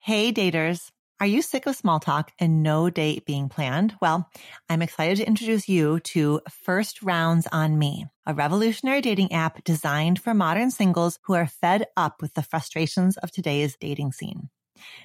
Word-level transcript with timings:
Hey, 0.00 0.32
daters. 0.32 0.90
Are 1.20 1.26
you 1.26 1.42
sick 1.42 1.66
of 1.66 1.74
small 1.74 1.98
talk 1.98 2.30
and 2.38 2.62
no 2.62 2.90
date 2.90 3.26
being 3.26 3.48
planned? 3.48 3.96
Well, 4.00 4.30
I'm 4.68 4.82
excited 4.82 5.16
to 5.18 5.26
introduce 5.26 5.68
you 5.68 5.98
to 6.00 6.40
First 6.48 7.02
Rounds 7.02 7.48
on 7.50 7.76
Me, 7.76 8.06
a 8.24 8.32
revolutionary 8.34 9.00
dating 9.00 9.32
app 9.32 9.64
designed 9.64 10.20
for 10.20 10.32
modern 10.32 10.70
singles 10.70 11.18
who 11.24 11.34
are 11.34 11.48
fed 11.48 11.86
up 11.96 12.22
with 12.22 12.34
the 12.34 12.42
frustrations 12.42 13.16
of 13.16 13.32
today's 13.32 13.76
dating 13.76 14.12
scene. 14.12 14.48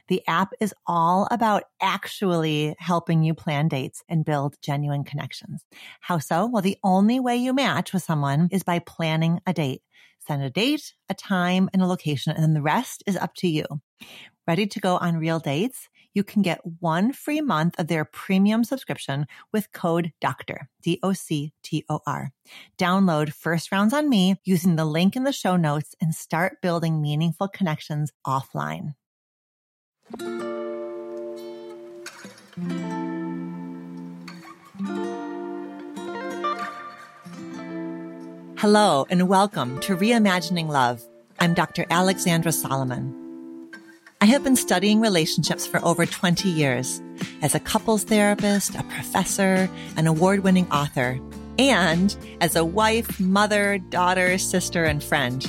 The 0.09 0.23
app 0.27 0.53
is 0.61 0.73
all 0.87 1.27
about 1.31 1.63
actually 1.81 2.75
helping 2.79 3.23
you 3.23 3.33
plan 3.33 3.69
dates 3.69 4.03
and 4.09 4.25
build 4.25 4.57
genuine 4.61 5.03
connections. 5.03 5.65
How 6.01 6.19
so? 6.19 6.47
Well, 6.47 6.63
the 6.63 6.77
only 6.83 7.19
way 7.19 7.37
you 7.37 7.53
match 7.53 7.93
with 7.93 8.03
someone 8.03 8.49
is 8.51 8.63
by 8.63 8.79
planning 8.79 9.41
a 9.47 9.53
date. 9.53 9.83
Send 10.19 10.43
a 10.43 10.49
date, 10.51 10.93
a 11.09 11.13
time, 11.15 11.69
and 11.73 11.81
a 11.81 11.87
location, 11.87 12.33
and 12.33 12.43
then 12.43 12.53
the 12.53 12.61
rest 12.61 13.03
is 13.07 13.17
up 13.17 13.33
to 13.35 13.47
you. 13.47 13.65
Ready 14.45 14.67
to 14.67 14.79
go 14.81 14.97
on 14.97 15.15
real 15.15 15.39
dates? 15.39 15.87
You 16.13 16.25
can 16.25 16.41
get 16.41 16.59
one 16.81 17.13
free 17.13 17.39
month 17.39 17.79
of 17.79 17.87
their 17.87 18.03
premium 18.03 18.65
subscription 18.65 19.25
with 19.53 19.71
code 19.71 20.11
DOCTOR, 20.19 20.67
D-O-C-T-O-R. 20.81 22.31
Download 22.77 23.31
First 23.31 23.71
Rounds 23.71 23.93
on 23.93 24.09
Me 24.09 24.35
using 24.43 24.75
the 24.75 24.83
link 24.83 25.15
in 25.15 25.23
the 25.23 25.31
show 25.31 25.55
notes 25.55 25.95
and 26.01 26.13
start 26.13 26.61
building 26.61 27.01
meaningful 27.01 27.47
connections 27.47 28.11
offline. 28.27 28.95
Hello 38.57 39.05
and 39.09 39.29
welcome 39.29 39.79
to 39.79 39.95
Reimagining 39.95 40.67
Love. 40.67 41.01
I'm 41.39 41.53
Dr. 41.53 41.85
Alexandra 41.89 42.51
Solomon. 42.51 43.22
I 44.23 44.27
have 44.27 44.41
been 44.41 44.55
studying 44.55 45.01
relationships 45.01 45.67
for 45.67 45.83
over 45.83 46.05
20 46.05 46.47
years 46.47 47.01
as 47.41 47.55
a 47.55 47.59
couples 47.59 48.05
therapist, 48.05 48.73
a 48.73 48.83
professor, 48.83 49.69
an 49.97 50.07
award 50.07 50.45
winning 50.45 50.65
author, 50.71 51.19
and 51.59 52.15
as 52.39 52.55
a 52.55 52.63
wife, 52.63 53.19
mother, 53.19 53.79
daughter, 53.79 54.37
sister, 54.37 54.85
and 54.85 55.03
friend. 55.03 55.45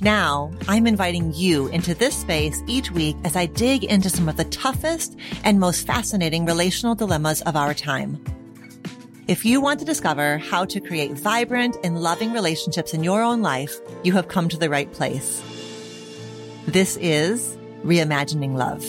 Now 0.00 0.52
I'm 0.68 0.86
inviting 0.86 1.34
you 1.34 1.66
into 1.66 1.96
this 1.96 2.16
space 2.16 2.62
each 2.68 2.92
week 2.92 3.16
as 3.24 3.34
I 3.34 3.46
dig 3.46 3.82
into 3.82 4.08
some 4.08 4.28
of 4.28 4.36
the 4.36 4.44
toughest 4.44 5.18
and 5.42 5.58
most 5.58 5.84
fascinating 5.84 6.46
relational 6.46 6.94
dilemmas 6.94 7.42
of 7.42 7.56
our 7.56 7.74
time. 7.74 8.22
If 9.26 9.44
you 9.44 9.60
want 9.60 9.80
to 9.80 9.84
discover 9.84 10.38
how 10.38 10.64
to 10.66 10.80
create 10.80 11.10
vibrant 11.10 11.76
and 11.82 12.00
loving 12.00 12.32
relationships 12.32 12.94
in 12.94 13.02
your 13.02 13.20
own 13.20 13.42
life, 13.42 13.80
you 14.04 14.12
have 14.12 14.28
come 14.28 14.48
to 14.48 14.58
the 14.58 14.70
right 14.70 14.92
place. 14.92 15.42
This 16.68 16.96
is 16.98 17.58
Reimagining 17.84 18.54
Love. 18.54 18.84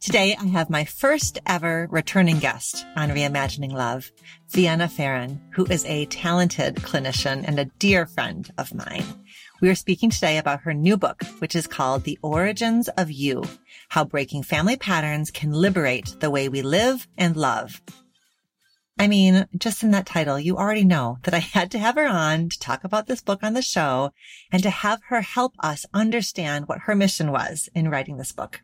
Today, 0.00 0.36
I 0.40 0.46
have 0.46 0.70
my 0.70 0.86
first 0.86 1.38
ever 1.44 1.86
returning 1.90 2.38
guest 2.38 2.86
on 2.96 3.10
Reimagining 3.10 3.72
Love, 3.72 4.10
Vienna 4.48 4.88
Pharaon, 4.88 5.38
who 5.52 5.66
is 5.66 5.84
a 5.84 6.06
talented 6.06 6.76
clinician 6.76 7.44
and 7.46 7.60
a 7.60 7.66
dear 7.78 8.06
friend 8.06 8.50
of 8.56 8.72
mine. 8.72 9.04
We 9.60 9.68
are 9.70 9.74
speaking 9.74 10.10
today 10.10 10.38
about 10.38 10.60
her 10.60 10.72
new 10.72 10.96
book, 10.96 11.24
which 11.40 11.56
is 11.56 11.66
called 11.66 12.04
The 12.04 12.16
Origins 12.22 12.88
of 12.90 13.10
You, 13.10 13.42
How 13.88 14.04
Breaking 14.04 14.44
Family 14.44 14.76
Patterns 14.76 15.32
Can 15.32 15.50
Liberate 15.50 16.14
the 16.20 16.30
Way 16.30 16.48
We 16.48 16.62
Live 16.62 17.08
and 17.16 17.36
Love. 17.36 17.82
I 19.00 19.08
mean, 19.08 19.48
just 19.56 19.82
in 19.82 19.90
that 19.90 20.06
title, 20.06 20.38
you 20.38 20.56
already 20.56 20.84
know 20.84 21.18
that 21.24 21.34
I 21.34 21.40
had 21.40 21.72
to 21.72 21.78
have 21.80 21.96
her 21.96 22.06
on 22.06 22.50
to 22.50 22.58
talk 22.60 22.84
about 22.84 23.08
this 23.08 23.20
book 23.20 23.42
on 23.42 23.54
the 23.54 23.62
show 23.62 24.12
and 24.52 24.62
to 24.62 24.70
have 24.70 25.00
her 25.08 25.22
help 25.22 25.54
us 25.58 25.84
understand 25.92 26.68
what 26.68 26.82
her 26.82 26.94
mission 26.94 27.32
was 27.32 27.68
in 27.74 27.88
writing 27.88 28.16
this 28.16 28.30
book. 28.30 28.62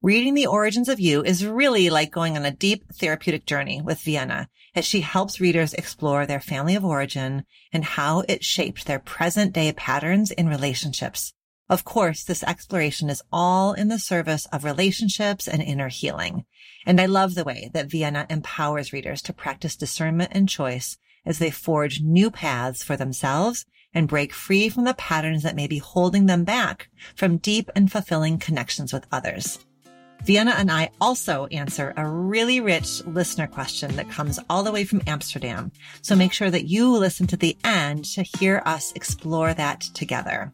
Reading 0.00 0.32
The 0.32 0.46
Origins 0.46 0.88
of 0.88 0.98
You 0.98 1.22
is 1.22 1.44
really 1.44 1.90
like 1.90 2.10
going 2.10 2.38
on 2.38 2.46
a 2.46 2.50
deep 2.50 2.84
therapeutic 2.94 3.44
journey 3.44 3.82
with 3.82 4.00
Vienna 4.00 4.48
as 4.74 4.84
she 4.84 5.00
helps 5.00 5.40
readers 5.40 5.74
explore 5.74 6.26
their 6.26 6.40
family 6.40 6.74
of 6.74 6.84
origin 6.84 7.44
and 7.72 7.84
how 7.84 8.24
it 8.28 8.44
shaped 8.44 8.86
their 8.86 8.98
present 8.98 9.52
day 9.52 9.72
patterns 9.72 10.30
in 10.30 10.48
relationships. 10.48 11.34
Of 11.68 11.84
course, 11.84 12.24
this 12.24 12.42
exploration 12.42 13.08
is 13.08 13.22
all 13.32 13.72
in 13.72 13.88
the 13.88 13.98
service 13.98 14.46
of 14.52 14.64
relationships 14.64 15.48
and 15.48 15.62
inner 15.62 15.88
healing. 15.88 16.44
And 16.84 17.00
I 17.00 17.06
love 17.06 17.34
the 17.34 17.44
way 17.44 17.70
that 17.72 17.90
Vienna 17.90 18.26
empowers 18.28 18.92
readers 18.92 19.22
to 19.22 19.32
practice 19.32 19.76
discernment 19.76 20.32
and 20.34 20.48
choice 20.48 20.98
as 21.24 21.38
they 21.38 21.50
forge 21.50 22.00
new 22.00 22.30
paths 22.30 22.82
for 22.82 22.96
themselves 22.96 23.64
and 23.94 24.08
break 24.08 24.32
free 24.32 24.68
from 24.68 24.84
the 24.84 24.94
patterns 24.94 25.42
that 25.42 25.56
may 25.56 25.66
be 25.66 25.78
holding 25.78 26.26
them 26.26 26.44
back 26.44 26.88
from 27.14 27.36
deep 27.36 27.70
and 27.76 27.92
fulfilling 27.92 28.38
connections 28.38 28.92
with 28.92 29.06
others. 29.12 29.58
Vienna 30.24 30.54
and 30.56 30.70
I 30.70 30.90
also 31.00 31.46
answer 31.46 31.92
a 31.96 32.06
really 32.08 32.60
rich 32.60 33.04
listener 33.06 33.48
question 33.48 33.96
that 33.96 34.08
comes 34.08 34.38
all 34.48 34.62
the 34.62 34.70
way 34.70 34.84
from 34.84 35.02
Amsterdam. 35.08 35.72
So 36.02 36.14
make 36.14 36.32
sure 36.32 36.48
that 36.48 36.66
you 36.68 36.96
listen 36.96 37.26
to 37.28 37.36
the 37.36 37.56
end 37.64 38.04
to 38.14 38.22
hear 38.22 38.62
us 38.64 38.92
explore 38.92 39.52
that 39.52 39.80
together. 39.80 40.52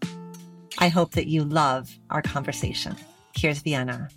I 0.79 0.89
hope 0.89 1.13
that 1.13 1.27
you 1.27 1.45
love 1.45 1.91
our 2.09 2.23
conversation. 2.23 2.97
Here's 3.37 3.61
Vienna. 3.61 4.09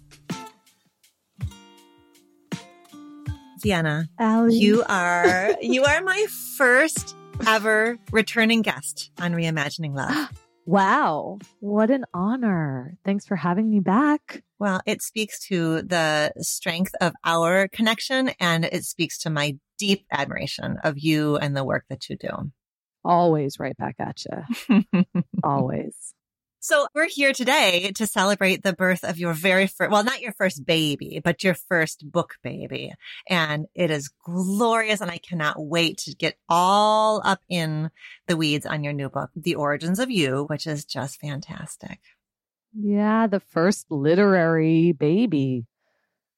Vienna, 3.62 4.08
Allie. 4.18 4.56
you 4.56 4.84
are 4.88 5.56
you 5.62 5.84
are 5.84 6.02
my 6.02 6.26
first 6.58 7.16
ever 7.46 7.98
returning 8.12 8.62
guest 8.62 9.12
on 9.20 9.34
Reimagining 9.34 9.96
Love. 9.96 10.30
Wow. 10.68 11.40
What 11.60 11.90
an 11.90 12.06
honor. 12.14 12.96
Thanks 13.04 13.26
for 13.26 13.36
having 13.36 13.70
me 13.70 13.80
back. 13.80 14.44
Well, 14.62 14.80
it 14.86 15.02
speaks 15.02 15.40
to 15.48 15.82
the 15.82 16.34
strength 16.38 16.94
of 17.02 17.14
our 17.26 17.68
connection 17.68 18.30
and 18.40 18.64
it 18.64 18.86
speaks 18.86 19.18
to 19.24 19.32
my 19.32 19.58
deep 19.80 20.06
admiration 20.12 20.78
of 20.84 21.00
you 21.00 21.36
and 21.36 21.58
the 21.58 21.64
work 21.64 21.86
that 21.90 22.08
you 22.12 22.16
do. 22.16 22.52
Always 23.04 23.60
right 23.60 23.76
back 23.76 23.96
at 23.98 24.24
you. 24.24 24.84
Always. 25.44 26.14
So 26.60 26.86
we're 26.94 27.10
here 27.10 27.34
today 27.34 27.92
to 27.96 28.06
celebrate 28.06 28.62
the 28.62 28.74
birth 28.74 29.04
of 29.04 29.18
your 29.18 29.34
very 29.34 29.66
first, 29.66 29.90
well, 29.90 30.04
not 30.04 30.22
your 30.22 30.34
first 30.34 30.64
baby, 30.64 31.20
but 31.24 31.44
your 31.44 31.56
first 31.56 32.12
book 32.12 32.36
baby. 32.44 32.94
And 33.28 33.66
it 33.74 33.90
is 33.90 34.12
glorious. 34.24 35.02
And 35.02 35.10
I 35.10 35.18
cannot 35.18 35.56
wait 35.58 35.98
to 36.04 36.14
get 36.14 36.38
all 36.48 37.20
up 37.26 37.40
in 37.50 37.90
the 38.28 38.38
weeds 38.38 38.68
on 38.68 38.84
your 38.84 38.94
new 38.94 39.10
book, 39.10 39.32
The 39.36 39.56
Origins 39.56 39.98
of 39.98 40.12
You, 40.12 40.46
which 40.50 40.68
is 40.68 40.86
just 40.86 41.20
fantastic. 41.20 42.00
Yeah, 42.74 43.28
the 43.28 43.40
first 43.40 43.86
literary 43.90 44.94
baby. 44.94 45.66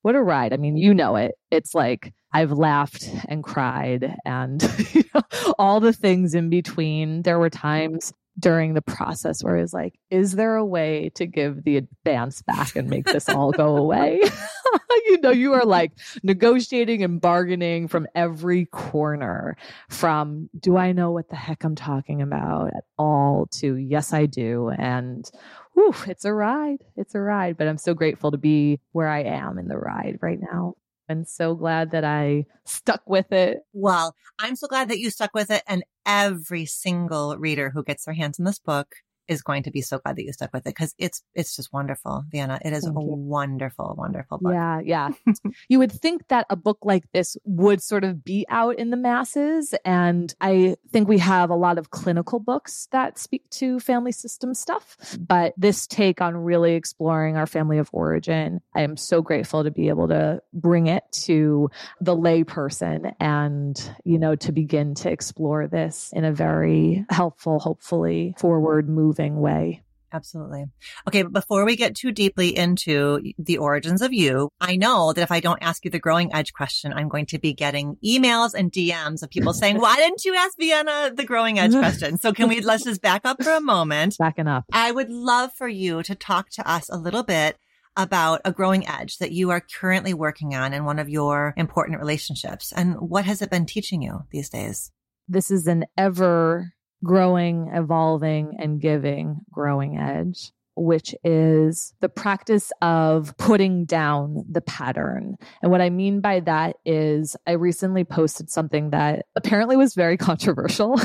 What 0.02 0.16
a 0.16 0.22
ride. 0.22 0.54
I 0.54 0.58
mean, 0.58 0.76
you 0.76 0.94
know 0.94 1.16
it. 1.16 1.36
It's 1.52 1.74
like 1.74 2.14
I've 2.34 2.52
laughed 2.52 3.10
and 3.30 3.44
cried 3.44 4.16
and 4.26 4.62
you 4.94 5.04
know, 5.14 5.22
all 5.58 5.80
the 5.80 5.94
things 5.94 6.34
in 6.34 6.50
between. 6.50 7.22
There 7.22 7.40
were 7.40 7.50
mm-hmm. 7.50 7.60
times 7.68 8.14
during 8.40 8.74
the 8.74 8.82
process 8.82 9.44
where 9.44 9.58
it's 9.58 9.74
like, 9.74 10.00
is 10.10 10.34
there 10.34 10.56
a 10.56 10.66
way 10.66 11.12
to 11.16 11.26
give 11.26 11.64
the 11.64 11.78
advance 11.78 12.42
back 12.42 12.76
and 12.76 12.90
make 12.90 13.06
this 13.06 13.30
all 13.30 13.52
go 13.52 13.78
away? 13.78 14.20
you 15.06 15.20
know, 15.22 15.30
you 15.30 15.54
are 15.54 15.66
like 15.66 15.92
negotiating 16.24 17.04
and 17.04 17.22
bargaining 17.22 17.88
from 17.88 18.08
every 18.16 18.66
corner 18.66 19.56
from 19.90 20.50
do 20.60 20.78
I 20.78 20.92
know 20.92 21.12
what 21.12 21.30
the 21.30 21.36
heck 21.36 21.64
I'm 21.64 21.76
talking 21.76 22.22
about 22.22 22.68
at 22.76 22.86
all 22.98 23.48
to 23.60 23.76
yes, 23.76 24.14
I 24.14 24.26
do. 24.26 24.70
And 24.70 25.30
whew, 25.74 25.94
it's 26.08 26.26
a 26.26 26.34
ride. 26.34 26.84
It's 26.96 27.16
a 27.16 27.20
ride, 27.20 27.58
but 27.58 27.68
I'm 27.68 27.78
so 27.78 27.94
grateful 27.94 28.32
to 28.32 28.38
be 28.38 28.80
where 28.92 29.08
I 29.08 29.24
am 29.24 29.60
in 29.60 29.68
the 29.68 29.78
ride 29.78 30.20
right 30.22 30.40
now. 30.42 30.76
I'm 31.10 31.26
so 31.26 31.56
glad 31.56 31.92
that 31.92 32.04
I 32.04 32.46
stuck 32.66 33.02
with 33.08 33.32
it. 33.32 33.60
Well, 33.74 34.16
I'm 34.40 34.56
so 34.56 34.68
glad 34.68 34.90
that 34.90 35.00
you 35.00 35.10
stuck 35.10 35.34
with 35.34 35.52
it. 35.52 35.64
And 35.68 35.84
every 36.06 36.66
single 36.66 37.38
reader 37.38 37.70
who 37.70 37.84
gets 37.84 38.06
their 38.06 38.14
hands 38.14 38.40
on 38.40 38.46
this 38.46 38.60
book 38.60 38.96
is 39.28 39.42
going 39.42 39.64
to 39.64 39.72
be 39.72 39.82
so 39.82 40.00
glad 40.00 40.16
that 40.18 40.24
you 40.24 40.34
stuck 40.34 40.54
with 40.54 40.66
it 40.66 40.70
because 40.70 40.94
it's 40.98 41.24
it's 41.34 41.56
just 41.56 41.72
wonderful, 41.72 42.26
Vienna. 42.30 42.60
It 42.64 42.74
is 42.74 42.84
Thank 42.84 42.98
a 42.98 43.02
you. 43.02 43.08
wonderful, 43.08 43.96
wonderful 43.98 44.38
book. 44.40 44.54
Yeah, 44.54 44.82
yeah. 44.84 45.10
you 45.70 45.80
would 45.80 45.92
think 45.92 46.28
that 46.28 46.46
a 46.50 46.56
book 46.56 46.80
like 46.84 47.06
this 47.14 47.38
would 47.46 47.82
sort 47.82 48.04
of 48.04 48.24
be 48.24 48.46
out 48.50 48.78
in 48.78 48.90
the 48.90 48.98
masses. 48.98 49.74
And 49.86 50.34
I 50.42 50.76
think 50.92 51.08
we 51.08 51.20
have 51.20 51.50
a 51.50 51.56
lot 51.56 51.78
of 51.78 51.92
clinical 51.92 52.40
books 52.40 52.88
that 52.92 53.18
speak 53.18 53.50
to 53.52 53.80
family 53.80 54.12
system 54.12 54.54
stuff. 54.54 54.98
But 55.20 55.54
this 55.58 55.88
take 55.88 56.22
on 56.22 56.36
really 56.36 56.74
exploring 56.74 57.38
our 57.38 57.48
family 57.48 57.78
of 57.78 57.90
origin, 57.94 58.62
I 58.76 58.82
am 58.82 58.98
so 58.98 59.22
grateful 59.22 59.64
to 59.64 59.72
be 59.72 59.90
able 59.90 60.08
to 60.10 60.42
bring 60.54 60.88
it 60.88 61.04
to 61.26 61.70
the 62.02 62.16
layperson 62.16 63.14
and, 63.20 63.96
you 64.04 64.20
know, 64.20 64.36
to 64.36 64.52
begin 64.52 64.96
to 64.96 65.12
explore 65.12 65.68
this 65.68 66.12
in 66.14 66.26
a 66.26 66.32
very 66.32 67.06
helpful, 67.10 67.60
hopefully 67.60 68.36
forward 68.38 68.90
moving 69.14 69.40
way. 69.40 69.84
Absolutely. 70.12 70.66
Okay, 71.08 71.24
but 71.24 71.34
before 71.34 71.66
we 71.66 71.76
get 71.76 71.96
too 71.96 72.12
deeply 72.12 72.56
into 72.56 73.20
the 73.40 73.58
origins 73.58 74.04
of 74.04 74.14
you, 74.14 74.50
I 74.62 74.76
know 74.76 75.12
that 75.12 75.24
if 75.24 75.32
I 75.32 75.40
don't 75.40 75.62
ask 75.64 75.84
you 75.84 75.90
the 75.90 75.98
growing 75.98 76.34
edge 76.36 76.54
question, 76.54 76.94
I'm 76.94 77.10
going 77.10 77.26
to 77.28 77.40
be 77.40 77.54
getting 77.54 77.98
emails 78.06 78.54
and 78.54 78.72
DMs 78.72 79.24
of 79.24 79.32
people 79.32 79.54
saying, 79.54 79.80
why 79.80 79.96
didn't 79.96 80.24
you 80.24 80.36
ask 80.36 80.56
Vienna 80.60 80.92
uh, 80.92 81.10
the 81.10 81.26
growing 81.26 81.58
edge 81.58 81.72
question? 81.80 82.20
So 82.20 82.32
can 82.32 82.48
we, 82.48 82.62
let's 82.62 82.84
just 82.84 83.02
back 83.02 83.22
up 83.26 83.42
for 83.42 83.54
a 83.54 83.62
moment. 83.62 84.16
Backing 84.20 84.48
up. 84.48 84.66
I 84.72 84.92
would 84.92 85.10
love 85.10 85.52
for 85.54 85.68
you 85.68 86.04
to 86.04 86.14
talk 86.14 86.52
to 86.52 86.70
us 86.70 86.90
a 86.90 86.98
little 86.98 87.24
bit 87.24 87.58
about 87.98 88.42
a 88.46 88.52
growing 88.52 88.88
edge 88.88 89.18
that 89.18 89.32
you 89.32 89.50
are 89.50 89.62
currently 89.62 90.14
working 90.14 90.54
on 90.54 90.74
in 90.74 90.86
one 90.86 91.00
of 91.00 91.10
your 91.10 91.56
important 91.58 92.00
relationships. 92.00 92.72
And 92.72 92.98
what 92.98 93.26
has 93.26 93.42
it 93.42 93.50
been 93.50 93.66
teaching 93.66 94.04
you 94.04 94.26
these 94.30 94.50
days? 94.50 94.92
This 95.28 95.50
is 95.50 95.66
an 95.66 95.86
ever 95.98 96.74
growing, 97.04 97.70
evolving, 97.74 98.56
and 98.60 98.80
giving 98.80 99.42
growing 99.52 99.98
edge 99.98 100.52
which 100.76 101.14
is 101.24 101.94
the 102.00 102.10
practice 102.10 102.72
of 102.82 103.36
putting 103.38 103.86
down 103.86 104.44
the 104.50 104.62
pattern. 104.62 105.36
And 105.62 105.72
what 105.72 105.82
I 105.82 105.90
mean 105.90 106.20
by 106.20 106.40
that 106.42 106.78
is 106.86 107.36
I 107.46 107.52
recently 107.52 108.04
posted 108.04 108.50
something 108.50 108.90
that 108.90 109.26
apparently 109.36 109.76
was 109.76 109.94
very 109.94 110.18
controversial. 110.24 111.00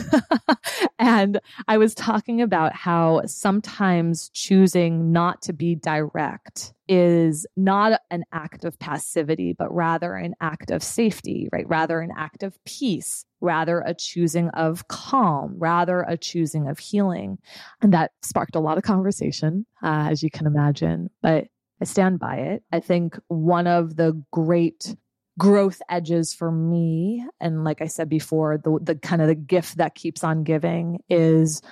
and 0.98 1.40
I 1.66 1.78
was 1.78 1.94
talking 1.94 2.40
about 2.40 2.74
how 2.74 3.22
sometimes 3.26 4.30
choosing 4.30 5.12
not 5.12 5.42
to 5.42 5.52
be 5.52 5.74
direct 5.74 6.72
is 6.88 7.46
not 7.56 8.00
an 8.10 8.24
act 8.32 8.64
of 8.64 8.78
passivity, 8.78 9.54
but 9.56 9.72
rather 9.72 10.14
an 10.14 10.34
act 10.40 10.70
of 10.70 10.82
safety, 10.82 11.48
right? 11.52 11.68
Rather 11.68 12.00
an 12.00 12.10
act 12.16 12.42
of 12.42 12.58
peace, 12.64 13.24
rather 13.40 13.80
a 13.80 13.94
choosing 13.94 14.48
of 14.50 14.88
calm, 14.88 15.54
rather 15.58 16.00
a 16.02 16.16
choosing 16.16 16.68
of 16.68 16.78
healing. 16.78 17.38
And 17.82 17.92
that 17.92 18.12
sparked 18.22 18.56
a 18.56 18.60
lot 18.60 18.78
of 18.78 18.84
conversation, 18.84 19.66
uh, 19.82 20.08
as 20.10 20.22
you 20.22 20.30
can 20.30 20.46
imagine, 20.46 21.10
but 21.22 21.46
I 21.80 21.84
stand 21.84 22.18
by 22.18 22.36
it. 22.36 22.62
I 22.72 22.80
think 22.80 23.18
one 23.28 23.66
of 23.66 23.96
the 23.96 24.20
great 24.32 24.96
growth 25.38 25.80
edges 25.88 26.34
for 26.34 26.50
me, 26.50 27.24
and 27.40 27.62
like 27.62 27.80
I 27.80 27.86
said 27.86 28.08
before, 28.08 28.58
the, 28.58 28.78
the 28.82 28.96
kind 28.96 29.22
of 29.22 29.28
the 29.28 29.36
gift 29.36 29.76
that 29.76 29.94
keeps 29.94 30.24
on 30.24 30.42
giving 30.42 30.98
is 31.08 31.62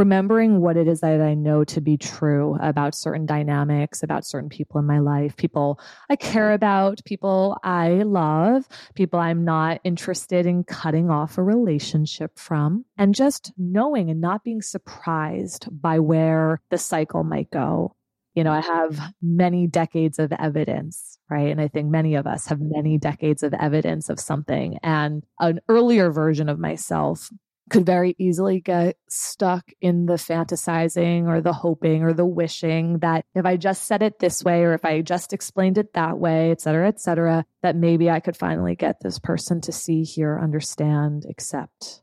remembering 0.00 0.62
what 0.62 0.78
it 0.78 0.88
is 0.88 1.00
that 1.00 1.20
I 1.20 1.34
know 1.34 1.62
to 1.64 1.80
be 1.82 1.98
true 1.98 2.56
about 2.62 2.94
certain 2.94 3.26
dynamics, 3.26 4.02
about 4.02 4.24
certain 4.24 4.48
people 4.48 4.80
in 4.80 4.86
my 4.86 4.98
life, 4.98 5.36
people 5.36 5.78
I 6.08 6.16
care 6.16 6.54
about, 6.54 7.04
people 7.04 7.58
I 7.62 8.02
love, 8.04 8.66
people 8.94 9.20
I'm 9.20 9.44
not 9.44 9.78
interested 9.84 10.46
in 10.46 10.64
cutting 10.64 11.10
off 11.10 11.36
a 11.36 11.42
relationship 11.42 12.38
from, 12.38 12.86
and 12.96 13.14
just 13.14 13.52
knowing 13.58 14.08
and 14.08 14.22
not 14.22 14.42
being 14.42 14.62
surprised 14.62 15.68
by 15.70 15.98
where 15.98 16.62
the 16.70 16.78
cycle 16.78 17.22
might 17.22 17.50
go. 17.50 17.94
You 18.34 18.44
know, 18.44 18.52
I 18.52 18.62
have 18.62 18.98
many 19.20 19.66
decades 19.66 20.18
of 20.18 20.32
evidence, 20.32 21.18
right? 21.28 21.50
And 21.50 21.60
I 21.60 21.68
think 21.68 21.90
many 21.90 22.14
of 22.14 22.26
us 22.26 22.46
have 22.46 22.60
many 22.62 22.96
decades 22.96 23.42
of 23.42 23.52
evidence 23.52 24.08
of 24.08 24.18
something. 24.18 24.78
And 24.82 25.24
an 25.40 25.60
earlier 25.68 26.10
version 26.10 26.48
of 26.48 26.58
myself 26.58 27.30
could 27.70 27.86
very 27.86 28.14
easily 28.18 28.60
get 28.60 28.96
stuck 29.08 29.70
in 29.80 30.06
the 30.06 30.14
fantasizing 30.14 31.26
or 31.26 31.40
the 31.40 31.52
hoping 31.52 32.02
or 32.02 32.12
the 32.12 32.26
wishing 32.26 32.98
that 32.98 33.24
if 33.34 33.46
I 33.46 33.56
just 33.56 33.84
said 33.84 34.02
it 34.02 34.18
this 34.18 34.44
way 34.44 34.62
or 34.62 34.74
if 34.74 34.84
I 34.84 35.00
just 35.00 35.32
explained 35.32 35.78
it 35.78 35.94
that 35.94 36.18
way, 36.18 36.50
et 36.50 36.60
cetera, 36.60 36.88
et 36.88 37.00
cetera, 37.00 37.44
that 37.62 37.76
maybe 37.76 38.10
I 38.10 38.20
could 38.20 38.36
finally 38.36 38.74
get 38.74 39.00
this 39.00 39.18
person 39.18 39.60
to 39.62 39.72
see, 39.72 40.02
hear, 40.02 40.38
understand, 40.38 41.24
accept 41.28 42.02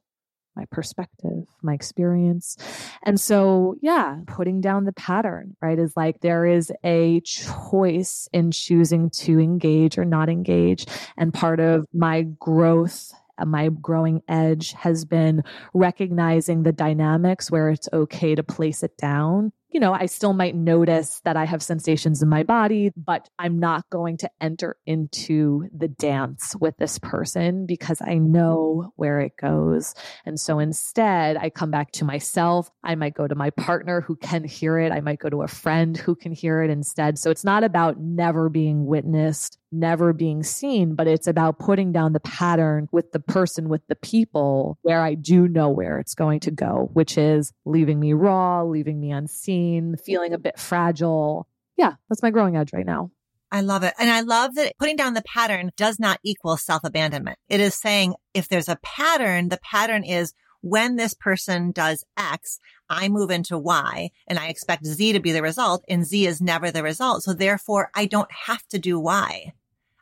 my 0.55 0.65
perspective, 0.71 1.45
my 1.61 1.73
experience. 1.73 2.57
And 3.03 3.19
so, 3.19 3.75
yeah, 3.79 4.21
putting 4.25 4.59
down 4.59 4.85
the 4.85 4.93
pattern, 4.93 5.55
right, 5.61 5.77
is 5.77 5.93
like 5.95 6.21
there 6.21 6.45
is 6.47 6.71
a 6.83 7.21
choice 7.21 8.27
in 8.33 8.49
choosing 8.49 9.11
to 9.11 9.39
engage 9.39 9.99
or 9.99 10.05
not 10.05 10.29
engage. 10.29 10.87
And 11.15 11.31
part 11.31 11.59
of 11.59 11.85
my 11.93 12.23
growth 12.23 13.13
Uh, 13.37 13.45
my 13.45 13.69
growing 13.69 14.21
edge 14.27 14.73
has 14.73 15.05
been 15.05 15.43
recognizing 15.73 16.63
the 16.63 16.71
dynamics 16.71 17.51
where 17.51 17.69
it's 17.69 17.89
okay 17.93 18.35
to 18.35 18.43
place 18.43 18.83
it 18.83 18.97
down 18.97 19.51
you 19.69 19.81
know, 19.81 19.93
I 19.93 20.05
still 20.05 20.33
might 20.33 20.55
notice 20.55 21.21
that 21.25 21.35
I 21.35 21.45
have 21.45 21.61
sensations 21.61 22.21
in 22.21 22.29
my 22.29 22.43
body, 22.43 22.91
but 22.95 23.29
I'm 23.37 23.59
not 23.59 23.89
going 23.89 24.17
to 24.17 24.31
enter 24.39 24.77
into 24.85 25.67
the 25.75 25.89
dance 25.89 26.55
with 26.59 26.77
this 26.77 26.99
person 26.99 27.65
because 27.65 28.01
I 28.01 28.15
know 28.15 28.93
where 28.95 29.19
it 29.19 29.35
goes. 29.35 29.93
And 30.25 30.39
so 30.39 30.59
instead, 30.59 31.35
I 31.35 31.49
come 31.49 31.69
back 31.69 31.91
to 31.93 32.05
myself. 32.05 32.71
I 32.83 32.95
might 32.95 33.13
go 33.13 33.27
to 33.27 33.35
my 33.35 33.49
partner 33.51 33.99
who 33.99 34.15
can 34.15 34.45
hear 34.45 34.79
it. 34.79 34.93
I 34.93 35.01
might 35.01 35.19
go 35.19 35.29
to 35.29 35.41
a 35.41 35.47
friend 35.47 35.97
who 35.97 36.15
can 36.15 36.31
hear 36.31 36.63
it 36.63 36.69
instead. 36.69 37.19
So 37.19 37.29
it's 37.29 37.43
not 37.43 37.65
about 37.65 37.99
never 37.99 38.47
being 38.47 38.85
witnessed, 38.85 39.56
never 39.71 40.13
being 40.13 40.43
seen, 40.43 40.95
but 40.95 41.07
it's 41.07 41.27
about 41.27 41.59
putting 41.59 41.91
down 41.91 42.13
the 42.13 42.19
pattern 42.19 42.87
with 42.91 43.11
the 43.11 43.19
person, 43.19 43.69
with 43.69 43.85
the 43.87 43.95
people 43.95 44.77
where 44.81 45.01
I 45.01 45.15
do 45.15 45.47
know 45.47 45.69
where 45.69 45.99
it's 45.99 46.15
going 46.15 46.39
to 46.41 46.51
go, 46.51 46.89
which 46.93 47.17
is 47.17 47.53
leaving 47.65 47.99
me 47.99 48.13
raw, 48.13 48.63
leaving 48.63 48.99
me 48.99 49.11
unseen 49.11 49.95
feeling 50.03 50.33
a 50.33 50.37
bit 50.37 50.59
fragile. 50.59 51.47
Yeah, 51.77 51.93
that's 52.09 52.23
my 52.23 52.31
growing 52.31 52.55
edge 52.55 52.73
right 52.73 52.85
now. 52.85 53.11
I 53.51 53.61
love 53.61 53.83
it. 53.83 53.93
And 53.97 54.09
I 54.09 54.21
love 54.21 54.55
that 54.55 54.73
putting 54.77 54.97
down 54.97 55.13
the 55.13 55.23
pattern 55.23 55.71
does 55.77 55.99
not 55.99 56.19
equal 56.23 56.57
self 56.57 56.83
abandonment. 56.83 57.37
It 57.47 57.59
is 57.59 57.75
saying 57.75 58.15
if 58.33 58.49
there's 58.49 58.69
a 58.69 58.77
pattern, 58.83 59.49
the 59.49 59.59
pattern 59.59 60.03
is 60.03 60.33
when 60.61 60.95
this 60.95 61.13
person 61.13 61.71
does 61.71 62.03
X, 62.17 62.59
I 62.89 63.09
move 63.09 63.31
into 63.31 63.57
Y 63.57 64.11
and 64.27 64.39
I 64.39 64.47
expect 64.47 64.85
Z 64.85 65.13
to 65.13 65.19
be 65.19 65.31
the 65.31 65.41
result 65.41 65.83
and 65.89 66.05
Z 66.05 66.25
is 66.25 66.41
never 66.41 66.71
the 66.71 66.83
result. 66.83 67.23
So 67.23 67.33
therefore 67.33 67.91
I 67.93 68.05
don't 68.05 68.31
have 68.31 68.67
to 68.69 68.79
do 68.79 68.99
Y. 68.99 69.53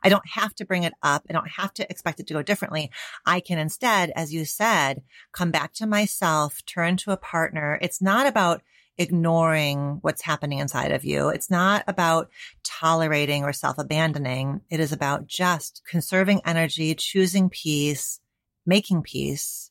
I 0.02 0.08
don't 0.08 0.28
have 0.28 0.54
to 0.56 0.64
bring 0.64 0.84
it 0.84 0.92
up. 1.02 1.24
I 1.28 1.32
don't 1.32 1.50
have 1.50 1.74
to 1.74 1.90
expect 1.90 2.20
it 2.20 2.28
to 2.28 2.34
go 2.34 2.42
differently. 2.42 2.92
I 3.24 3.40
can 3.40 3.58
instead, 3.58 4.12
as 4.14 4.32
you 4.32 4.44
said, 4.44 5.02
come 5.32 5.50
back 5.50 5.72
to 5.74 5.86
myself, 5.86 6.64
turn 6.64 6.96
to 6.98 7.10
a 7.10 7.16
partner. 7.16 7.78
It's 7.82 8.00
not 8.00 8.26
about 8.26 8.62
ignoring 8.98 9.98
what's 10.02 10.22
happening 10.22 10.58
inside 10.58 10.92
of 10.92 11.04
you. 11.04 11.28
It's 11.28 11.50
not 11.50 11.84
about 11.86 12.30
tolerating 12.62 13.44
or 13.44 13.52
self 13.52 13.78
abandoning. 13.78 14.60
It 14.70 14.80
is 14.80 14.92
about 14.92 15.26
just 15.26 15.82
conserving 15.88 16.42
energy, 16.44 16.94
choosing 16.94 17.50
peace, 17.50 18.20
making 18.64 19.02
peace. 19.02 19.70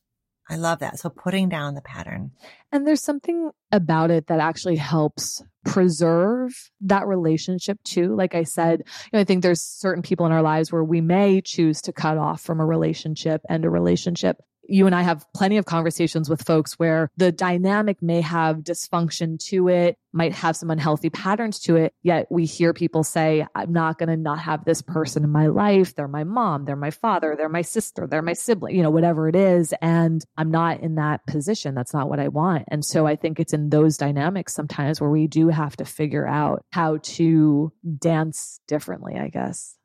I 0.49 0.57
love 0.57 0.79
that. 0.79 0.99
So 0.99 1.09
putting 1.09 1.49
down 1.49 1.73
the 1.73 1.81
pattern. 1.81 2.31
And 2.71 2.85
there's 2.85 3.01
something 3.01 3.49
about 3.71 4.11
it 4.11 4.27
that 4.27 4.39
actually 4.39 4.75
helps 4.75 5.43
preserve 5.65 6.51
that 6.81 7.07
relationship 7.07 7.79
too. 7.83 8.15
Like 8.15 8.35
I 8.35 8.43
said, 8.43 8.79
you 8.79 9.09
know, 9.13 9.19
I 9.19 9.23
think 9.23 9.41
there's 9.41 9.61
certain 9.61 10.03
people 10.03 10.25
in 10.27 10.31
our 10.31 10.43
lives 10.43 10.71
where 10.71 10.83
we 10.83 11.01
may 11.01 11.41
choose 11.41 11.81
to 11.83 11.93
cut 11.93 12.17
off 12.17 12.41
from 12.41 12.59
a 12.59 12.65
relationship 12.65 13.41
and 13.49 13.65
a 13.65 13.69
relationship 13.69 14.37
you 14.67 14.85
and 14.85 14.95
I 14.95 15.01
have 15.03 15.25
plenty 15.33 15.57
of 15.57 15.65
conversations 15.65 16.29
with 16.29 16.45
folks 16.45 16.73
where 16.73 17.11
the 17.17 17.31
dynamic 17.31 18.01
may 18.01 18.21
have 18.21 18.57
dysfunction 18.57 19.39
to 19.47 19.67
it, 19.67 19.97
might 20.13 20.33
have 20.33 20.55
some 20.55 20.71
unhealthy 20.71 21.09
patterns 21.09 21.59
to 21.61 21.75
it. 21.75 21.93
Yet 22.01 22.27
we 22.29 22.45
hear 22.45 22.73
people 22.73 23.03
say, 23.03 23.45
I'm 23.53 23.73
not 23.73 23.97
going 23.97 24.09
to 24.09 24.17
not 24.17 24.39
have 24.39 24.63
this 24.63 24.81
person 24.81 25.23
in 25.23 25.29
my 25.29 25.47
life. 25.47 25.95
They're 25.95 26.07
my 26.07 26.23
mom. 26.23 26.65
They're 26.65 26.75
my 26.75 26.91
father. 26.91 27.35
They're 27.37 27.49
my 27.49 27.61
sister. 27.61 28.07
They're 28.07 28.21
my 28.21 28.33
sibling, 28.33 28.75
you 28.75 28.83
know, 28.83 28.91
whatever 28.91 29.27
it 29.27 29.35
is. 29.35 29.73
And 29.81 30.23
I'm 30.37 30.51
not 30.51 30.79
in 30.79 30.95
that 30.95 31.25
position. 31.27 31.75
That's 31.75 31.93
not 31.93 32.09
what 32.09 32.19
I 32.19 32.29
want. 32.29 32.65
And 32.69 32.83
so 32.83 33.05
I 33.05 33.15
think 33.15 33.39
it's 33.39 33.53
in 33.53 33.69
those 33.69 33.97
dynamics 33.97 34.53
sometimes 34.53 35.01
where 35.01 35.09
we 35.09 35.27
do 35.27 35.49
have 35.49 35.75
to 35.77 35.85
figure 35.85 36.27
out 36.27 36.63
how 36.71 36.97
to 37.03 37.73
dance 37.99 38.59
differently, 38.67 39.15
I 39.17 39.27
guess. 39.27 39.77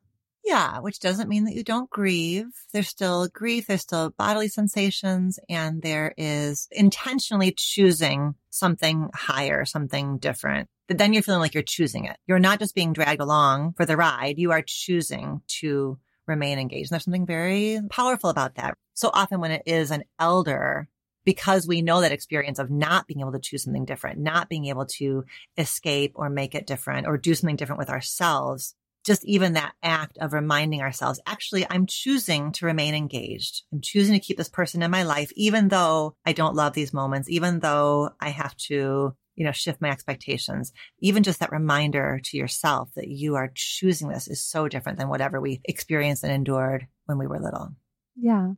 Yeah, 0.43 0.79
which 0.79 0.99
doesn't 0.99 1.29
mean 1.29 1.45
that 1.45 1.53
you 1.53 1.63
don't 1.63 1.89
grieve. 1.89 2.47
There's 2.73 2.87
still 2.87 3.27
grief, 3.27 3.67
there's 3.67 3.81
still 3.81 4.09
bodily 4.09 4.47
sensations, 4.47 5.39
and 5.47 5.81
there 5.81 6.13
is 6.17 6.67
intentionally 6.71 7.53
choosing 7.55 8.35
something 8.49 9.09
higher, 9.13 9.65
something 9.65 10.17
different. 10.17 10.67
But 10.87 10.97
then 10.97 11.13
you're 11.13 11.23
feeling 11.23 11.41
like 11.41 11.53
you're 11.53 11.63
choosing 11.63 12.05
it. 12.05 12.17
You're 12.27 12.39
not 12.39 12.59
just 12.59 12.75
being 12.75 12.91
dragged 12.91 13.21
along 13.21 13.73
for 13.77 13.85
the 13.85 13.95
ride. 13.95 14.39
You 14.39 14.51
are 14.51 14.63
choosing 14.65 15.41
to 15.59 15.99
remain 16.27 16.59
engaged. 16.59 16.91
And 16.91 16.95
there's 16.95 17.05
something 17.05 17.25
very 17.25 17.79
powerful 17.89 18.29
about 18.29 18.55
that. 18.55 18.75
So 18.93 19.09
often 19.13 19.39
when 19.39 19.51
it 19.51 19.63
is 19.65 19.91
an 19.91 20.03
elder, 20.19 20.89
because 21.23 21.67
we 21.67 21.81
know 21.81 22.01
that 22.01 22.11
experience 22.11 22.59
of 22.59 22.69
not 22.69 23.07
being 23.07 23.21
able 23.21 23.31
to 23.31 23.39
choose 23.39 23.63
something 23.63 23.85
different, 23.85 24.19
not 24.19 24.49
being 24.49 24.65
able 24.65 24.85
to 24.97 25.23
escape 25.57 26.13
or 26.15 26.29
make 26.29 26.55
it 26.55 26.67
different 26.67 27.07
or 27.07 27.17
do 27.17 27.35
something 27.35 27.55
different 27.55 27.79
with 27.79 27.89
ourselves, 27.89 28.75
just 29.05 29.25
even 29.25 29.53
that 29.53 29.73
act 29.81 30.17
of 30.19 30.33
reminding 30.33 30.81
ourselves, 30.81 31.19
actually, 31.25 31.65
I'm 31.69 31.85
choosing 31.85 32.51
to 32.53 32.65
remain 32.65 32.93
engaged. 32.93 33.63
I'm 33.71 33.81
choosing 33.81 34.13
to 34.13 34.19
keep 34.19 34.37
this 34.37 34.49
person 34.49 34.83
in 34.83 34.91
my 34.91 35.03
life, 35.03 35.31
even 35.35 35.69
though 35.69 36.15
I 36.25 36.33
don't 36.33 36.55
love 36.55 36.73
these 36.73 36.93
moments, 36.93 37.29
even 37.29 37.59
though 37.59 38.11
I 38.19 38.29
have 38.29 38.55
to, 38.57 39.15
you 39.35 39.45
know, 39.45 39.51
shift 39.51 39.81
my 39.81 39.89
expectations. 39.89 40.71
Even 40.99 41.23
just 41.23 41.39
that 41.39 41.51
reminder 41.51 42.21
to 42.25 42.37
yourself 42.37 42.91
that 42.95 43.07
you 43.07 43.35
are 43.35 43.51
choosing 43.55 44.09
this 44.09 44.27
is 44.27 44.43
so 44.43 44.67
different 44.67 44.99
than 44.99 45.09
whatever 45.09 45.41
we 45.41 45.61
experienced 45.65 46.23
and 46.23 46.31
endured 46.31 46.87
when 47.05 47.17
we 47.17 47.27
were 47.27 47.39
little. 47.39 47.69
Yeah, 48.15 48.51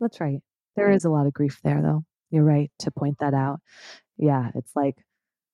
that's 0.00 0.20
right. 0.20 0.40
There 0.76 0.90
is 0.90 1.04
a 1.04 1.10
lot 1.10 1.26
of 1.26 1.32
grief 1.32 1.60
there, 1.64 1.82
though. 1.82 2.04
You're 2.30 2.44
right 2.44 2.70
to 2.80 2.90
point 2.90 3.18
that 3.18 3.34
out. 3.34 3.60
Yeah, 4.16 4.50
it's 4.54 4.74
like 4.76 4.96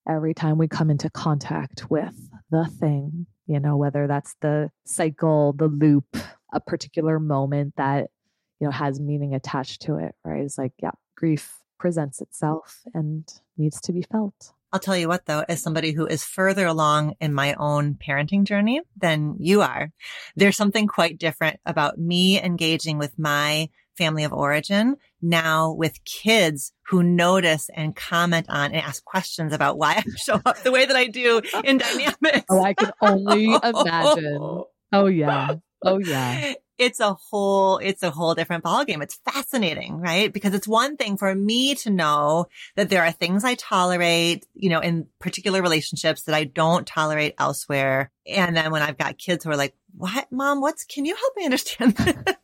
every 0.07 0.33
time 0.33 0.57
we 0.57 0.67
come 0.67 0.89
into 0.89 1.09
contact 1.09 1.89
with 1.89 2.15
the 2.51 2.65
thing, 2.79 3.25
you 3.49 3.59
know, 3.59 3.75
whether 3.75 4.05
that's 4.05 4.35
the 4.41 4.69
cycle, 4.85 5.53
the 5.53 5.67
loop, 5.67 6.05
a 6.53 6.59
particular 6.59 7.19
moment 7.19 7.73
that, 7.77 8.11
you 8.59 8.67
know, 8.67 8.71
has 8.71 8.99
meaning 8.99 9.33
attached 9.33 9.81
to 9.81 9.95
it, 9.95 10.13
right? 10.23 10.43
It's 10.43 10.59
like, 10.59 10.73
yeah, 10.81 10.91
grief 11.17 11.57
presents 11.79 12.21
itself 12.21 12.81
and 12.93 13.27
needs 13.57 13.81
to 13.81 13.91
be 13.91 14.03
felt. 14.03 14.53
I'll 14.71 14.79
tell 14.79 14.95
you 14.95 15.07
what 15.07 15.25
though, 15.25 15.43
as 15.49 15.63
somebody 15.63 15.93
who 15.93 16.05
is 16.05 16.23
further 16.23 16.67
along 16.67 17.15
in 17.19 17.33
my 17.33 17.55
own 17.55 17.95
parenting 17.95 18.43
journey 18.43 18.81
than 18.95 19.35
you 19.39 19.61
are, 19.61 19.91
there's 20.35 20.55
something 20.55 20.85
quite 20.85 21.17
different 21.17 21.59
about 21.65 21.97
me 21.97 22.39
engaging 22.39 22.99
with 22.99 23.17
my 23.17 23.69
family 23.99 24.23
of 24.23 24.33
origin 24.33 24.95
now 25.21 25.73
with 25.73 26.03
kids 26.05 26.71
who 26.87 27.03
notice 27.03 27.69
and 27.75 27.95
comment 27.95 28.47
on 28.49 28.71
and 28.71 28.81
ask 28.81 29.03
questions 29.03 29.53
about 29.53 29.77
why 29.77 29.95
I 29.97 30.03
show 30.17 30.41
up 30.45 30.63
the 30.63 30.71
way 30.71 30.85
that 30.85 30.95
I 30.95 31.07
do 31.07 31.41
in 31.63 31.77
dynamics. 31.85 32.45
Oh, 32.49 32.63
I 32.63 32.73
can 32.73 32.91
only 33.01 33.45
imagine. 33.63 34.63
Oh 34.91 35.05
yeah. 35.05 35.55
Oh 35.83 35.99
yeah 35.99 36.53
it's 36.79 36.99
a 36.99 37.13
whole, 37.13 37.77
it's 37.77 38.01
a 38.01 38.09
whole 38.09 38.33
different 38.33 38.63
ballgame. 38.63 39.03
It's 39.03 39.19
fascinating, 39.25 39.99
right? 39.99 40.31
Because 40.31 40.53
it's 40.53 40.67
one 40.67 40.95
thing 40.97 41.17
for 41.17 41.35
me 41.35 41.75
to 41.75 41.89
know 41.89 42.47
that 42.75 42.89
there 42.89 43.03
are 43.03 43.11
things 43.11 43.43
I 43.43 43.55
tolerate, 43.55 44.47
you 44.55 44.69
know, 44.69 44.79
in 44.79 45.07
particular 45.19 45.61
relationships 45.61 46.23
that 46.23 46.33
I 46.33 46.45
don't 46.45 46.87
tolerate 46.87 47.35
elsewhere. 47.37 48.11
And 48.25 48.55
then 48.55 48.71
when 48.71 48.81
I've 48.81 48.97
got 48.97 49.17
kids 49.17 49.43
who 49.43 49.51
are 49.51 49.57
like, 49.57 49.75
what, 49.97 50.31
mom, 50.31 50.61
what's, 50.61 50.85
can 50.85 51.05
you 51.05 51.15
help 51.15 51.33
me 51.35 51.45
understand 51.45 51.97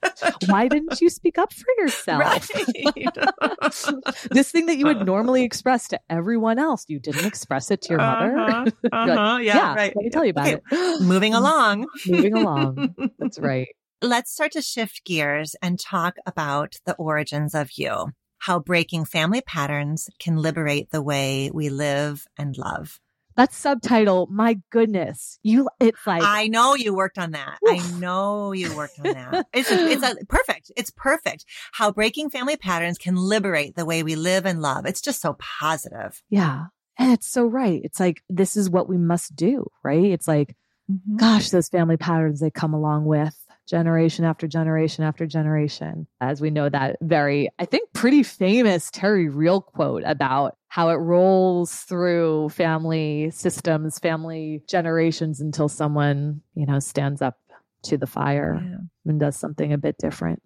Why 0.48 0.68
didn't 0.68 1.00
you 1.01 1.10
speak 1.10 1.38
up 1.38 1.54
for 1.54 1.65
yourself? 1.77 2.22
Right. 2.22 2.42
this 4.32 4.51
thing 4.51 4.65
that 4.68 4.77
you 4.77 4.86
would 4.86 5.06
normally 5.06 5.44
express 5.44 5.88
to 5.89 6.00
everyone 6.10 6.60
else, 6.60 6.86
you 6.88 7.00
didn't 7.00 7.25
express 7.25 7.72
it 7.72 7.82
to 7.84 7.89
your 7.89 8.00
mother. 8.00 8.38
Uh-huh, 8.38 8.65
uh-huh, 8.92 9.15
like, 9.15 9.46
yeah, 9.46 9.56
yeah, 9.56 9.75
right. 9.75 9.96
Let 9.96 10.04
me 10.04 10.10
tell 10.10 10.24
you 10.24 10.32
about 10.32 10.48
okay. 10.48 10.62
it. 10.72 11.01
Moving 11.01 11.34
along. 11.34 11.88
Moving 12.08 12.34
along. 12.34 12.96
That's 13.20 13.39
right. 13.39 13.68
Let's 14.05 14.31
start 14.31 14.51
to 14.51 14.62
shift 14.62 15.03
gears 15.03 15.55
and 15.63 15.79
talk 15.79 16.17
about 16.27 16.75
the 16.85 16.93
origins 16.93 17.55
of 17.55 17.71
you, 17.75 18.12
how 18.38 18.59
breaking 18.59 19.05
family 19.05 19.41
patterns 19.41 20.12
can 20.19 20.38
liberate 20.38 20.91
the 20.91 21.01
way 21.01 21.50
we 21.51 21.69
live 21.69 22.27
and 22.38 22.55
love. 22.55 23.00
That 23.35 23.51
subtitle, 23.51 24.27
my 24.29 24.59
goodness, 24.69 25.39
you, 25.41 25.69
it's 25.79 26.05
like. 26.05 26.21
I 26.24 26.45
know 26.50 26.75
you 26.75 26.93
worked 26.93 27.17
on 27.17 27.31
that. 27.31 27.57
Oof. 27.67 27.95
I 27.95 28.00
know 28.00 28.51
you 28.51 28.75
worked 28.77 29.00
on 29.00 29.12
that. 29.12 29.47
It's, 29.53 29.71
a, 29.71 29.88
it's 29.88 30.03
a, 30.03 30.24
perfect. 30.27 30.71
It's 30.77 30.91
perfect. 30.91 31.45
How 31.71 31.91
breaking 31.91 32.29
family 32.29 32.57
patterns 32.57 33.00
can 33.00 33.15
liberate 33.15 33.75
the 33.75 33.85
way 33.85 34.03
we 34.03 34.15
live 34.15 34.45
and 34.45 34.62
love. 34.62 34.85
It's 34.85 35.01
just 35.01 35.19
so 35.19 35.35
positive. 35.39 36.21
Yeah. 36.29 36.65
And 37.00 37.12
it's 37.12 37.27
so 37.27 37.43
right. 37.43 37.81
It's 37.83 38.00
like, 38.00 38.21
this 38.29 38.55
is 38.55 38.69
what 38.69 38.88
we 38.88 39.00
must 39.00 39.35
do, 39.35 39.65
right? 39.83 40.05
It's 40.05 40.27
like, 40.27 40.55
mm-hmm. 40.91 41.17
gosh, 41.17 41.50
those 41.50 41.69
family 41.69 41.97
patterns 41.97 42.39
they 42.39 42.51
come 42.51 42.75
along 42.75 43.05
with 43.05 43.35
generation 43.67 44.25
after 44.25 44.48
generation 44.48 45.03
after 45.03 45.25
generation. 45.25 46.07
As 46.22 46.41
we 46.41 46.50
know, 46.50 46.69
that 46.69 46.98
very, 47.01 47.50
I 47.60 47.65
think, 47.65 47.91
pretty 47.93 48.24
famous 48.24 48.89
Terry 48.91 49.29
Real 49.29 49.62
quote 49.62 50.03
about 50.05 50.57
how 50.67 50.89
it 50.89 50.95
rolls 50.95 51.74
through 51.74 52.50
family 52.50 53.31
systems, 53.31 54.00
family 54.00 54.62
generations 54.67 55.39
until 55.39 55.69
someone, 55.69 56.41
you 56.53 56.65
know, 56.65 56.79
stands 56.79 57.22
up 57.22 57.38
to 57.84 57.98
the 57.98 58.07
fire 58.07 58.62
yeah. 58.62 58.77
and 59.05 59.19
does 59.19 59.38
something 59.38 59.72
a 59.72 59.77
bit 59.77 59.95
different. 59.98 60.41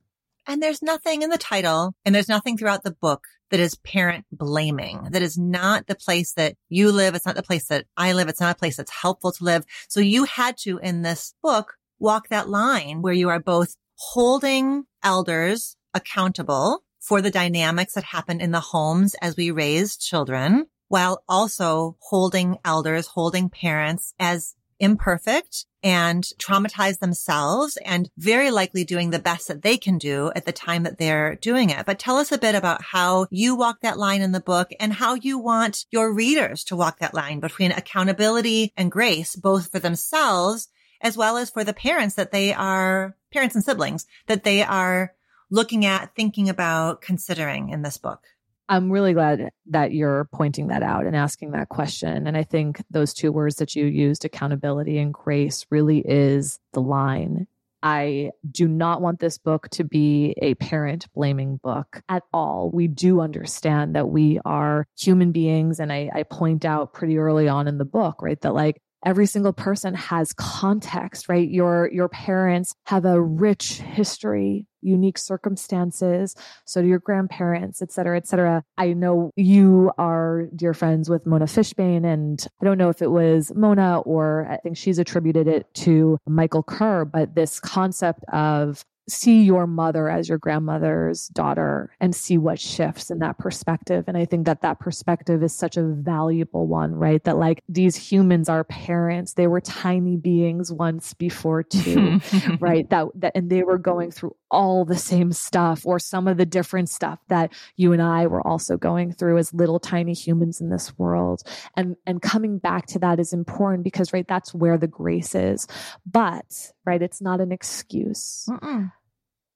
And 0.47 0.61
there's 0.61 0.81
nothing 0.81 1.21
in 1.21 1.29
the 1.29 1.38
title 1.38 1.93
and 2.05 2.13
there's 2.13 2.29
nothing 2.29 2.57
throughout 2.57 2.83
the 2.83 2.91
book 2.91 3.23
that 3.51 3.59
is 3.59 3.75
parent 3.75 4.25
blaming. 4.31 5.09
That 5.11 5.21
is 5.21 5.38
not 5.38 5.88
the 5.88 5.95
place 5.95 6.33
that 6.33 6.55
you 6.69 6.91
live. 6.91 7.15
It's 7.15 7.25
not 7.25 7.35
the 7.35 7.43
place 7.43 7.67
that 7.67 7.85
I 7.97 8.13
live. 8.13 8.29
It's 8.29 8.41
not 8.41 8.55
a 8.55 8.59
place 8.59 8.77
that's 8.77 8.91
helpful 8.91 9.31
to 9.31 9.43
live. 9.43 9.65
So 9.88 9.99
you 9.99 10.25
had 10.25 10.57
to, 10.59 10.77
in 10.77 11.01
this 11.01 11.33
book, 11.41 11.73
walk 11.99 12.29
that 12.29 12.49
line 12.49 13.01
where 13.01 13.13
you 13.13 13.29
are 13.29 13.39
both 13.39 13.75
holding 13.95 14.85
elders 15.03 15.75
accountable 15.93 16.83
for 16.99 17.21
the 17.21 17.31
dynamics 17.31 17.93
that 17.93 18.03
happen 18.03 18.41
in 18.41 18.51
the 18.51 18.59
homes 18.59 19.15
as 19.21 19.35
we 19.35 19.51
raise 19.51 19.97
children 19.97 20.65
while 20.87 21.23
also 21.29 21.95
holding 22.01 22.57
elders, 22.65 23.07
holding 23.07 23.49
parents 23.49 24.13
as 24.19 24.55
imperfect 24.79 25.65
and 25.83 26.23
traumatized 26.39 26.99
themselves 26.99 27.77
and 27.85 28.09
very 28.17 28.49
likely 28.51 28.83
doing 28.83 29.09
the 29.09 29.19
best 29.19 29.47
that 29.47 29.61
they 29.61 29.77
can 29.77 29.97
do 29.97 30.31
at 30.35 30.45
the 30.45 30.51
time 30.51 30.83
that 30.83 30.97
they're 30.97 31.35
doing 31.35 31.69
it. 31.69 31.85
But 31.85 31.99
tell 31.99 32.17
us 32.17 32.31
a 32.31 32.37
bit 32.37 32.55
about 32.55 32.81
how 32.81 33.27
you 33.29 33.55
walk 33.55 33.81
that 33.81 33.97
line 33.97 34.21
in 34.21 34.31
the 34.31 34.39
book 34.39 34.71
and 34.79 34.93
how 34.93 35.15
you 35.15 35.37
want 35.37 35.85
your 35.91 36.13
readers 36.13 36.63
to 36.65 36.75
walk 36.75 36.99
that 36.99 37.13
line 37.13 37.39
between 37.39 37.71
accountability 37.71 38.73
and 38.75 38.91
grace, 38.91 39.35
both 39.35 39.71
for 39.71 39.79
themselves 39.79 40.69
as 41.01 41.17
well 41.17 41.37
as 41.37 41.49
for 41.49 41.63
the 41.63 41.73
parents 41.73 42.15
that 42.15 42.31
they 42.31 42.53
are 42.53 43.15
parents 43.31 43.55
and 43.55 43.63
siblings 43.63 44.05
that 44.27 44.43
they 44.43 44.63
are 44.63 45.13
looking 45.51 45.85
at, 45.85 46.15
thinking 46.15 46.49
about, 46.49 47.01
considering 47.01 47.69
in 47.69 47.81
this 47.81 47.97
book. 47.97 48.21
I'm 48.67 48.91
really 48.91 49.13
glad 49.13 49.49
that 49.71 49.93
you're 49.93 50.29
pointing 50.31 50.67
that 50.67 50.83
out 50.83 51.07
and 51.07 51.15
asking 51.15 51.51
that 51.51 51.69
question. 51.69 52.27
And 52.27 52.37
I 52.37 52.43
think 52.43 52.83
those 52.91 53.15
two 53.15 53.31
words 53.31 53.55
that 53.55 53.75
you 53.75 53.85
used, 53.85 54.25
accountability 54.25 54.99
and 54.99 55.11
grace, 55.11 55.65
really 55.71 56.03
is 56.05 56.59
the 56.73 56.81
line. 56.81 57.47
I 57.81 58.31
do 58.49 58.67
not 58.67 59.01
want 59.01 59.19
this 59.19 59.37
book 59.39 59.69
to 59.69 59.83
be 59.83 60.35
a 60.41 60.53
parent 60.55 61.11
blaming 61.13 61.57
book 61.57 62.03
at 62.09 62.23
all. 62.31 62.69
We 62.71 62.87
do 62.87 63.21
understand 63.21 63.95
that 63.95 64.09
we 64.09 64.39
are 64.45 64.85
human 64.99 65.31
beings. 65.31 65.79
And 65.79 65.91
I, 65.91 66.11
I 66.13 66.23
point 66.23 66.63
out 66.63 66.93
pretty 66.93 67.17
early 67.17 67.47
on 67.47 67.67
in 67.67 67.77
the 67.79 67.85
book, 67.85 68.21
right, 68.21 68.39
that 68.41 68.53
like 68.53 68.81
every 69.05 69.25
single 69.25 69.53
person 69.53 69.93
has 69.93 70.33
context, 70.33 71.29
right? 71.29 71.49
Your, 71.49 71.89
your 71.91 72.09
parents 72.09 72.73
have 72.85 73.05
a 73.05 73.21
rich 73.21 73.79
history, 73.79 74.67
unique 74.81 75.17
circumstances. 75.17 76.35
So 76.65 76.81
do 76.81 76.87
your 76.87 76.99
grandparents, 76.99 77.81
et 77.81 77.91
cetera, 77.91 78.17
et 78.17 78.27
cetera. 78.27 78.63
I 78.77 78.93
know 78.93 79.31
you 79.35 79.91
are 79.97 80.47
dear 80.55 80.73
friends 80.73 81.09
with 81.09 81.25
Mona 81.25 81.45
Fishbane, 81.45 82.05
and 82.05 82.45
I 82.61 82.65
don't 82.65 82.77
know 82.77 82.89
if 82.89 83.01
it 83.01 83.11
was 83.11 83.51
Mona 83.55 83.99
or 83.99 84.47
I 84.49 84.57
think 84.57 84.77
she's 84.77 84.99
attributed 84.99 85.47
it 85.47 85.73
to 85.75 86.17
Michael 86.27 86.63
Kerr, 86.63 87.05
but 87.05 87.35
this 87.35 87.59
concept 87.59 88.23
of 88.31 88.83
see 89.09 89.43
your 89.43 89.67
mother 89.67 90.09
as 90.09 90.29
your 90.29 90.37
grandmother's 90.37 91.27
daughter 91.29 91.95
and 91.99 92.15
see 92.15 92.37
what 92.37 92.59
shifts 92.59 93.09
in 93.09 93.19
that 93.19 93.37
perspective. 93.37 94.05
And 94.07 94.17
I 94.17 94.25
think 94.25 94.45
that 94.45 94.61
that 94.61 94.79
perspective 94.79 95.43
is 95.43 95.53
such 95.53 95.77
a 95.77 95.83
valuable 95.83 96.67
one, 96.67 96.93
right? 96.93 97.23
That 97.23 97.37
like 97.37 97.63
these 97.67 97.95
humans 97.95 98.49
are 98.49 98.63
parents. 98.63 99.33
They 99.33 99.47
were 99.47 99.61
tiny 99.61 100.17
beings 100.17 100.71
once 100.71 101.13
before 101.13 101.63
too, 101.63 102.19
right? 102.59 102.89
That, 102.89 103.07
that, 103.15 103.33
and 103.35 103.49
they 103.49 103.63
were 103.63 103.77
going 103.77 104.11
through 104.11 104.35
all 104.51 104.85
the 104.85 104.97
same 104.97 105.31
stuff 105.31 105.85
or 105.85 105.99
some 105.99 106.27
of 106.27 106.37
the 106.37 106.45
different 106.45 106.89
stuff 106.89 107.19
that 107.27 107.53
you 107.75 107.93
and 107.93 108.01
I 108.01 108.27
were 108.27 108.45
also 108.45 108.77
going 108.77 109.13
through 109.13 109.37
as 109.37 109.53
little 109.53 109.79
tiny 109.79 110.13
humans 110.13 110.61
in 110.61 110.69
this 110.69 110.97
world. 110.97 111.43
And, 111.75 111.95
and 112.05 112.21
coming 112.21 112.57
back 112.57 112.87
to 112.87 112.99
that 112.99 113.19
is 113.19 113.33
important 113.33 113.83
because, 113.83 114.13
right, 114.13 114.27
that's 114.27 114.53
where 114.53 114.77
the 114.77 114.87
grace 114.87 115.35
is. 115.35 115.67
But, 116.09 116.71
right, 116.85 117.01
it's 117.01 117.21
not 117.21 117.41
an 117.41 117.51
excuse. 117.51 118.45
Mm-mm 118.49 118.91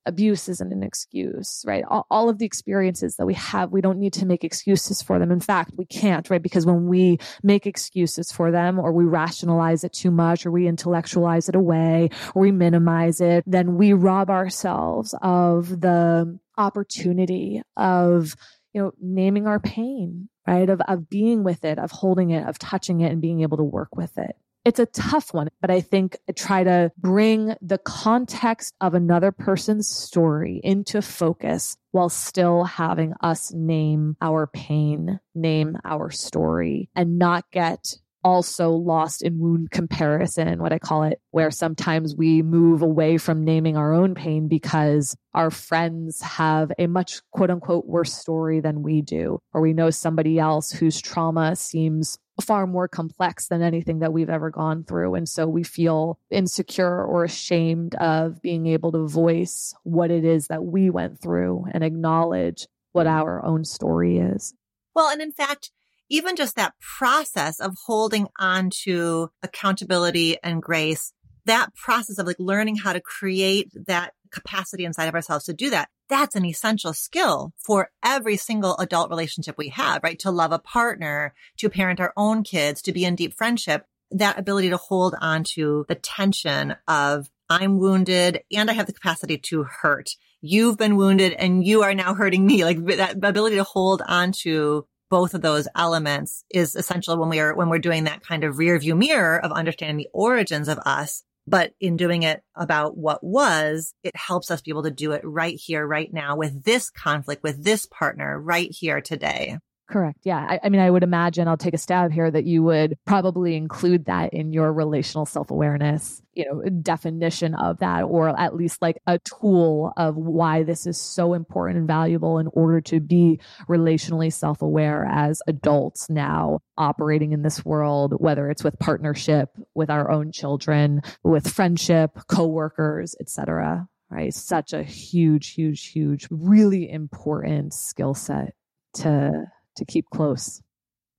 abuse 0.06 0.50
isn't 0.50 0.72
an 0.72 0.84
excuse, 0.84 1.64
right? 1.66 1.84
All, 1.88 2.06
all, 2.10 2.30
of 2.30 2.38
the 2.38 2.46
experiences 2.46 3.16
that 3.16 3.26
we 3.26 3.34
have, 3.36 3.72
we 3.72 3.82
don't 3.82 4.00
need 4.00 4.14
to 4.14 4.26
make 4.26 4.44
excuses 4.44 5.02
for 5.02 5.20
them. 5.20 5.32
In 5.32 5.40
fact, 5.40 5.72
we 5.78 5.86
can't, 5.86 6.30
right? 6.30 6.42
Because 6.42 6.66
when 6.66 6.88
we 6.88 7.20
make 7.42 7.66
excuses 7.66 8.32
for 8.32 8.52
them 8.52 8.80
or 8.80 8.92
we 8.92 9.06
rationalize 9.06 9.84
it 9.84 9.94
too 9.94 10.12
much 10.12 10.46
or 10.46 10.52
we 10.52 10.68
intellectualize 10.68 11.50
it 11.50 11.56
away 11.56 12.10
or 12.36 12.42
we 12.42 12.52
minimize 12.52 13.22
it, 13.22 13.44
then 13.48 13.76
we 13.76 13.94
rob 13.94 14.30
ourselves 14.30 15.16
of 15.22 15.82
the 15.82 16.38
opportunity 16.58 17.62
of, 17.78 18.36
you 18.74 18.82
know, 18.82 18.92
naming 19.02 19.48
our 19.48 19.60
pain, 19.60 20.30
right? 20.48 20.70
Of, 20.70 20.82
of 20.82 21.10
being 21.10 21.44
with 21.44 21.64
it, 21.64 21.80
of 21.80 21.92
holding 21.92 22.32
it, 22.32 22.48
of 22.48 22.60
touching 22.60 23.02
it 23.02 23.12
and 23.12 23.22
being 23.22 23.42
able 23.42 23.58
to 23.58 23.64
work 23.64 23.96
with 23.96 24.18
it 24.18 24.36
it's 24.66 24.80
a 24.80 24.86
tough 24.86 25.34
one, 25.34 25.50
but 25.62 25.70
I 25.70 25.82
think 25.82 26.18
I 26.28 26.32
try 26.32 26.64
to 26.64 26.92
bring 26.98 27.56
the 27.62 27.78
context 27.78 28.74
of 28.80 28.94
another 28.94 29.32
person's 29.32 29.90
story 29.90 30.62
into 30.64 31.02
focus 31.02 31.76
while 31.92 32.10
still 32.10 32.64
having 32.64 33.14
us 33.22 33.52
name 33.54 34.16
our 34.22 34.48
pain, 34.48 35.20
name 35.36 35.78
our 35.84 36.10
story, 36.10 36.90
and 36.96 37.20
not 37.20 37.46
get 37.52 37.96
also 38.24 38.72
lost 38.72 39.22
in 39.22 39.40
wound 39.40 39.72
comparison, 39.72 40.62
what 40.62 40.74
I 40.74 40.80
call 40.80 41.04
it, 41.04 41.20
where 41.32 41.52
sometimes 41.52 42.16
we 42.16 42.42
move 42.42 42.82
away 42.82 43.18
from 43.18 43.44
naming 43.44 43.78
our 43.78 43.94
own 43.94 44.16
pain 44.16 44.48
because 44.48 45.16
our 45.34 45.52
friends 45.52 46.22
have 46.22 46.72
a 46.78 46.88
much 46.88 47.22
quote 47.32 47.50
unquote 47.50 47.86
worse 47.86 48.14
story 48.14 48.60
than 48.60 48.84
we 48.84 49.02
do, 49.02 49.40
or 49.54 49.62
we 49.62 49.74
know 49.74 49.90
somebody 49.90 50.40
else 50.40 50.72
whose 50.72 51.02
trauma 51.02 51.56
seems 51.56 52.18
far 52.42 52.66
more 52.66 52.88
complex 52.88 53.48
than 53.48 53.62
anything 53.62 54.00
that 54.00 54.14
we've 54.14 54.30
ever 54.30 54.50
gone 54.50 54.84
through. 54.84 55.16
And 55.16 55.30
so 55.30 55.48
we 55.48 55.64
feel 55.64 56.18
insecure 56.32 57.04
or 57.06 57.24
ashamed 57.24 57.96
of 57.96 58.42
being 58.42 58.66
able 58.68 58.92
to 58.94 59.08
voice 59.08 59.76
what 59.84 60.10
it 60.10 60.26
is 60.26 60.48
that 60.48 60.64
we 60.64 60.90
went 60.90 61.22
through 61.22 61.66
and 61.72 61.84
acknowledge 61.84 62.68
what 62.92 63.08
our 63.08 63.44
own 63.46 63.66
story 63.66 64.18
is. 64.18 64.54
Well, 64.96 65.10
and 65.10 65.22
in 65.22 65.32
fact, 65.32 65.72
even 66.14 66.36
just 66.36 66.56
that 66.56 66.76
process 66.80 67.60
of 67.60 67.76
holding 67.88 68.28
on 68.38 68.70
to 68.70 69.32
accountability 69.42 70.38
and 70.44 70.62
grace, 70.62 71.12
that 71.46 71.74
process 71.74 72.20
of 72.20 72.28
like 72.28 72.36
learning 72.38 72.76
how 72.76 72.94
to 72.94 73.02
create 73.02 73.72
that 73.88 74.14
capacity 74.32 74.86
inside 74.86 75.08
of 75.08 75.16
ourselves 75.16 75.46
to 75.46 75.54
do 75.54 75.72
that. 75.72 75.90
That's 76.10 76.36
an 76.36 76.46
essential 76.46 76.94
skill 76.94 77.52
for 77.58 77.90
every 78.06 78.38
single 78.38 78.78
adult 78.78 79.10
relationship 79.10 79.56
we 79.58 79.70
have, 79.70 80.04
right? 80.04 80.20
To 80.20 80.30
love 80.30 80.52
a 80.52 80.60
partner, 80.60 81.34
to 81.58 81.68
parent 81.68 82.00
our 82.00 82.14
own 82.16 82.44
kids, 82.44 82.84
to 82.84 82.92
be 82.92 83.06
in 83.06 83.16
deep 83.16 83.34
friendship. 83.34 83.88
That 84.12 84.38
ability 84.38 84.70
to 84.70 84.78
hold 84.78 85.16
on 85.20 85.44
to 85.56 85.84
the 85.88 85.96
tension 85.96 86.76
of 86.88 87.28
I'm 87.50 87.80
wounded 87.80 88.44
and 88.52 88.70
I 88.70 88.74
have 88.74 88.86
the 88.86 88.94
capacity 88.94 89.40
to 89.40 89.64
hurt. 89.64 90.12
You've 90.42 90.78
been 90.78 90.96
wounded 90.96 91.34
and 91.34 91.66
you 91.66 91.82
are 91.82 91.96
now 91.96 92.14
hurting 92.14 92.46
me. 92.46 92.64
Like 92.64 92.86
that 92.86 93.16
ability 93.24 93.56
to 93.56 93.64
hold 93.64 94.04
on 94.08 94.32
to 94.44 94.86
both 95.14 95.36
of 95.36 95.44
those 95.44 95.68
elements 95.76 96.44
is 96.50 96.74
essential 96.74 97.20
when 97.20 97.30
we 97.30 97.40
are, 97.40 97.54
when 97.54 97.70
we're 97.70 97.78
doing 97.78 98.06
that 98.06 98.26
kind 98.26 98.44
of 98.44 98.58
rear 98.58 98.80
view 98.80 98.96
mirror 98.96 99.40
of 99.46 99.52
understanding 99.52 99.98
the 99.98 100.10
origins 100.12 100.68
of 100.68 100.80
us. 100.80 101.22
But 101.46 101.74
in 101.80 101.98
doing 101.98 102.24
it 102.24 102.42
about 102.56 102.98
what 102.98 103.24
was, 103.24 103.94
it 104.04 104.16
helps 104.16 104.50
us 104.50 104.64
be 104.64 104.72
able 104.72 104.82
to 104.82 104.90
do 104.90 105.12
it 105.12 105.22
right 105.24 105.54
here, 105.56 105.86
right 105.86 106.12
now 106.12 106.36
with 106.36 106.64
this 106.64 106.90
conflict, 106.90 107.44
with 107.44 107.64
this 107.64 107.86
partner 107.86 108.42
right 108.42 108.72
here 108.72 109.02
today. 109.02 109.60
Correct. 109.94 110.22
Yeah. 110.24 110.44
I, 110.50 110.60
I, 110.64 110.70
mean, 110.70 110.82
I 110.82 110.90
would 110.90 111.04
imagine 111.04 111.48
I'll 111.48 111.56
take 111.56 111.76
a 111.76 111.78
stab 111.78 112.12
here 112.12 112.32
that 112.32 112.46
you 112.46 112.64
would 112.64 112.98
probably 113.06 113.56
include 113.56 114.06
that 114.06 114.34
in 114.34 114.52
your 114.52 114.74
relational 114.74 115.28
self 115.28 115.52
awareness, 115.52 116.20
you 116.34 116.46
know, 116.46 116.64
definition 116.82 117.54
of 117.54 117.78
that, 117.78 118.02
or 118.02 118.30
at 118.30 118.56
least 118.56 118.82
like 118.82 118.98
a 119.06 119.20
tool 119.20 119.94
of 119.96 120.16
why 120.18 120.64
this 120.64 120.88
is 120.88 121.00
so 121.00 121.36
important 121.36 121.78
and 121.78 121.88
valuable 121.88 122.40
in 122.40 122.48
order 122.54 122.82
to 122.82 123.00
be 123.00 123.40
relationally 123.70 124.34
self 124.34 124.64
aware 124.64 125.06
as 125.06 125.44
adults 125.48 126.10
now 126.10 126.58
operating 126.76 127.32
in 127.32 127.44
this 127.44 127.64
world, 127.64 128.16
whether 128.18 128.50
it's 128.50 128.64
with 128.64 128.80
partnership, 128.80 129.50
with 129.76 129.92
our 129.92 130.10
own 130.10 130.32
children, 130.32 131.04
with 131.22 131.48
friendship, 131.48 132.18
coworkers, 132.28 133.16
etc. 133.20 133.88
Right. 134.10 134.34
Such 134.34 134.74
a 134.74 134.82
huge, 134.82 135.54
huge, 135.54 135.90
huge, 135.90 136.28
really 136.32 136.90
important 136.90 137.76
skill 137.76 138.16
set 138.16 138.56
to 138.96 139.52
to 139.76 139.86
keep 139.86 140.10
close. 140.10 140.62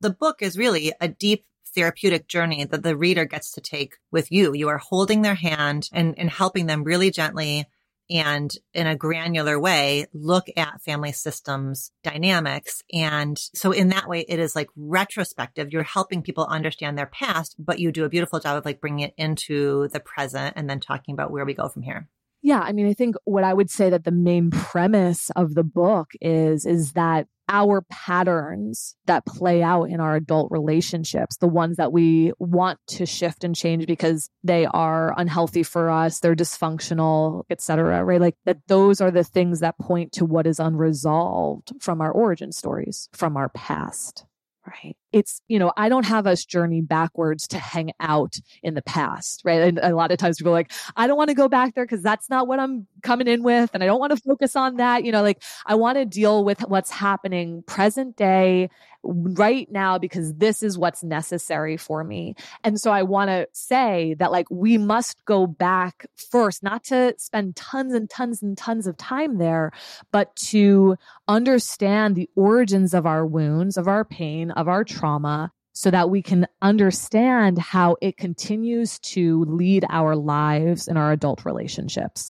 The 0.00 0.10
book 0.10 0.42
is 0.42 0.58
really 0.58 0.92
a 1.00 1.08
deep 1.08 1.44
therapeutic 1.74 2.28
journey 2.28 2.64
that 2.64 2.82
the 2.82 2.96
reader 2.96 3.24
gets 3.24 3.52
to 3.52 3.60
take 3.60 3.96
with 4.10 4.30
you. 4.30 4.54
You 4.54 4.68
are 4.68 4.78
holding 4.78 5.22
their 5.22 5.34
hand 5.34 5.88
and, 5.92 6.14
and 6.18 6.30
helping 6.30 6.66
them 6.66 6.84
really 6.84 7.10
gently 7.10 7.66
and 8.10 8.54
in 8.74 8.86
a 8.86 8.96
granular 8.96 9.58
way 9.58 10.06
look 10.12 10.46
at 10.56 10.82
family 10.82 11.12
systems 11.12 11.90
dynamics. 12.02 12.82
And 12.92 13.38
so 13.38 13.72
in 13.72 13.88
that 13.88 14.08
way, 14.08 14.20
it 14.28 14.38
is 14.38 14.54
like 14.54 14.68
retrospective. 14.76 15.72
You're 15.72 15.82
helping 15.82 16.22
people 16.22 16.44
understand 16.44 16.98
their 16.98 17.06
past, 17.06 17.56
but 17.58 17.78
you 17.78 17.92
do 17.92 18.04
a 18.04 18.10
beautiful 18.10 18.40
job 18.40 18.58
of 18.58 18.64
like 18.64 18.80
bringing 18.80 19.00
it 19.00 19.14
into 19.16 19.88
the 19.88 20.00
present 20.00 20.54
and 20.56 20.68
then 20.68 20.80
talking 20.80 21.14
about 21.14 21.30
where 21.30 21.44
we 21.44 21.54
go 21.54 21.68
from 21.68 21.82
here. 21.82 22.08
Yeah, 22.42 22.60
I 22.60 22.72
mean, 22.72 22.86
I 22.86 22.92
think 22.92 23.16
what 23.24 23.42
I 23.42 23.54
would 23.54 23.70
say 23.70 23.88
that 23.88 24.04
the 24.04 24.10
main 24.10 24.50
premise 24.50 25.30
of 25.30 25.54
the 25.54 25.64
book 25.64 26.10
is 26.20 26.66
is 26.66 26.92
that 26.92 27.26
our 27.48 27.82
patterns 27.90 28.96
that 29.06 29.26
play 29.26 29.62
out 29.62 29.84
in 29.84 30.00
our 30.00 30.16
adult 30.16 30.50
relationships, 30.50 31.36
the 31.36 31.48
ones 31.48 31.76
that 31.76 31.92
we 31.92 32.32
want 32.38 32.78
to 32.86 33.06
shift 33.06 33.44
and 33.44 33.54
change 33.54 33.86
because 33.86 34.30
they 34.42 34.66
are 34.66 35.14
unhealthy 35.18 35.62
for 35.62 35.90
us, 35.90 36.20
they're 36.20 36.34
dysfunctional, 36.34 37.44
etc. 37.50 38.04
right? 38.04 38.20
Like 38.20 38.36
that 38.44 38.58
those 38.66 39.00
are 39.00 39.10
the 39.10 39.24
things 39.24 39.60
that 39.60 39.78
point 39.78 40.12
to 40.12 40.24
what 40.24 40.46
is 40.46 40.58
unresolved 40.58 41.72
from 41.80 42.00
our 42.00 42.10
origin 42.10 42.52
stories, 42.52 43.08
from 43.12 43.36
our 43.36 43.48
past. 43.50 44.24
Right. 44.66 44.96
It's, 45.12 45.42
you 45.46 45.58
know, 45.58 45.72
I 45.76 45.90
don't 45.90 46.06
have 46.06 46.26
us 46.26 46.42
journey 46.42 46.80
backwards 46.80 47.46
to 47.48 47.58
hang 47.58 47.92
out 48.00 48.36
in 48.62 48.72
the 48.72 48.80
past, 48.80 49.42
right? 49.44 49.60
And 49.60 49.78
a 49.82 49.94
lot 49.94 50.10
of 50.10 50.16
times 50.16 50.38
people 50.38 50.52
are 50.52 50.54
like, 50.54 50.72
I 50.96 51.06
don't 51.06 51.18
want 51.18 51.28
to 51.28 51.34
go 51.34 51.50
back 51.50 51.74
there 51.74 51.84
because 51.84 52.02
that's 52.02 52.30
not 52.30 52.48
what 52.48 52.58
I'm 52.58 52.86
coming 53.02 53.28
in 53.28 53.42
with. 53.42 53.70
And 53.74 53.82
I 53.82 53.86
don't 53.86 54.00
want 54.00 54.12
to 54.16 54.22
focus 54.26 54.56
on 54.56 54.76
that. 54.76 55.04
You 55.04 55.12
know, 55.12 55.20
like 55.20 55.42
I 55.66 55.74
want 55.74 55.98
to 55.98 56.06
deal 56.06 56.44
with 56.44 56.60
what's 56.60 56.90
happening 56.90 57.62
present 57.66 58.16
day 58.16 58.70
right 59.04 59.70
now 59.70 59.98
because 59.98 60.34
this 60.34 60.62
is 60.62 60.78
what's 60.78 61.02
necessary 61.02 61.76
for 61.76 62.02
me. 62.02 62.34
And 62.62 62.80
so 62.80 62.90
I 62.90 63.02
want 63.02 63.28
to 63.30 63.46
say 63.52 64.14
that 64.18 64.32
like 64.32 64.46
we 64.50 64.78
must 64.78 65.24
go 65.24 65.46
back 65.46 66.06
first, 66.30 66.62
not 66.62 66.84
to 66.84 67.14
spend 67.18 67.56
tons 67.56 67.94
and 67.94 68.08
tons 68.08 68.42
and 68.42 68.56
tons 68.56 68.86
of 68.86 68.96
time 68.96 69.38
there, 69.38 69.72
but 70.12 70.34
to 70.36 70.96
understand 71.28 72.16
the 72.16 72.28
origins 72.34 72.94
of 72.94 73.06
our 73.06 73.26
wounds, 73.26 73.76
of 73.76 73.88
our 73.88 74.04
pain, 74.04 74.50
of 74.52 74.68
our 74.68 74.84
trauma, 74.84 75.52
so 75.72 75.90
that 75.90 76.08
we 76.08 76.22
can 76.22 76.46
understand 76.62 77.58
how 77.58 77.96
it 78.00 78.16
continues 78.16 78.98
to 79.00 79.44
lead 79.44 79.84
our 79.90 80.14
lives 80.14 80.88
in 80.88 80.96
our 80.96 81.12
adult 81.12 81.44
relationships. 81.44 82.30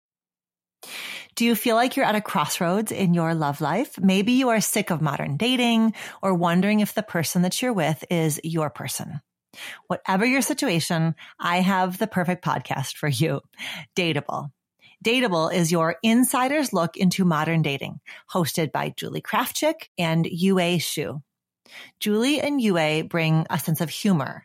Do 1.39 1.45
you 1.45 1.55
feel 1.55 1.77
like 1.77 1.95
you're 1.95 2.05
at 2.05 2.17
a 2.17 2.21
crossroads 2.21 2.91
in 2.91 3.15
your 3.15 3.33
love 3.33 3.61
life? 3.61 3.97
Maybe 3.97 4.33
you 4.33 4.49
are 4.49 4.61
sick 4.61 4.91
of 4.91 5.01
modern 5.01 5.37
dating 5.37 5.95
or 6.21 6.35
wondering 6.35 6.81
if 6.81 6.95
the 6.95 7.03
person 7.05 7.43
that 7.43 7.63
you're 7.63 7.73
with 7.73 8.05
is 8.11 8.41
your 8.43 8.71
person. 8.71 9.21
Whatever 9.87 10.27
your 10.27 10.43
situation, 10.43 11.15
I 11.39 11.59
have 11.61 11.97
the 11.97 12.09
perfect 12.09 12.45
podcast 12.45 12.97
for 12.97 13.09
you. 13.09 13.41
Dateable. 13.95 14.51
Dateable 15.05 15.55
is 15.55 15.71
your 15.71 15.95
insider's 16.03 16.73
look 16.73 16.97
into 16.97 17.25
modern 17.25 17.63
dating, 17.63 18.01
hosted 18.35 18.73
by 18.73 18.93
Julie 18.97 19.23
Krafchick 19.23 19.91
and 19.97 20.27
Yue 20.27 20.57
Xu. 20.57 21.23
Julie 22.01 22.41
and 22.41 22.61
Yue 22.61 23.05
bring 23.05 23.47
a 23.49 23.61
sense 23.61 23.81
of 23.81 23.91
humor 23.91 24.45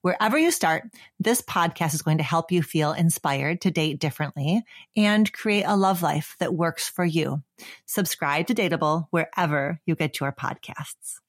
Wherever 0.00 0.38
you 0.38 0.50
start, 0.50 0.84
this 1.18 1.42
podcast 1.42 1.94
is 1.94 2.02
going 2.02 2.18
to 2.18 2.24
help 2.24 2.52
you 2.52 2.62
feel 2.62 2.92
inspired 2.92 3.60
to 3.62 3.70
date 3.70 4.00
differently 4.00 4.62
and 4.96 5.32
create 5.32 5.64
a 5.64 5.76
love 5.76 6.02
life 6.02 6.36
that 6.38 6.54
works 6.54 6.88
for 6.88 7.04
you. 7.04 7.42
Subscribe 7.86 8.46
to 8.46 8.54
Dateable 8.54 9.06
wherever 9.10 9.80
you 9.86 9.94
get 9.94 10.20
your 10.20 10.32
podcasts 10.32 11.20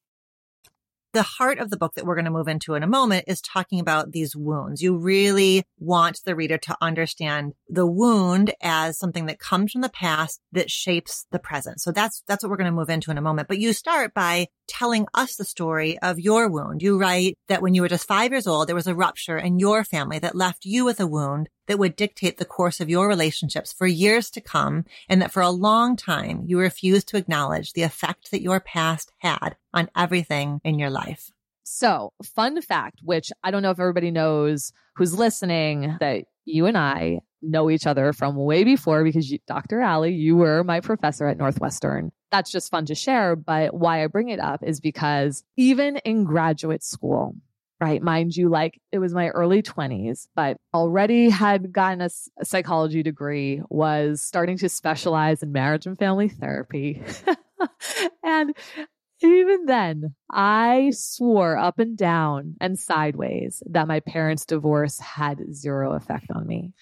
the 1.17 1.23
heart 1.23 1.57
of 1.57 1.71
the 1.71 1.77
book 1.77 1.95
that 1.95 2.05
we're 2.05 2.13
going 2.13 2.25
to 2.25 2.31
move 2.31 2.47
into 2.47 2.75
in 2.75 2.83
a 2.83 2.87
moment 2.87 3.25
is 3.25 3.41
talking 3.41 3.79
about 3.79 4.11
these 4.11 4.35
wounds. 4.35 4.83
You 4.83 4.97
really 4.97 5.63
want 5.79 6.21
the 6.25 6.35
reader 6.35 6.59
to 6.59 6.77
understand 6.79 7.53
the 7.67 7.87
wound 7.87 8.53
as 8.61 8.99
something 8.99 9.25
that 9.25 9.39
comes 9.39 9.71
from 9.71 9.81
the 9.81 9.89
past 9.89 10.39
that 10.51 10.69
shapes 10.69 11.25
the 11.31 11.39
present. 11.39 11.81
So 11.81 11.91
that's, 11.91 12.21
that's 12.27 12.43
what 12.43 12.51
we're 12.51 12.57
going 12.57 12.71
to 12.71 12.71
move 12.71 12.91
into 12.91 13.09
in 13.09 13.17
a 13.17 13.21
moment. 13.21 13.47
But 13.47 13.57
you 13.57 13.73
start 13.73 14.13
by 14.13 14.49
telling 14.67 15.07
us 15.15 15.37
the 15.37 15.43
story 15.43 15.97
of 15.97 16.19
your 16.19 16.51
wound. 16.51 16.83
You 16.83 16.99
write 16.99 17.35
that 17.47 17.63
when 17.63 17.73
you 17.73 17.81
were 17.81 17.87
just 17.87 18.07
five 18.07 18.29
years 18.29 18.45
old, 18.45 18.67
there 18.67 18.75
was 18.75 18.85
a 18.85 18.93
rupture 18.93 19.39
in 19.39 19.57
your 19.57 19.83
family 19.83 20.19
that 20.19 20.35
left 20.35 20.65
you 20.65 20.85
with 20.85 20.99
a 20.99 21.07
wound 21.07 21.49
that 21.67 21.79
would 21.79 21.95
dictate 21.95 22.37
the 22.37 22.45
course 22.45 22.79
of 22.79 22.89
your 22.89 23.07
relationships 23.07 23.71
for 23.71 23.87
years 23.87 24.29
to 24.31 24.41
come, 24.41 24.85
and 25.07 25.21
that 25.21 25.31
for 25.31 25.41
a 25.41 25.49
long 25.49 25.95
time 25.95 26.43
you 26.45 26.59
refused 26.59 27.07
to 27.09 27.17
acknowledge 27.17 27.73
the 27.73 27.83
effect 27.83 28.31
that 28.31 28.41
your 28.41 28.59
past 28.59 29.11
had 29.19 29.55
on 29.73 29.89
everything 29.95 30.59
in 30.63 30.79
your 30.79 30.89
life. 30.89 31.31
So, 31.63 32.13
fun 32.23 32.61
fact, 32.61 32.99
which 33.03 33.31
I 33.43 33.51
don't 33.51 33.61
know 33.61 33.71
if 33.71 33.79
everybody 33.79 34.09
knows 34.09 34.71
who's 34.95 35.13
listening, 35.13 35.97
that 35.99 36.23
you 36.45 36.65
and 36.65 36.77
I 36.77 37.19
know 37.41 37.69
each 37.69 37.85
other 37.85 38.13
from 38.13 38.35
way 38.35 38.63
before 38.63 39.03
because 39.03 39.29
you, 39.29 39.39
Dr. 39.47 39.81
Allie, 39.81 40.13
you 40.13 40.37
were 40.37 40.63
my 40.63 40.79
professor 40.79 41.27
at 41.27 41.37
Northwestern. 41.37 42.11
That's 42.31 42.51
just 42.51 42.71
fun 42.71 42.85
to 42.85 42.95
share. 42.95 43.35
But 43.35 43.73
why 43.73 44.03
I 44.03 44.07
bring 44.07 44.29
it 44.29 44.39
up 44.39 44.63
is 44.63 44.79
because 44.79 45.43
even 45.55 45.97
in 45.97 46.23
graduate 46.23 46.83
school, 46.83 47.35
right? 47.79 48.01
Mind 48.01 48.35
you, 48.35 48.49
like 48.49 48.81
it 48.91 48.99
was 48.99 49.13
my 49.13 49.29
early 49.29 49.61
20s, 49.61 50.27
but 50.35 50.57
already 50.73 51.29
had 51.29 51.71
gotten 51.71 52.01
a, 52.01 52.09
a 52.39 52.45
psychology 52.45 53.03
degree, 53.03 53.61
was 53.69 54.21
starting 54.21 54.57
to 54.57 54.69
specialize 54.69 55.43
in 55.43 55.51
marriage 55.51 55.85
and 55.85 55.97
family 55.97 56.29
therapy. 56.29 57.01
and 58.23 58.55
even 59.21 59.65
then, 59.65 60.15
I 60.31 60.91
swore 60.93 61.57
up 61.57 61.79
and 61.79 61.97
down 61.97 62.55
and 62.61 62.77
sideways 62.77 63.63
that 63.67 63.87
my 63.87 63.99
parents' 63.99 64.45
divorce 64.45 64.99
had 64.99 65.53
zero 65.53 65.93
effect 65.93 66.27
on 66.33 66.45
me. 66.45 66.73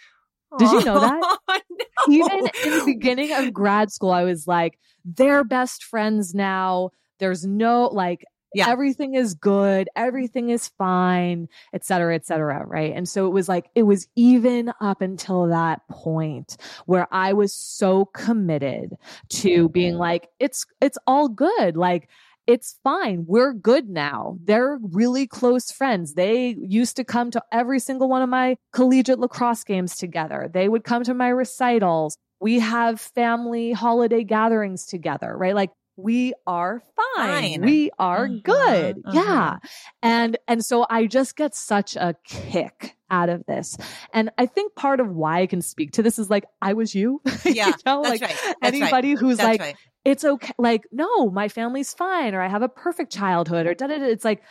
Did 0.58 0.72
you 0.72 0.86
know 0.86 1.00
that? 1.00 1.38
no. 2.08 2.16
Even 2.16 2.40
in 2.66 2.80
the 2.80 2.84
beginning 2.86 3.34
of 3.34 3.54
grad 3.54 3.92
school, 3.92 4.12
I 4.12 4.24
was 4.24 4.48
like, 4.48 4.80
they're 5.04 5.44
best 5.44 5.84
friends 5.84 6.34
now. 6.34 6.92
There's 7.20 7.46
no, 7.46 7.88
like, 7.88 8.26
Yeah. 8.56 8.70
everything 8.70 9.16
is 9.16 9.34
good, 9.34 9.90
everything 9.96 10.50
is 10.50 10.70
fine, 10.78 11.48
et 11.74 11.84
cetera, 11.84 12.16
et 12.16 12.26
cetera. 12.26 12.66
Right. 12.66 12.94
And 12.96 13.08
so 13.08 13.28
it 13.28 13.32
was 13.32 13.50
like, 13.50 13.70
it 13.76 13.84
was 13.84 14.08
even 14.16 14.72
up 14.82 15.02
until 15.02 15.48
that 15.48 15.82
point 15.90 16.58
where 16.86 17.08
I 17.12 17.34
was 17.34 17.54
so 17.54 18.06
committed 18.06 18.96
to 19.30 19.70
being 19.70 19.94
mm-hmm. 19.94 20.02
like, 20.02 20.30
it's, 20.40 20.66
it's 20.82 20.98
all 21.06 21.28
good. 21.28 21.78
Like, 21.78 22.10
it's 22.48 22.78
fine. 22.84 23.26
We're 23.28 23.54
good 23.54 23.90
now. 23.90 24.38
They're 24.44 24.78
really 24.80 25.26
close 25.26 25.72
friends. 25.72 26.14
They 26.14 26.56
used 26.60 26.96
to 26.98 27.04
come 27.04 27.32
to 27.32 27.44
every 27.52 27.80
single 27.80 28.08
one 28.08 28.22
of 28.22 28.30
my 28.30 28.58
collegiate 28.72 29.20
lacrosse 29.20 29.64
games 29.64 29.98
together. 29.98 30.48
They 30.54 30.70
would 30.70 30.84
come 30.84 31.04
to 31.06 31.16
my 31.16 31.30
recitals. 31.30 32.18
We 32.40 32.60
have 32.60 33.02
family 33.02 33.72
holiday 33.72 34.24
gatherings 34.24 34.86
together, 34.86 35.36
right? 35.36 35.56
Like 35.56 35.72
we 35.98 36.34
are 36.46 36.84
fine. 36.96 37.06
Fine. 37.16 37.62
We 37.62 37.90
are 37.98 38.28
Mhm, 38.28 38.44
good. 38.44 39.02
Yeah. 39.14 39.58
And 40.02 40.38
and 40.48 40.64
so 40.66 40.86
I 40.90 41.06
just 41.08 41.36
get 41.38 41.56
such 41.56 41.96
a 41.96 42.16
kick 42.26 42.98
out 43.10 43.30
of 43.30 43.46
this. 43.46 43.78
And 44.14 44.30
I 44.38 44.46
think 44.48 44.76
part 44.76 45.00
of 45.00 45.10
why 45.16 45.42
I 45.42 45.46
can 45.48 45.62
speak 45.62 45.92
to 45.94 46.04
this 46.04 46.20
is 46.20 46.30
like 46.30 46.46
I 46.62 46.74
was 46.74 46.94
you. 46.94 47.22
Yeah, 47.46 47.68
you 47.68 47.74
know, 47.86 48.04
That's 48.04 48.22
like 48.22 48.22
right. 48.22 48.40
That's 48.62 48.62
right. 48.62 48.74
anybody 48.74 49.14
who's 49.14 49.38
That's 49.38 49.48
like 49.48 49.62
right. 49.62 49.76
it's 50.04 50.26
okay. 50.26 50.54
Like, 50.58 50.84
no, 50.92 51.30
my 51.30 51.48
family's 51.48 51.94
fine, 51.94 52.36
or 52.36 52.42
I 52.42 52.50
have 52.50 52.62
a 52.62 52.70
perfect 52.70 53.12
childhood, 53.14 53.66
or 53.66 53.74
da 53.74 53.88
da 53.88 53.98
da. 53.98 54.06
It's 54.06 54.26
like, 54.26 54.44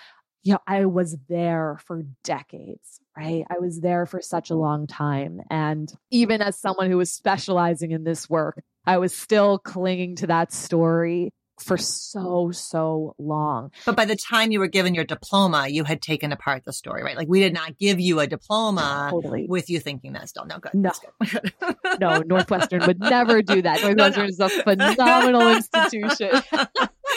you 0.42 0.52
know, 0.54 0.60
I 0.66 0.86
was 0.86 1.16
there 1.28 1.78
for 1.86 2.02
decades, 2.22 3.00
right? 3.16 3.44
I 3.50 3.58
was 3.60 3.80
there 3.80 4.06
for 4.06 4.20
such 4.22 4.50
a 4.50 4.56
long 4.56 4.86
time. 4.86 5.40
And 5.50 5.92
even 6.10 6.40
as 6.42 6.58
someone 6.58 6.90
who 6.90 6.96
was 6.96 7.12
specializing 7.12 7.90
in 7.92 8.04
this 8.04 8.28
work, 8.30 8.62
I 8.86 8.98
was 8.98 9.14
still 9.14 9.58
clinging 9.58 10.16
to 10.16 10.26
that 10.28 10.52
story 10.52 11.32
for 11.60 11.76
so, 11.76 12.50
so 12.52 13.14
long. 13.18 13.70
But 13.86 13.96
by 13.96 14.04
the 14.04 14.16
time 14.16 14.50
you 14.50 14.58
were 14.58 14.68
given 14.68 14.94
your 14.94 15.04
diploma, 15.04 15.68
you 15.68 15.84
had 15.84 16.02
taken 16.02 16.32
apart 16.32 16.64
the 16.64 16.72
story, 16.72 17.02
right? 17.02 17.16
Like 17.16 17.28
we 17.28 17.40
did 17.40 17.54
not 17.54 17.78
give 17.78 18.00
you 18.00 18.20
a 18.20 18.26
diploma 18.26 19.08
Totally. 19.10 19.46
with 19.48 19.70
you 19.70 19.80
thinking 19.80 20.14
that 20.14 20.28
still. 20.28 20.46
No, 20.46 20.58
good. 20.58 20.74
No. 20.74 20.92
Good. 21.30 21.52
No, 22.00 22.18
Northwestern 22.18 22.86
would 22.86 22.98
never 22.98 23.42
do 23.42 23.62
that. 23.62 23.82
Northwestern 23.82 24.26
is 24.26 24.40
a 24.40 24.48
phenomenal 24.48 25.48
institution. 25.56 26.42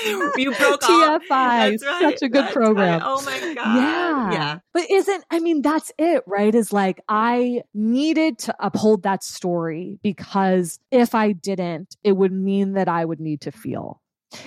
you 0.38 0.54
broke. 0.56 0.82
TFI, 0.82 1.28
That's 1.30 1.86
right. 1.86 2.02
such 2.02 2.22
a 2.22 2.30
good 2.30 2.46
That's 2.46 2.54
program. 2.54 3.00
right. 3.00 3.02
Oh 3.04 3.22
my 3.24 3.54
god. 3.54 3.76
Yeah. 3.76 4.32
Yeah. 4.32 4.60
But 4.74 4.90
isn't, 4.90 5.24
I 5.32 5.40
mean, 5.40 5.62
that's 5.62 5.92
it, 5.98 6.24
right? 6.28 6.54
Is 6.54 6.72
like, 6.72 7.02
I 7.10 7.64
needed 7.74 8.38
to 8.40 8.56
uphold 8.60 9.04
that 9.04 9.24
story 9.24 10.00
because 10.04 10.80
if 10.92 11.16
I 11.16 11.32
didn't, 11.32 11.96
it 12.04 12.14
would 12.14 12.32
mean 12.32 12.74
that 12.74 12.88
I 12.88 13.06
would 13.06 13.20
need 13.20 13.42
to 13.42 13.52
feel. 13.52 14.02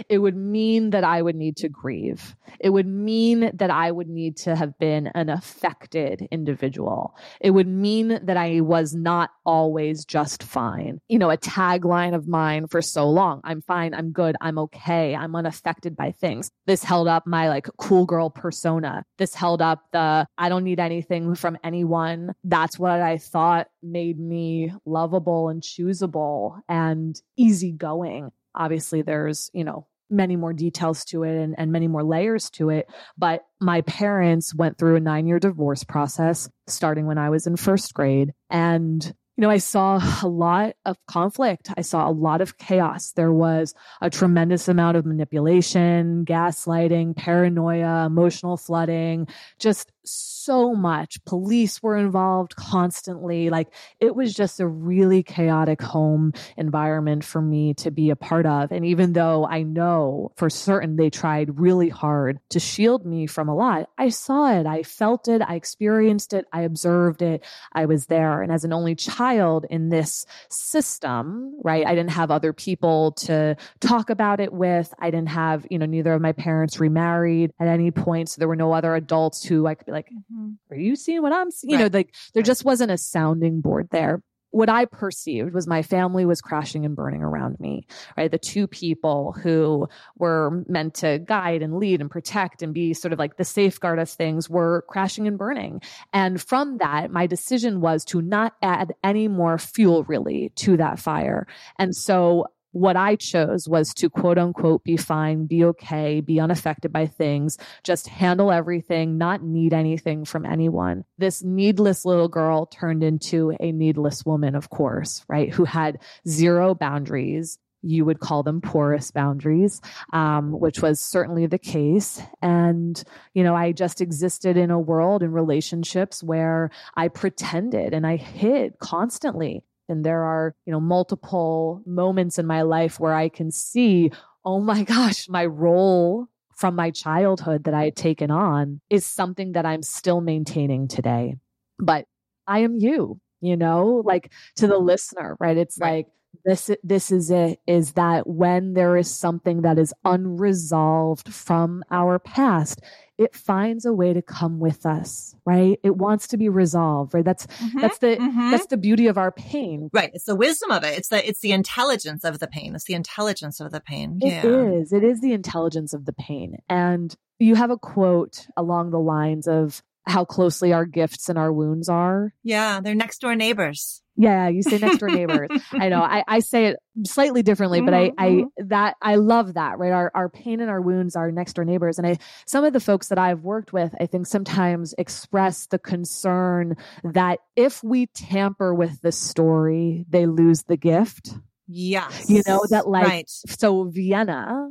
It 0.08 0.18
would 0.18 0.36
mean 0.36 0.90
that 0.90 1.04
I 1.04 1.22
would 1.22 1.36
need 1.36 1.56
to 1.58 1.68
grieve. 1.68 2.34
It 2.58 2.70
would 2.70 2.86
mean 2.86 3.50
that 3.54 3.70
I 3.70 3.90
would 3.90 4.08
need 4.08 4.36
to 4.38 4.54
have 4.56 4.78
been 4.78 5.08
an 5.14 5.28
affected 5.28 6.26
individual. 6.30 7.14
It 7.40 7.50
would 7.50 7.68
mean 7.68 8.20
that 8.22 8.36
I 8.36 8.60
was 8.60 8.94
not 8.94 9.30
always 9.44 10.04
just 10.04 10.42
fine. 10.42 11.00
You 11.08 11.18
know, 11.18 11.30
a 11.30 11.38
tagline 11.38 12.14
of 12.14 12.28
mine 12.28 12.66
for 12.66 12.82
so 12.82 13.08
long 13.08 13.40
I'm 13.44 13.62
fine, 13.62 13.94
I'm 13.94 14.12
good, 14.12 14.36
I'm 14.40 14.58
okay, 14.58 15.14
I'm 15.14 15.34
unaffected 15.34 15.96
by 15.96 16.12
things. 16.12 16.50
This 16.66 16.84
held 16.84 17.08
up 17.08 17.26
my 17.26 17.48
like 17.48 17.68
cool 17.78 18.04
girl 18.04 18.30
persona. 18.30 19.04
This 19.18 19.34
held 19.34 19.62
up 19.62 19.82
the 19.92 20.26
I 20.36 20.48
don't 20.48 20.64
need 20.64 20.80
anything 20.80 21.34
from 21.34 21.56
anyone. 21.64 22.34
That's 22.44 22.78
what 22.78 23.00
I 23.00 23.18
thought 23.18 23.68
made 23.82 24.18
me 24.18 24.72
lovable 24.84 25.48
and 25.48 25.62
choosable 25.62 26.60
and 26.68 27.20
easygoing 27.36 28.30
obviously 28.54 29.02
there's 29.02 29.50
you 29.52 29.64
know 29.64 29.86
many 30.12 30.34
more 30.34 30.52
details 30.52 31.04
to 31.04 31.22
it 31.22 31.40
and, 31.40 31.54
and 31.56 31.70
many 31.70 31.86
more 31.86 32.02
layers 32.02 32.50
to 32.50 32.68
it 32.68 32.88
but 33.16 33.44
my 33.60 33.80
parents 33.82 34.54
went 34.54 34.76
through 34.76 34.96
a 34.96 35.00
nine 35.00 35.26
year 35.26 35.38
divorce 35.38 35.84
process 35.84 36.48
starting 36.66 37.06
when 37.06 37.18
i 37.18 37.30
was 37.30 37.46
in 37.46 37.56
first 37.56 37.94
grade. 37.94 38.32
And 38.48 39.04
you 39.36 39.42
know 39.42 39.50
i 39.50 39.58
saw 39.58 40.00
a 40.22 40.28
lot 40.28 40.74
of 40.84 40.98
conflict. 41.06 41.70
I 41.76 41.80
saw 41.82 42.08
a 42.08 42.12
lot 42.12 42.40
of 42.40 42.58
chaos. 42.58 43.12
There 43.12 43.32
was 43.32 43.74
a 44.02 44.10
tremendous 44.10 44.68
amount 44.68 44.96
of 44.96 45.06
manipulation 45.06 46.24
gaslighting 46.26 47.16
paranoia 47.16 48.04
emotional 48.06 48.56
flooding 48.56 49.28
just 49.58 49.90
so 50.04 50.74
much 50.74 51.22
police 51.24 51.82
were 51.82 51.96
involved 51.96 52.56
constantly 52.56 53.50
like 53.50 53.68
it 54.00 54.14
was 54.14 54.34
just 54.34 54.60
a 54.60 54.66
really 54.66 55.22
chaotic 55.22 55.80
home 55.82 56.32
environment 56.56 57.24
for 57.24 57.40
me 57.42 57.74
to 57.74 57.90
be 57.90 58.10
a 58.10 58.16
part 58.16 58.46
of. 58.46 58.72
And 58.72 58.84
even 58.84 59.12
though 59.12 59.46
I 59.46 59.62
know 59.62 60.32
for 60.36 60.50
certain 60.50 60.96
they 60.96 61.10
tried 61.10 61.60
really 61.60 61.88
hard 61.88 62.38
to 62.50 62.60
shield 62.60 63.04
me 63.04 63.26
from 63.26 63.48
a 63.48 63.54
lot, 63.54 63.90
I 63.98 64.08
saw 64.08 64.58
it, 64.58 64.66
I 64.66 64.82
felt 64.82 65.28
it, 65.28 65.42
I 65.42 65.54
experienced 65.54 66.32
it, 66.32 66.46
I 66.52 66.62
observed 66.62 67.22
it, 67.22 67.44
I 67.72 67.86
was 67.86 68.06
there. 68.06 68.42
And 68.42 68.52
as 68.52 68.64
an 68.64 68.72
only 68.72 68.94
child 68.94 69.66
in 69.68 69.88
this 69.88 70.24
system, 70.48 71.54
right, 71.62 71.86
I 71.86 71.94
didn't 71.94 72.10
have 72.10 72.30
other 72.30 72.52
people 72.52 73.12
to 73.12 73.56
talk 73.80 74.10
about 74.10 74.40
it 74.40 74.52
with. 74.52 74.92
I 74.98 75.10
didn't 75.10 75.28
have, 75.30 75.66
you 75.70 75.78
know, 75.78 75.86
neither 75.86 76.12
of 76.12 76.20
my 76.20 76.32
parents 76.32 76.80
remarried 76.80 77.52
at 77.60 77.68
any 77.68 77.90
point. 77.90 78.30
So 78.30 78.38
there 78.38 78.48
were 78.48 78.56
no 78.56 78.72
other 78.72 78.94
adults 78.94 79.44
who 79.44 79.66
I 79.66 79.74
could 79.74 79.89
be 79.90 79.96
like, 79.96 80.08
mm-hmm. 80.08 80.50
are 80.70 80.76
you 80.76 80.96
seeing 80.96 81.22
what 81.22 81.32
I'm 81.32 81.50
seeing? 81.50 81.72
You 81.72 81.78
know, 81.78 81.90
like 81.92 82.14
there 82.34 82.40
Right. 82.40 82.46
just 82.46 82.64
wasn't 82.64 82.90
a 82.90 82.98
sounding 82.98 83.60
board 83.60 83.88
there. 83.90 84.22
What 84.52 84.68
I 84.68 84.84
perceived 84.84 85.54
was 85.54 85.68
my 85.68 85.82
family 85.82 86.24
was 86.24 86.40
crashing 86.40 86.84
and 86.84 86.96
burning 86.96 87.22
around 87.22 87.60
me, 87.60 87.86
right? 88.16 88.32
The 88.32 88.38
two 88.38 88.66
people 88.66 89.30
who 89.30 89.88
were 90.18 90.64
meant 90.68 90.94
to 90.94 91.20
guide 91.20 91.62
and 91.62 91.78
lead 91.78 92.00
and 92.00 92.10
protect 92.10 92.60
and 92.60 92.74
be 92.74 92.92
sort 92.92 93.12
of 93.12 93.18
like 93.20 93.36
the 93.36 93.44
safeguard 93.44 94.00
of 94.00 94.08
things 94.08 94.50
were 94.50 94.84
crashing 94.88 95.28
and 95.28 95.38
burning. 95.38 95.82
And 96.12 96.42
from 96.42 96.78
that, 96.78 97.12
my 97.12 97.28
decision 97.28 97.80
was 97.80 98.04
to 98.06 98.20
not 98.22 98.54
add 98.60 98.92
any 99.04 99.28
more 99.28 99.56
fuel 99.56 100.02
really 100.04 100.50
to 100.56 100.76
that 100.78 100.98
fire. 100.98 101.46
And 101.78 101.94
so 101.94 102.46
what 102.72 102.96
I 102.96 103.16
chose 103.16 103.68
was 103.68 103.92
to 103.94 104.08
quote 104.08 104.38
unquote 104.38 104.84
be 104.84 104.96
fine, 104.96 105.46
be 105.46 105.64
okay, 105.64 106.20
be 106.20 106.40
unaffected 106.40 106.92
by 106.92 107.06
things, 107.06 107.58
just 107.82 108.08
handle 108.08 108.52
everything, 108.52 109.18
not 109.18 109.42
need 109.42 109.72
anything 109.72 110.24
from 110.24 110.46
anyone. 110.46 111.04
This 111.18 111.42
needless 111.42 112.04
little 112.04 112.28
girl 112.28 112.66
turned 112.66 113.02
into 113.02 113.56
a 113.60 113.72
needless 113.72 114.24
woman, 114.24 114.54
of 114.54 114.70
course, 114.70 115.24
right? 115.28 115.52
Who 115.52 115.64
had 115.64 115.98
zero 116.28 116.74
boundaries. 116.74 117.58
You 117.82 118.04
would 118.04 118.20
call 118.20 118.42
them 118.42 118.60
porous 118.60 119.10
boundaries, 119.10 119.80
um, 120.12 120.52
which 120.52 120.82
was 120.82 121.00
certainly 121.00 121.46
the 121.46 121.58
case. 121.58 122.20
And, 122.42 123.02
you 123.32 123.42
know, 123.42 123.56
I 123.56 123.72
just 123.72 124.02
existed 124.02 124.58
in 124.58 124.70
a 124.70 124.78
world 124.78 125.22
in 125.22 125.32
relationships 125.32 126.22
where 126.22 126.70
I 126.94 127.08
pretended 127.08 127.94
and 127.94 128.06
I 128.06 128.16
hid 128.16 128.78
constantly. 128.80 129.64
And 129.90 130.04
there 130.04 130.22
are, 130.22 130.54
you 130.64 130.72
know, 130.72 130.80
multiple 130.80 131.82
moments 131.84 132.38
in 132.38 132.46
my 132.46 132.62
life 132.62 132.98
where 133.00 133.14
I 133.14 133.28
can 133.28 133.50
see, 133.50 134.10
oh 134.44 134.60
my 134.60 134.82
gosh, 134.94 135.28
my 135.28 135.44
role 135.46 136.26
from 136.56 136.76
my 136.76 136.90
childhood 136.90 137.64
that 137.64 137.74
I 137.74 137.84
had 137.84 137.96
taken 137.96 138.30
on 138.30 138.80
is 138.90 139.04
something 139.06 139.52
that 139.52 139.66
I'm 139.66 139.82
still 139.82 140.20
maintaining 140.20 140.88
today. 140.88 141.36
But 141.78 142.06
I 142.46 142.60
am 142.60 142.76
you, 142.78 143.18
you 143.40 143.56
know, 143.56 144.02
like 144.04 144.32
to 144.56 144.66
the 144.66 144.78
listener, 144.78 145.36
right? 145.40 145.56
It's 145.56 145.78
Right. 145.78 145.90
like, 145.90 146.06
this 146.44 146.70
this 146.82 147.10
is 147.10 147.30
it 147.30 147.60
is 147.66 147.92
that 147.92 148.26
when 148.26 148.74
there 148.74 148.96
is 148.96 149.12
something 149.12 149.62
that 149.62 149.78
is 149.78 149.92
unresolved 150.04 151.32
from 151.32 151.82
our 151.90 152.18
past 152.18 152.80
it 153.18 153.34
finds 153.34 153.84
a 153.84 153.92
way 153.92 154.14
to 154.14 154.22
come 154.22 154.58
with 154.58 154.86
us 154.86 155.34
right 155.44 155.78
it 155.82 155.96
wants 155.96 156.28
to 156.28 156.36
be 156.36 156.48
resolved 156.48 157.12
right 157.12 157.24
that's 157.24 157.46
that's 157.80 157.98
the 157.98 158.16
Mhm. 158.16 158.50
that's 158.52 158.66
the 158.66 158.76
beauty 158.76 159.06
of 159.06 159.18
our 159.18 159.30
pain 159.32 159.90
right. 159.92 160.10
It's 160.14 160.24
the 160.24 160.36
wisdom 160.36 160.70
of 160.70 160.84
it. 160.84 160.96
It's 160.98 161.08
the 161.08 161.26
it's 161.28 161.40
the 161.40 161.52
intelligence 161.52 162.24
of 162.24 162.38
the 162.38 162.46
pain. 162.46 162.74
It's 162.74 162.84
the 162.84 162.94
intelligence 162.94 163.60
of 163.60 163.70
the 163.72 163.80
pain. 163.80 164.18
It 164.22 164.44
yeah. 164.44 164.80
is. 164.80 164.92
It 164.92 165.04
is 165.04 165.20
the 165.20 165.32
intelligence 165.32 165.92
of 165.92 166.04
the 166.06 166.12
pain. 166.12 166.56
And 166.68 167.14
you 167.38 167.54
have 167.54 167.70
a 167.70 167.78
quote 167.78 168.46
along 168.56 168.90
the 168.90 168.98
lines 168.98 169.46
of 169.46 169.82
how 170.06 170.24
closely 170.24 170.72
our 170.72 170.84
gifts 170.86 171.28
and 171.28 171.38
our 171.38 171.52
wounds 171.52 171.88
are. 171.88 172.34
Yeah. 172.42 172.80
They're 172.80 172.94
next 172.94 173.20
door 173.20 173.34
neighbors. 173.36 174.02
Yeah, 174.20 174.48
you 174.48 174.62
say 174.62 174.76
next 174.76 174.98
door 174.98 175.08
neighbors. 175.08 175.48
I 175.72 175.88
know. 175.88 176.02
I, 176.02 176.22
I 176.28 176.40
say 176.40 176.66
it 176.66 176.76
slightly 177.04 177.42
differently, 177.42 177.80
but 177.80 177.94
I, 177.94 178.12
I 178.18 178.28
mm-hmm, 178.28 178.40
mm-hmm. 178.40 178.68
that 178.68 178.96
I 179.00 179.14
love 179.14 179.54
that, 179.54 179.78
right? 179.78 179.92
Our 179.92 180.10
our 180.14 180.28
pain 180.28 180.60
and 180.60 180.68
our 180.68 180.82
wounds 180.82 181.16
are 181.16 181.32
next 181.32 181.54
door 181.54 181.64
neighbors. 181.64 181.96
And 181.96 182.06
I 182.06 182.18
some 182.46 182.64
of 182.64 182.74
the 182.74 182.80
folks 182.80 183.08
that 183.08 183.18
I've 183.18 183.44
worked 183.44 183.72
with, 183.72 183.94
I 183.98 184.04
think 184.04 184.26
sometimes 184.26 184.94
express 184.98 185.66
the 185.68 185.78
concern 185.78 186.76
that 187.02 187.38
if 187.56 187.82
we 187.82 188.08
tamper 188.08 188.74
with 188.74 189.00
the 189.00 189.12
story, 189.12 190.04
they 190.06 190.26
lose 190.26 190.64
the 190.64 190.76
gift. 190.76 191.30
Yes. 191.66 192.28
You 192.28 192.42
know, 192.46 192.62
that 192.68 192.88
like 192.88 193.06
Right. 193.06 193.30
so 193.30 193.84
Vienna, 193.84 194.68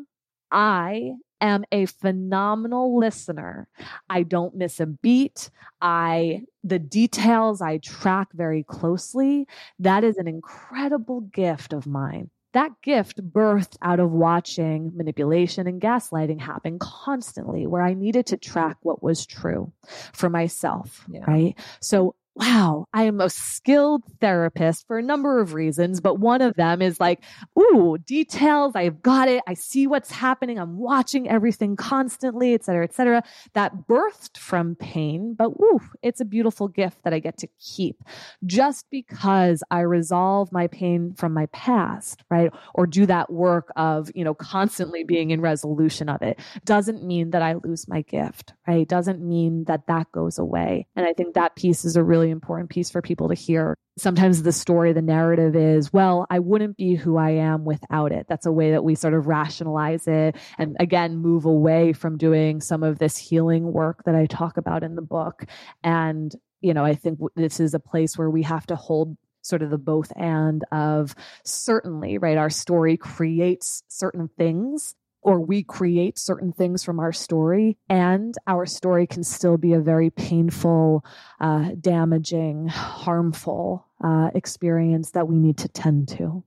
I 0.51 1.13
am 1.41 1.63
a 1.71 1.86
phenomenal 1.86 2.97
listener. 2.97 3.67
I 4.10 4.23
don't 4.23 4.56
miss 4.56 4.80
a 4.80 4.86
beat. 4.86 5.49
I 5.82 6.43
the 6.63 6.80
details 6.80 7.62
I 7.62 7.78
track 7.78 8.30
very 8.34 8.63
closely. 8.63 9.47
That 9.80 10.04
is 10.04 10.17
an 10.17 10.28
incredible 10.28 11.21
gift 11.21 11.73
of 11.73 11.88
mine. 11.88 12.30
that 12.54 12.71
gift 12.82 13.21
birthed 13.32 13.78
out 13.82 13.99
of 13.99 14.12
watching 14.12 14.91
manipulation 14.95 15.67
and 15.67 15.80
gaslighting 15.80 16.41
happen 16.41 16.80
constantly, 16.80 17.67
where 17.67 17.84
I 17.84 17.93
needed 17.93 18.25
to 18.28 18.38
track 18.38 18.78
what 18.82 19.04
was 19.04 19.25
true 19.25 19.71
for 20.13 20.30
myself. 20.30 21.06
Yeah. 21.12 21.25
Right. 21.28 21.56
So 21.80 22.15
wow, 22.39 22.86
I 22.93 23.04
am 23.04 23.19
a 23.19 23.30
skilled 23.30 24.04
therapist 24.21 24.88
for 24.88 24.97
a 24.97 25.04
number 25.04 25.41
of 25.41 25.54
reasons, 25.54 25.99
but 25.99 26.19
one 26.19 26.41
of 26.41 26.56
them 26.56 26.82
is 26.82 26.97
like, 26.99 27.21
ooh, 27.60 27.97
details. 27.97 28.73
I've 28.75 29.02
got 29.02 29.28
it. 29.28 29.43
I 29.45 29.56
see 29.56 29.88
what's 29.88 30.10
happening. 30.10 30.58
I'm 30.58 30.78
watching 30.78 31.30
everything 31.30 31.75
constantly, 31.75 32.54
et 32.54 32.63
cetera, 32.63 32.86
et 32.86 32.93
cetera. 32.93 33.23
That 33.54 33.88
birthed 33.89 34.38
from 34.38 34.75
pain, 34.75 35.36
but 35.38 35.60
woo, 35.60 35.82
it's 36.02 36.21
a 36.21 36.25
beautiful 36.25 36.69
gift 36.69 37.04
that 37.04 37.13
I 37.13 37.19
get 37.19 37.38
to 37.39 37.47
keep 37.60 38.02
just 38.45 38.86
because 38.89 39.62
I 39.69 39.82
resolve 39.82 40.52
my 40.54 40.67
pain 40.67 41.13
from 41.15 41.34
my 41.34 41.47
past, 41.47 42.23
right? 42.30 42.54
Or 42.73 42.88
do 42.88 43.06
that 43.08 43.30
work 43.32 43.69
of, 43.75 44.10
you 44.15 44.23
know, 44.23 44.34
constantly 44.34 45.04
being 45.04 45.32
in 45.32 45.41
resolution 45.41 46.08
of 46.08 46.21
it 46.21 46.39
doesn't 46.63 47.04
mean 47.04 47.32
that 47.32 47.41
I 47.41 47.56
lose 47.56 47.88
my 47.89 48.02
gift, 48.04 48.54
right? 48.65 48.88
Doesn't 48.88 49.21
mean 49.21 49.65
that 49.65 49.88
that 49.88 50.10
goes 50.13 50.39
away. 50.39 50.88
And 50.95 51.06
I 51.06 51.12
think 51.12 51.34
that 51.34 51.58
piece 51.58 51.84
is 51.84 51.97
a 51.97 52.04
really 52.04 52.28
really 52.29 52.31
important 52.31 52.69
piece 52.69 52.89
for 52.89 53.01
people 53.01 53.29
to 53.29 53.35
hear. 53.35 53.75
Sometimes 53.97 54.43
the 54.43 54.51
story, 54.51 54.93
the 54.93 55.01
narrative 55.01 55.55
is, 55.55 55.91
well, 55.91 56.25
I 56.29 56.39
wouldn't 56.39 56.77
be 56.77 56.95
who 56.95 57.17
I 57.17 57.31
am 57.31 57.65
without 57.65 58.11
it. 58.11 58.27
That's 58.29 58.45
a 58.45 58.51
way 58.51 58.71
that 58.71 58.83
we 58.83 58.95
sort 58.95 59.13
of 59.13 59.27
rationalize 59.27 60.07
it 60.07 60.35
and 60.57 60.77
again 60.79 61.17
move 61.17 61.45
away 61.45 61.93
from 61.93 62.17
doing 62.17 62.61
some 62.61 62.83
of 62.83 62.99
this 62.99 63.17
healing 63.17 63.73
work 63.73 64.03
that 64.05 64.15
I 64.15 64.25
talk 64.25 64.57
about 64.57 64.83
in 64.83 64.95
the 64.95 65.01
book. 65.01 65.45
And, 65.83 66.33
you 66.61 66.73
know, 66.73 66.85
I 66.85 66.95
think 66.95 67.19
this 67.35 67.59
is 67.59 67.73
a 67.73 67.79
place 67.79 68.17
where 68.17 68.29
we 68.29 68.43
have 68.43 68.65
to 68.67 68.75
hold 68.75 69.17
sort 69.41 69.61
of 69.61 69.69
the 69.69 69.77
both 69.77 70.11
and 70.15 70.63
of 70.71 71.15
certainly, 71.45 72.17
right? 72.17 72.37
Our 72.37 72.49
story 72.49 72.97
creates 72.97 73.83
certain 73.87 74.29
things 74.37 74.95
or 75.21 75.39
we 75.39 75.63
create 75.63 76.17
certain 76.17 76.51
things 76.51 76.84
from 76.84 76.99
our 76.99 77.12
story, 77.12 77.77
and 77.89 78.36
our 78.47 78.65
story 78.65 79.05
can 79.05 79.23
still 79.23 79.58
be 79.58 79.73
a 79.73 79.79
very 79.79 80.10
painful, 80.10 81.03
uh, 81.39 81.71
damaging, 81.79 82.67
harmful 82.67 83.86
uh, 84.03 84.29
experience 84.34 85.12
that 85.12 85.27
we 85.27 85.38
need 85.38 85.58
to 85.58 85.67
tend 85.67 86.08
to. 86.08 86.43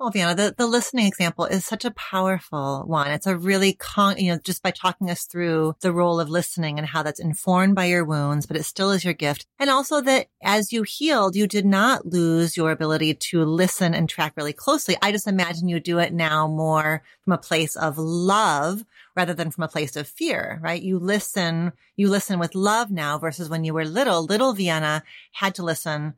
Well, 0.00 0.12
Vienna, 0.12 0.36
the, 0.36 0.54
the 0.56 0.68
listening 0.68 1.06
example 1.06 1.46
is 1.46 1.64
such 1.64 1.84
a 1.84 1.90
powerful 1.90 2.84
one. 2.86 3.10
It's 3.10 3.26
a 3.26 3.36
really 3.36 3.72
con, 3.72 4.16
you 4.16 4.30
know, 4.30 4.38
just 4.38 4.62
by 4.62 4.70
talking 4.70 5.10
us 5.10 5.24
through 5.24 5.74
the 5.80 5.92
role 5.92 6.20
of 6.20 6.30
listening 6.30 6.78
and 6.78 6.86
how 6.86 7.02
that's 7.02 7.18
informed 7.18 7.74
by 7.74 7.86
your 7.86 8.04
wounds, 8.04 8.46
but 8.46 8.56
it 8.56 8.62
still 8.62 8.92
is 8.92 9.04
your 9.04 9.12
gift. 9.12 9.46
And 9.58 9.68
also 9.68 10.00
that 10.02 10.28
as 10.40 10.72
you 10.72 10.84
healed, 10.84 11.34
you 11.34 11.48
did 11.48 11.66
not 11.66 12.06
lose 12.06 12.56
your 12.56 12.70
ability 12.70 13.14
to 13.14 13.42
listen 13.42 13.92
and 13.92 14.08
track 14.08 14.34
really 14.36 14.52
closely. 14.52 14.96
I 15.02 15.10
just 15.10 15.26
imagine 15.26 15.68
you 15.68 15.80
do 15.80 15.98
it 15.98 16.12
now 16.12 16.46
more 16.46 17.02
from 17.24 17.32
a 17.32 17.38
place 17.38 17.74
of 17.74 17.98
love 17.98 18.84
rather 19.16 19.34
than 19.34 19.50
from 19.50 19.64
a 19.64 19.68
place 19.68 19.96
of 19.96 20.06
fear, 20.06 20.60
right? 20.62 20.80
You 20.80 21.00
listen, 21.00 21.72
you 21.96 22.08
listen 22.08 22.38
with 22.38 22.54
love 22.54 22.92
now 22.92 23.18
versus 23.18 23.48
when 23.48 23.64
you 23.64 23.74
were 23.74 23.84
little, 23.84 24.24
little 24.24 24.52
Vienna 24.52 25.02
had 25.32 25.56
to 25.56 25.64
listen 25.64 26.14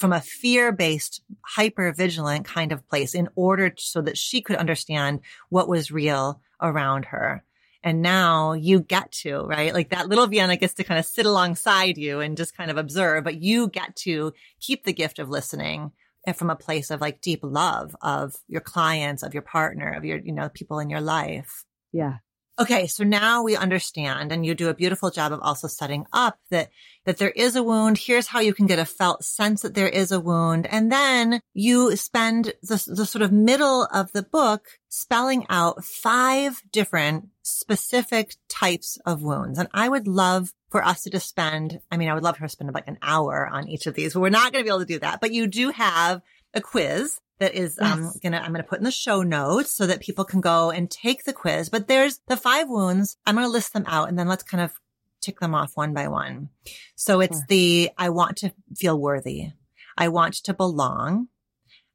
from 0.00 0.12
a 0.12 0.20
fear 0.20 0.72
based, 0.72 1.22
hyper 1.42 1.92
vigilant 1.92 2.44
kind 2.44 2.72
of 2.72 2.86
place 2.88 3.14
in 3.14 3.28
order 3.34 3.70
to, 3.70 3.82
so 3.82 4.00
that 4.02 4.18
she 4.18 4.40
could 4.40 4.56
understand 4.56 5.20
what 5.48 5.68
was 5.68 5.90
real 5.90 6.40
around 6.60 7.06
her. 7.06 7.44
And 7.82 8.00
now 8.00 8.54
you 8.54 8.80
get 8.80 9.12
to, 9.12 9.42
right? 9.42 9.74
Like 9.74 9.90
that 9.90 10.08
little 10.08 10.26
Vienna 10.26 10.56
gets 10.56 10.72
to 10.74 10.84
kind 10.84 10.98
of 10.98 11.04
sit 11.04 11.26
alongside 11.26 11.98
you 11.98 12.20
and 12.20 12.36
just 12.36 12.56
kind 12.56 12.70
of 12.70 12.78
observe, 12.78 13.24
but 13.24 13.42
you 13.42 13.68
get 13.68 13.94
to 13.96 14.32
keep 14.58 14.84
the 14.84 14.92
gift 14.94 15.18
of 15.18 15.28
listening 15.28 15.92
eh, 16.26 16.32
from 16.32 16.48
a 16.48 16.56
place 16.56 16.90
of 16.90 17.02
like 17.02 17.20
deep 17.20 17.40
love 17.42 17.94
of 18.00 18.34
your 18.48 18.62
clients, 18.62 19.22
of 19.22 19.34
your 19.34 19.42
partner, 19.42 19.92
of 19.92 20.04
your, 20.04 20.18
you 20.18 20.32
know, 20.32 20.48
people 20.48 20.78
in 20.78 20.88
your 20.88 21.02
life. 21.02 21.64
Yeah. 21.92 22.16
Okay. 22.56 22.86
So 22.86 23.02
now 23.02 23.42
we 23.42 23.56
understand 23.56 24.30
and 24.30 24.46
you 24.46 24.54
do 24.54 24.68
a 24.68 24.74
beautiful 24.74 25.10
job 25.10 25.32
of 25.32 25.40
also 25.40 25.66
setting 25.66 26.06
up 26.12 26.38
that, 26.50 26.70
that 27.04 27.18
there 27.18 27.30
is 27.30 27.56
a 27.56 27.64
wound. 27.64 27.98
Here's 27.98 28.28
how 28.28 28.38
you 28.38 28.54
can 28.54 28.66
get 28.66 28.78
a 28.78 28.84
felt 28.84 29.24
sense 29.24 29.62
that 29.62 29.74
there 29.74 29.88
is 29.88 30.12
a 30.12 30.20
wound. 30.20 30.66
And 30.66 30.92
then 30.92 31.40
you 31.52 31.96
spend 31.96 32.52
the, 32.62 32.82
the 32.86 33.06
sort 33.06 33.22
of 33.22 33.32
middle 33.32 33.88
of 33.92 34.12
the 34.12 34.22
book 34.22 34.66
spelling 34.88 35.46
out 35.50 35.84
five 35.84 36.62
different 36.70 37.28
specific 37.42 38.36
types 38.48 38.98
of 39.04 39.22
wounds. 39.22 39.58
And 39.58 39.68
I 39.74 39.88
would 39.88 40.06
love 40.06 40.52
for 40.70 40.84
us 40.84 41.02
to 41.02 41.10
just 41.10 41.28
spend, 41.28 41.80
I 41.90 41.96
mean, 41.96 42.08
I 42.08 42.14
would 42.14 42.22
love 42.22 42.40
us 42.40 42.52
to 42.52 42.56
spend 42.56 42.72
like 42.72 42.86
an 42.86 42.98
hour 43.02 43.48
on 43.48 43.68
each 43.68 43.88
of 43.88 43.94
these, 43.94 44.14
but 44.14 44.20
we're 44.20 44.28
not 44.28 44.52
going 44.52 44.62
to 44.62 44.64
be 44.64 44.70
able 44.70 44.78
to 44.78 44.86
do 44.86 45.00
that. 45.00 45.20
But 45.20 45.32
you 45.32 45.48
do 45.48 45.70
have 45.70 46.22
a 46.54 46.60
quiz 46.60 47.20
that 47.38 47.54
is 47.54 47.78
um, 47.78 48.02
yes. 48.02 48.14
um, 48.14 48.20
gonna 48.22 48.38
I'm 48.38 48.52
gonna 48.52 48.62
put 48.62 48.78
in 48.78 48.84
the 48.84 48.90
show 48.90 49.22
notes 49.22 49.74
so 49.74 49.86
that 49.86 50.00
people 50.00 50.24
can 50.24 50.40
go 50.40 50.70
and 50.70 50.90
take 50.90 51.24
the 51.24 51.32
quiz. 51.32 51.68
But 51.68 51.88
there's 51.88 52.20
the 52.28 52.36
five 52.36 52.68
wounds. 52.68 53.16
I'm 53.26 53.34
gonna 53.34 53.48
list 53.48 53.72
them 53.72 53.84
out 53.86 54.08
and 54.08 54.18
then 54.18 54.28
let's 54.28 54.42
kind 54.42 54.62
of 54.62 54.72
tick 55.20 55.40
them 55.40 55.54
off 55.54 55.76
one 55.76 55.94
by 55.94 56.08
one. 56.08 56.50
So 56.94 57.20
it's 57.20 57.38
sure. 57.38 57.46
the 57.48 57.90
I 57.98 58.10
want 58.10 58.36
to 58.38 58.52
feel 58.76 58.98
worthy. 58.98 59.52
I 59.96 60.08
want 60.08 60.34
to 60.44 60.54
belong. 60.54 61.28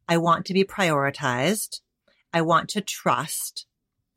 I 0.08 0.17
want 0.17 0.45
to 0.47 0.54
be 0.54 0.63
prioritized. 0.63 1.82
I 2.34 2.41
want 2.41 2.69
to 2.69 2.82
trust 2.82 3.65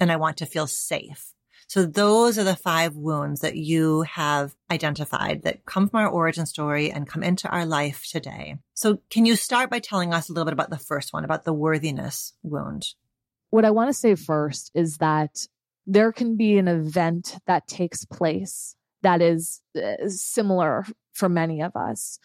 and 0.00 0.10
I 0.10 0.16
want 0.16 0.38
to 0.38 0.46
feel 0.46 0.66
safe. 0.66 1.31
So 1.72 1.86
those 1.86 2.36
are 2.36 2.44
the 2.44 2.54
five 2.54 2.96
wounds 2.96 3.40
that 3.40 3.56
you 3.56 4.02
have 4.02 4.54
identified 4.70 5.44
that 5.44 5.64
come 5.64 5.88
from 5.88 6.00
our 6.00 6.10
origin 6.10 6.44
story 6.44 6.90
and 6.90 7.08
come 7.08 7.22
into 7.22 7.48
our 7.48 7.64
life 7.64 8.06
today. 8.06 8.56
So 8.74 8.98
can 9.08 9.24
you 9.24 9.36
start 9.36 9.70
by 9.70 9.78
telling 9.78 10.12
us 10.12 10.28
a 10.28 10.34
little 10.34 10.44
bit 10.44 10.52
about 10.52 10.68
the 10.68 10.76
first 10.76 11.14
one, 11.14 11.24
about 11.24 11.44
the 11.44 11.52
worthiness 11.54 12.34
wound? 12.42 12.88
What 13.48 13.64
I 13.64 13.70
want 13.70 13.88
to 13.88 13.94
say 13.94 14.16
first 14.16 14.70
is 14.74 14.98
that 14.98 15.46
there 15.86 16.12
can 16.12 16.36
be 16.36 16.58
an 16.58 16.68
event 16.68 17.38
that 17.46 17.68
takes 17.68 18.04
place 18.04 18.76
that 19.00 19.22
is 19.22 19.62
uh, 19.74 20.08
similar 20.08 20.84
for 21.14 21.30
many 21.30 21.62
of 21.62 21.74
us. 21.74 22.18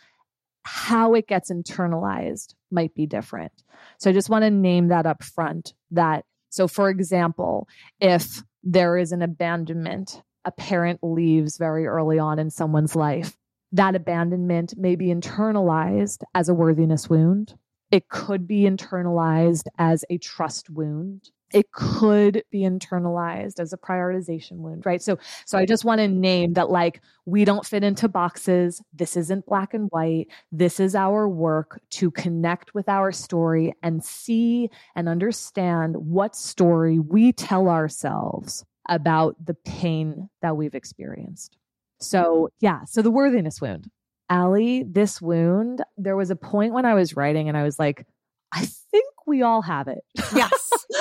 How 0.63 1.13
it 1.13 1.25
gets 1.25 1.49
internalized 1.49 2.53
might 2.69 2.93
be 2.93 3.05
different. 3.05 3.53
So 3.97 4.10
I 4.10 4.13
just 4.13 4.29
want 4.29 4.43
to 4.43 4.51
name 4.51 4.89
that 4.89 5.05
up 5.05 5.23
front 5.23 5.73
that 5.91 6.25
so 6.49 6.67
for 6.67 6.89
example, 6.89 7.69
if 8.01 8.43
there 8.63 8.98
is 8.98 9.12
an 9.12 9.22
abandonment. 9.22 10.22
A 10.46 10.52
parent 10.52 11.00
leaves 11.04 11.58
very 11.58 11.88
early 11.88 12.20
on 12.20 12.39
in 12.39 12.50
someone's 12.50 12.96
life. 12.96 13.38
That 13.72 13.96
abandonment 13.96 14.76
may 14.78 14.96
be 14.96 15.08
internalized 15.08 16.24
as 16.34 16.48
a 16.48 16.54
worthiness 16.54 17.10
wound. 17.10 17.56
It 17.91 18.08
could 18.10 18.48
be 18.48 18.62
internalized 18.62 19.67
as 19.78 20.06
a 20.10 20.17
trust 20.17 20.70
wound 20.70 21.30
it 21.53 21.71
could 21.71 22.43
be 22.51 22.62
internalized 22.62 23.60
as 23.60 23.73
a 23.73 23.77
prioritization 23.77 24.57
wound 24.57 24.86
right? 24.86 25.01
So 25.01 25.17
so 25.45 25.57
i 25.57 25.65
just 25.65 25.86
want 25.86 25.99
to 25.99 26.07
name 26.07 26.53
that 26.53 26.69
like 26.69 27.01
we 27.25 27.45
don't 27.45 27.65
fit 27.65 27.83
into 27.83 28.07
boxes. 28.07 28.81
This 28.93 29.17
isn't 29.17 29.45
black 29.45 29.73
and 29.73 29.89
white. 29.89 30.27
This 30.51 30.79
is 30.79 30.95
our 30.95 31.27
work 31.27 31.81
to 31.91 32.10
connect 32.12 32.73
with 32.73 32.88
our 32.88 33.12
story 33.12 33.73
and 33.83 34.03
see 34.03 34.69
and 34.95 35.10
understand 35.10 35.95
what 35.97 36.36
story 36.36 36.99
we 36.99 37.33
tell 37.33 37.67
ourselves 37.69 38.65
about 38.89 39.36
the 39.45 39.53
pain 39.53 40.29
that 40.41 40.55
we've 40.55 40.75
experienced. 40.75 41.57
So 41.99 42.49
yeah 42.60 42.86
so 42.86 43.01
the 43.01 43.12
worthiness 43.12 43.62
wound. 43.62 43.89
Allie, 44.29 44.83
this 44.83 45.21
wound, 45.21 45.81
there 45.97 46.17
was 46.17 46.29
a 46.31 46.36
point 46.36 46.73
when 46.73 46.86
I 46.86 46.93
was 46.95 47.15
writing 47.15 47.47
and 47.47 47.57
I 47.57 47.63
was 47.63 47.79
like, 47.79 48.05
I 48.51 48.65
think 48.65 49.05
we 49.28 49.42
all 49.42 49.62
have 49.62 49.88
it. 49.88 50.04
Yes. 50.34 50.72